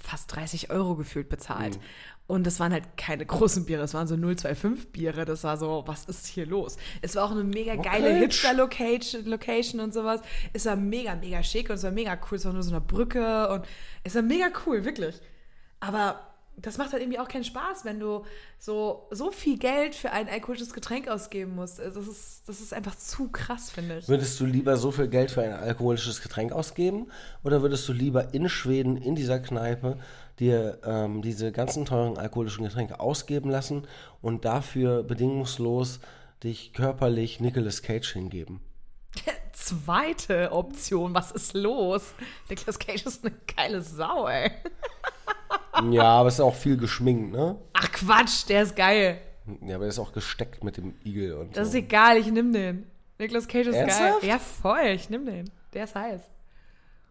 fast 0.00 0.34
30 0.36 0.70
Euro 0.70 0.94
gefühlt 0.94 1.28
bezahlt. 1.28 1.76
Mhm. 1.76 1.82
Und 2.28 2.46
das 2.46 2.60
waren 2.60 2.72
halt 2.72 2.96
keine 2.96 3.26
großen 3.26 3.66
Biere, 3.66 3.80
das 3.82 3.94
waren 3.94 4.06
so 4.06 4.16
025 4.16 4.92
Biere. 4.92 5.24
Das 5.24 5.44
war 5.44 5.56
so, 5.56 5.82
was 5.86 6.04
ist 6.04 6.26
hier 6.26 6.46
los? 6.46 6.76
Es 7.02 7.16
war 7.16 7.24
auch 7.24 7.32
eine 7.32 7.44
mega 7.44 7.74
geile 7.74 8.10
okay. 8.10 8.20
Hipster-Location 8.20 9.24
Location 9.26 9.80
und 9.80 9.92
sowas. 9.92 10.20
Es 10.52 10.64
war 10.66 10.76
mega, 10.76 11.14
mega 11.16 11.42
schick 11.42 11.68
und 11.68 11.76
es 11.76 11.82
war 11.82 11.90
mega 11.90 12.18
cool. 12.30 12.36
Es 12.36 12.44
war 12.44 12.52
nur 12.52 12.62
so 12.62 12.70
eine 12.70 12.80
Brücke 12.80 13.48
und 13.48 13.64
es 14.04 14.14
war 14.14 14.22
mega 14.22 14.46
cool, 14.66 14.84
wirklich. 14.84 15.20
Aber 15.80 16.20
das 16.56 16.76
macht 16.76 16.92
halt 16.92 17.02
irgendwie 17.02 17.18
auch 17.18 17.28
keinen 17.28 17.44
Spaß, 17.44 17.84
wenn 17.84 17.98
du 17.98 18.24
so, 18.58 19.08
so 19.10 19.30
viel 19.30 19.58
Geld 19.58 19.94
für 19.94 20.10
ein 20.10 20.28
alkoholisches 20.28 20.74
Getränk 20.74 21.08
ausgeben 21.08 21.54
musst. 21.54 21.80
Also 21.80 22.00
das 22.00 22.08
ist, 22.08 22.48
das 22.48 22.60
ist 22.60 22.74
einfach 22.74 22.94
zu 22.94 23.28
krass, 23.28 23.70
finde 23.70 23.98
ich. 23.98 24.08
Würdest 24.08 24.38
du 24.38 24.44
lieber 24.44 24.76
so 24.76 24.90
viel 24.90 25.08
Geld 25.08 25.30
für 25.30 25.42
ein 25.42 25.52
alkoholisches 25.52 26.20
Getränk 26.20 26.52
ausgeben 26.52 27.10
oder 27.42 27.62
würdest 27.62 27.88
du 27.88 27.92
lieber 27.92 28.34
in 28.34 28.48
Schweden, 28.48 28.96
in 28.96 29.14
dieser 29.14 29.40
Kneipe, 29.40 29.98
dir 30.38 30.78
ähm, 30.84 31.22
diese 31.22 31.52
ganzen 31.52 31.84
teuren 31.86 32.18
alkoholischen 32.18 32.64
Getränke 32.64 33.00
ausgeben 33.00 33.50
lassen 33.50 33.86
und 34.20 34.44
dafür 34.44 35.02
bedingungslos 35.02 36.00
dich 36.42 36.72
körperlich 36.74 37.40
Nicolas 37.40 37.82
Cage 37.82 38.12
hingeben? 38.12 38.60
Zweite 39.52 40.52
Option, 40.52 41.14
was 41.14 41.30
ist 41.30 41.54
los? 41.54 42.14
Nicolas 42.48 42.78
Cage 42.78 43.06
ist 43.06 43.24
eine 43.24 43.34
geile 43.56 43.80
Sau, 43.80 44.26
ey. 44.28 44.50
Ja, 45.90 46.02
aber 46.04 46.28
es 46.28 46.34
ist 46.34 46.40
auch 46.40 46.54
viel 46.54 46.76
geschminkt, 46.76 47.32
ne? 47.32 47.56
Ach 47.72 47.90
Quatsch, 47.92 48.48
der 48.48 48.62
ist 48.62 48.76
geil. 48.76 49.18
Ja, 49.60 49.74
aber 49.76 49.84
der 49.84 49.88
ist 49.88 49.98
auch 49.98 50.12
gesteckt 50.12 50.62
mit 50.62 50.76
dem 50.76 50.94
Igel 51.04 51.32
und 51.34 51.56
Das 51.56 51.68
so. 51.72 51.78
ist 51.78 51.84
egal, 51.84 52.16
ich 52.18 52.30
nehm 52.30 52.52
den. 52.52 52.86
Nicolas 53.18 53.48
Cage 53.48 53.68
ist 53.68 53.74
Ernsthaft? 53.76 54.20
geil. 54.20 54.30
Ja, 54.30 54.38
voll, 54.38 54.86
ich 54.94 55.08
nehm 55.10 55.24
den. 55.26 55.50
Der 55.72 55.84
ist 55.84 55.94
heiß. 55.94 56.20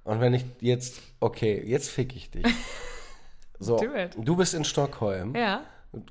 Und 0.03 0.19
wenn 0.19 0.33
ich 0.33 0.45
jetzt, 0.59 1.01
okay, 1.19 1.61
jetzt 1.65 1.89
fick 1.89 2.15
ich 2.15 2.29
dich. 2.31 2.45
So, 3.63 3.77
du 4.17 4.35
bist 4.35 4.55
in 4.55 4.63
Stockholm. 4.63 5.35
Ja. 5.35 5.61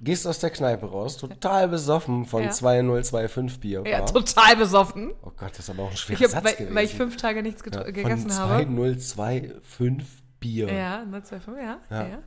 Gehst 0.01 0.25
aus 0.25 0.39
der 0.39 0.51
Kneipe 0.51 0.87
raus, 0.87 1.17
total 1.17 1.67
besoffen 1.67 2.25
von 2.25 2.45
Ja. 2.45 2.51
2025 2.51 3.59
Bier. 3.59 3.83
Ja, 3.87 4.03
total 4.03 4.55
besoffen. 4.55 5.11
Oh 5.25 5.33
Gott, 5.37 5.51
das 5.51 5.59
ist 5.61 5.71
aber 5.71 5.83
auch 5.83 5.91
ein 5.91 5.97
schwerer 5.97 6.19
Ich 6.21 6.25
hab, 6.27 6.31
Satz 6.31 6.45
weil, 6.45 6.55
gewesen. 6.55 6.75
weil 6.77 6.85
ich 6.85 6.95
fünf 6.95 7.17
Tage 7.17 7.43
nichts 7.43 7.63
ja, 7.75 7.83
gegessen 7.83 8.33
habe. 8.39 8.65
2025 8.99 10.20
Bier. 10.41 10.73
Ja, 10.73 11.05
025, 11.11 11.55
ja. 11.63 11.79
Ja. 11.91 12.19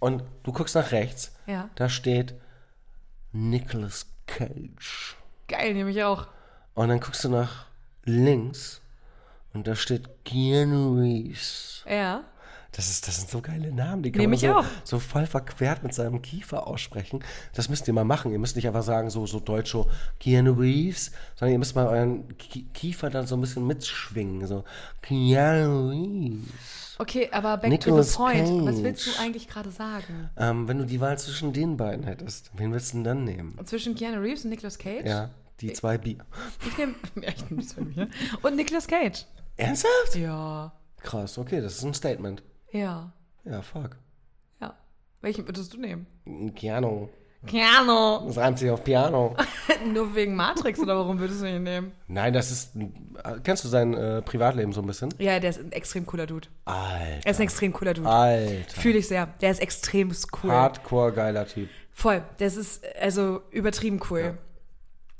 Und 0.00 0.22
du 0.42 0.52
guckst 0.52 0.74
nach 0.74 0.90
rechts, 0.92 1.32
ja. 1.46 1.68
da 1.76 1.88
steht 1.88 2.34
Nicolas 3.32 4.06
Cage. 4.26 5.16
Geil, 5.48 5.74
nehme 5.74 5.90
ich 5.90 6.02
auch. 6.02 6.26
Und 6.74 6.88
dann 6.88 7.00
guckst 7.00 7.24
du 7.24 7.28
nach 7.28 7.66
links 8.04 8.80
und 9.52 9.66
da 9.66 9.74
steht 9.74 10.08
Keanu 10.24 10.98
Reeves. 10.98 11.84
Ja. 11.88 12.24
Das, 12.74 12.88
ist, 12.88 13.06
das 13.06 13.16
sind 13.18 13.28
so 13.28 13.42
geile 13.42 13.70
Namen, 13.70 14.02
die 14.02 14.10
kann 14.10 14.20
Nehm 14.22 14.30
man 14.30 14.38
so, 14.38 14.64
so 14.82 14.98
voll 14.98 15.26
verquert 15.26 15.82
mit 15.82 15.92
seinem 15.92 16.22
Kiefer 16.22 16.66
aussprechen. 16.66 17.22
Das 17.52 17.68
müsst 17.68 17.86
ihr 17.86 17.92
mal 17.92 18.04
machen. 18.04 18.32
Ihr 18.32 18.38
müsst 18.38 18.56
nicht 18.56 18.66
einfach 18.66 18.82
sagen, 18.82 19.10
so, 19.10 19.26
so 19.26 19.40
deutsch, 19.40 19.70
so 19.72 19.90
Keanu 20.18 20.52
Reeves, 20.54 21.12
sondern 21.34 21.52
ihr 21.52 21.58
müsst 21.58 21.76
mal 21.76 21.86
euren 21.86 22.34
Ki- 22.38 22.66
Kiefer 22.72 23.10
dann 23.10 23.26
so 23.26 23.36
ein 23.36 23.42
bisschen 23.42 23.66
mitschwingen. 23.66 24.46
So, 24.46 24.64
Keanu 25.02 25.90
Reeves. 25.90 26.81
Okay, 26.98 27.28
aber 27.32 27.56
back 27.56 27.70
Nicolas 27.70 28.14
to 28.14 28.26
the 28.28 28.32
point. 28.32 28.66
Was 28.66 28.74
Cage. 28.76 28.84
willst 28.84 29.06
du 29.06 29.20
eigentlich 29.20 29.48
gerade 29.48 29.70
sagen? 29.70 30.30
Ähm, 30.36 30.68
wenn 30.68 30.78
du 30.78 30.86
die 30.86 31.00
Wahl 31.00 31.18
zwischen 31.18 31.52
den 31.52 31.76
beiden 31.76 32.04
hättest, 32.04 32.50
wen 32.54 32.70
würdest 32.72 32.92
du 32.92 32.98
denn 32.98 33.04
dann 33.04 33.24
nehmen? 33.24 33.58
Zwischen 33.64 33.94
Keanu 33.94 34.20
Reeves 34.20 34.44
und 34.44 34.50
Nicolas 34.50 34.78
Cage? 34.78 35.06
Ja, 35.06 35.30
die 35.60 35.72
zwei 35.72 35.98
Bier. 35.98 36.24
Ich 36.66 36.76
nehme 36.78 36.94
ja, 37.16 37.28
ich 37.28 37.50
nehm 37.50 37.60
die 37.60 37.66
zwei 37.66 37.82
Bier. 37.82 38.08
Und 38.42 38.56
Nicolas 38.56 38.86
Cage. 38.86 39.26
Ernsthaft? 39.56 40.16
Ja. 40.16 40.72
Krass, 41.02 41.38
okay, 41.38 41.60
das 41.60 41.76
ist 41.78 41.84
ein 41.84 41.94
Statement. 41.94 42.42
Ja. 42.72 43.12
Ja, 43.44 43.62
fuck. 43.62 43.96
Ja. 44.60 44.76
Welchen 45.20 45.46
würdest 45.46 45.72
du 45.74 45.78
nehmen? 45.78 46.06
Keanu. 46.54 47.08
Keanu. 47.46 48.26
Das 48.26 48.36
reimt 48.36 48.58
sich 48.58 48.70
auf 48.70 48.84
Piano. 48.84 49.36
Nur 49.92 50.14
wegen 50.14 50.36
Matrix 50.36 50.78
oder 50.78 50.96
warum 50.96 51.18
würdest 51.18 51.42
du 51.42 51.46
ihn 51.46 51.62
nehmen? 51.62 51.92
Nein, 52.06 52.32
das 52.32 52.50
ist. 52.50 52.72
Kennst 53.42 53.64
du 53.64 53.68
sein 53.68 53.94
äh, 53.94 54.22
Privatleben 54.22 54.72
so 54.72 54.80
ein 54.80 54.86
bisschen? 54.86 55.12
Ja, 55.18 55.40
der 55.40 55.50
ist 55.50 55.60
ein 55.60 55.72
extrem 55.72 56.06
cooler 56.06 56.26
Dude. 56.26 56.48
Alter. 56.64 57.20
Er 57.24 57.30
ist 57.30 57.40
ein 57.40 57.44
extrem 57.44 57.72
cooler 57.72 57.94
Dude. 57.94 58.08
Alter. 58.08 58.80
Fühle 58.80 58.98
ich 58.98 59.08
sehr. 59.08 59.26
Der 59.40 59.50
ist 59.50 59.60
extrem 59.60 60.12
cool. 60.42 60.50
Hardcore 60.50 61.12
geiler 61.12 61.46
Typ. 61.46 61.68
Voll. 61.92 62.22
Das 62.38 62.56
ist 62.56 62.84
also 63.00 63.40
übertrieben 63.50 64.00
cool. 64.10 64.38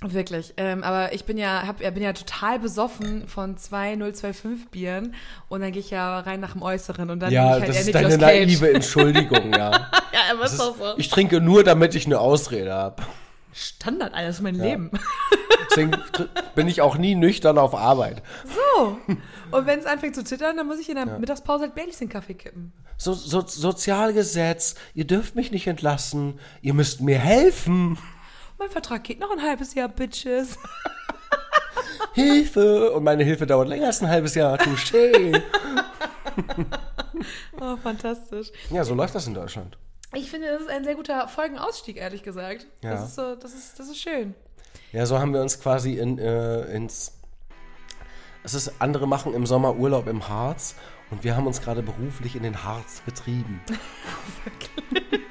Wirklich. 0.04 0.54
Ähm, 0.56 0.82
aber 0.82 1.12
ich 1.12 1.24
bin 1.24 1.38
ja, 1.38 1.66
hab, 1.66 1.78
bin 1.78 2.02
ja 2.02 2.12
total 2.12 2.58
besoffen 2.58 3.28
von 3.28 3.56
zwei 3.56 3.96
025 3.96 4.68
Bieren 4.70 5.14
und 5.48 5.60
dann 5.60 5.72
gehe 5.72 5.80
ich 5.80 5.90
ja 5.90 6.20
rein 6.20 6.40
nach 6.40 6.52
dem 6.52 6.62
Äußeren 6.62 7.10
und 7.10 7.20
dann 7.20 7.32
Ja, 7.32 7.44
nehm 7.44 7.52
ich 7.52 7.60
halt 7.60 7.68
das 7.68 7.86
ist 7.86 7.94
deine 7.94 8.18
naive 8.18 8.72
Entschuldigung, 8.72 9.52
ja. 9.52 9.70
Ja, 10.12 10.20
aber 10.32 10.44
ist 10.44 10.58
doch 10.58 10.76
so. 10.76 10.94
ich 10.98 11.08
trinke 11.08 11.40
nur, 11.40 11.64
damit 11.64 11.94
ich 11.94 12.06
eine 12.06 12.18
Ausrede 12.18 12.72
habe. 12.72 13.02
Standard, 13.52 14.14
alles 14.14 14.40
mein 14.40 14.54
Leben. 14.54 14.90
Deswegen 15.70 15.92
bin 16.54 16.68
ich 16.68 16.80
auch 16.80 16.96
nie 16.96 17.14
nüchtern 17.14 17.58
auf 17.58 17.74
Arbeit. 17.74 18.22
So. 18.44 18.98
Und 19.50 19.66
wenn 19.66 19.78
es 19.78 19.86
anfängt 19.86 20.14
zu 20.14 20.24
zittern, 20.24 20.56
dann 20.56 20.66
muss 20.66 20.78
ich 20.78 20.88
in 20.88 20.96
der 20.96 21.06
Mittagspause 21.18 21.64
halt 21.64 21.74
Baileys 21.74 22.00
in 22.00 22.08
den 22.08 22.12
Kaffee 22.12 22.34
kippen. 22.34 22.72
So, 22.96 23.12
so, 23.12 23.42
Sozialgesetz, 23.46 24.74
ihr 24.94 25.06
dürft 25.06 25.34
mich 25.34 25.50
nicht 25.50 25.66
entlassen, 25.66 26.38
ihr 26.62 26.74
müsst 26.74 27.00
mir 27.00 27.18
helfen. 27.18 27.98
Mein 28.62 28.70
Vertrag 28.70 29.02
geht 29.02 29.18
noch 29.18 29.32
ein 29.32 29.42
halbes 29.42 29.74
Jahr, 29.74 29.88
Bitches. 29.88 30.56
Hilfe! 32.14 32.92
Und 32.92 33.02
meine 33.02 33.24
Hilfe 33.24 33.44
dauert 33.44 33.66
länger 33.66 33.86
als 33.86 34.00
ein 34.00 34.08
halbes 34.08 34.36
Jahr. 34.36 34.56
Touché. 34.56 35.42
Oh, 37.60 37.76
fantastisch. 37.76 38.50
Ja, 38.70 38.82
so 38.82 38.94
läuft 38.94 39.14
das 39.14 39.28
in 39.28 39.34
Deutschland. 39.34 39.78
Ich 40.14 40.28
finde, 40.30 40.48
das 40.48 40.62
ist 40.62 40.70
ein 40.70 40.82
sehr 40.82 40.96
guter 40.96 41.28
Folgenausstieg, 41.28 41.96
ehrlich 41.96 42.24
gesagt. 42.24 42.66
Ja. 42.82 42.90
Das 42.90 43.04
ist 43.04 43.14
so, 43.14 43.36
das 43.36 43.54
ist, 43.54 43.78
das 43.78 43.88
ist 43.88 43.98
schön. 43.98 44.34
Ja, 44.92 45.06
so 45.06 45.20
haben 45.20 45.32
wir 45.32 45.40
uns 45.40 45.60
quasi 45.60 45.98
in, 45.98 46.18
äh, 46.18 46.62
ins. 46.74 47.12
Es 48.42 48.54
ist, 48.54 48.80
andere 48.80 49.06
machen 49.06 49.34
im 49.34 49.46
Sommer 49.46 49.76
Urlaub 49.76 50.08
im 50.08 50.28
Harz 50.28 50.74
und 51.12 51.22
wir 51.22 51.36
haben 51.36 51.46
uns 51.46 51.60
gerade 51.60 51.82
beruflich 51.82 52.34
in 52.34 52.42
den 52.42 52.64
Harz 52.64 53.02
getrieben. 53.04 53.60
Das 55.12 55.21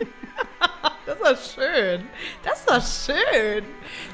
war 1.31 1.37
schön. 1.37 2.03
Das 2.43 2.67
war 2.67 2.81
schön. 2.81 3.63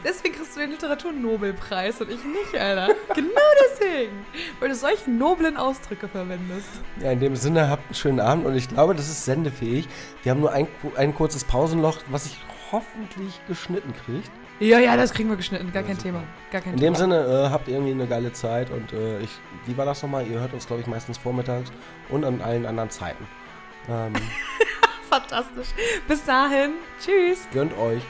Deswegen 0.04 0.36
kriegst 0.36 0.56
du 0.56 0.60
den 0.60 0.72
Literaturnobelpreis 0.72 2.02
und 2.02 2.10
ich 2.12 2.24
nicht, 2.24 2.56
Alter. 2.60 2.94
Genau 3.16 3.42
deswegen. 3.72 4.26
Weil 4.60 4.70
du 4.70 4.76
solche 4.76 5.10
noblen 5.10 5.58
Ausdrücke 5.58 6.08
verwendest. 6.08 6.70
Ja, 7.02 7.12
in 7.12 7.20
dem 7.20 7.36
Sinne, 7.36 7.70
habt 7.70 7.86
einen 7.86 7.96
schönen 7.96 8.20
Abend 8.20 8.46
und 8.46 8.56
ich 8.56 8.68
glaube, 8.70 8.94
das 8.96 9.08
ist 9.08 9.26
sendefähig. 9.26 9.88
Wir 10.24 10.32
haben 10.32 10.42
nur 10.42 10.52
ein, 10.52 10.68
ein 10.96 11.14
kurzes 11.16 11.44
Pausenloch, 11.44 11.98
was 12.10 12.26
sich 12.26 12.38
hoffentlich 12.72 13.40
geschnitten 13.48 13.94
kriegt. 14.06 14.30
Ja, 14.60 14.80
ja, 14.80 14.98
das 14.98 15.14
kriegen 15.14 15.30
wir 15.30 15.36
geschnitten. 15.38 15.72
Gar 15.72 15.84
kein 15.84 15.98
Thema. 15.98 16.24
Gar 16.52 16.62
kein 16.62 16.74
In 16.74 16.80
Thema. 16.80 16.92
dem 16.92 16.96
Sinne, 16.96 17.46
äh, 17.48 17.50
habt 17.52 17.68
ihr 17.68 17.76
irgendwie 17.76 17.94
eine 17.94 18.08
geile 18.08 18.34
Zeit 18.34 18.72
und 18.72 18.92
äh, 18.92 19.20
ich, 19.20 19.30
wie 19.66 19.78
war 19.78 19.86
das 19.86 20.02
nochmal? 20.02 20.26
Ihr 20.28 20.40
hört 20.40 20.54
uns, 20.54 20.66
glaube 20.66 20.82
ich, 20.82 20.88
meistens 20.88 21.18
vormittags 21.18 21.72
und 22.10 22.24
an 22.26 22.42
allen 22.42 22.66
anderen 22.66 22.90
Zeiten. 22.90 23.28
Ähm, 23.88 24.14
Fantastisch. 25.10 25.70
Bis 26.08 26.24
dahin. 26.26 26.74
Tschüss. 27.04 27.48
Gönnt 27.54 27.78
euch. 27.78 28.04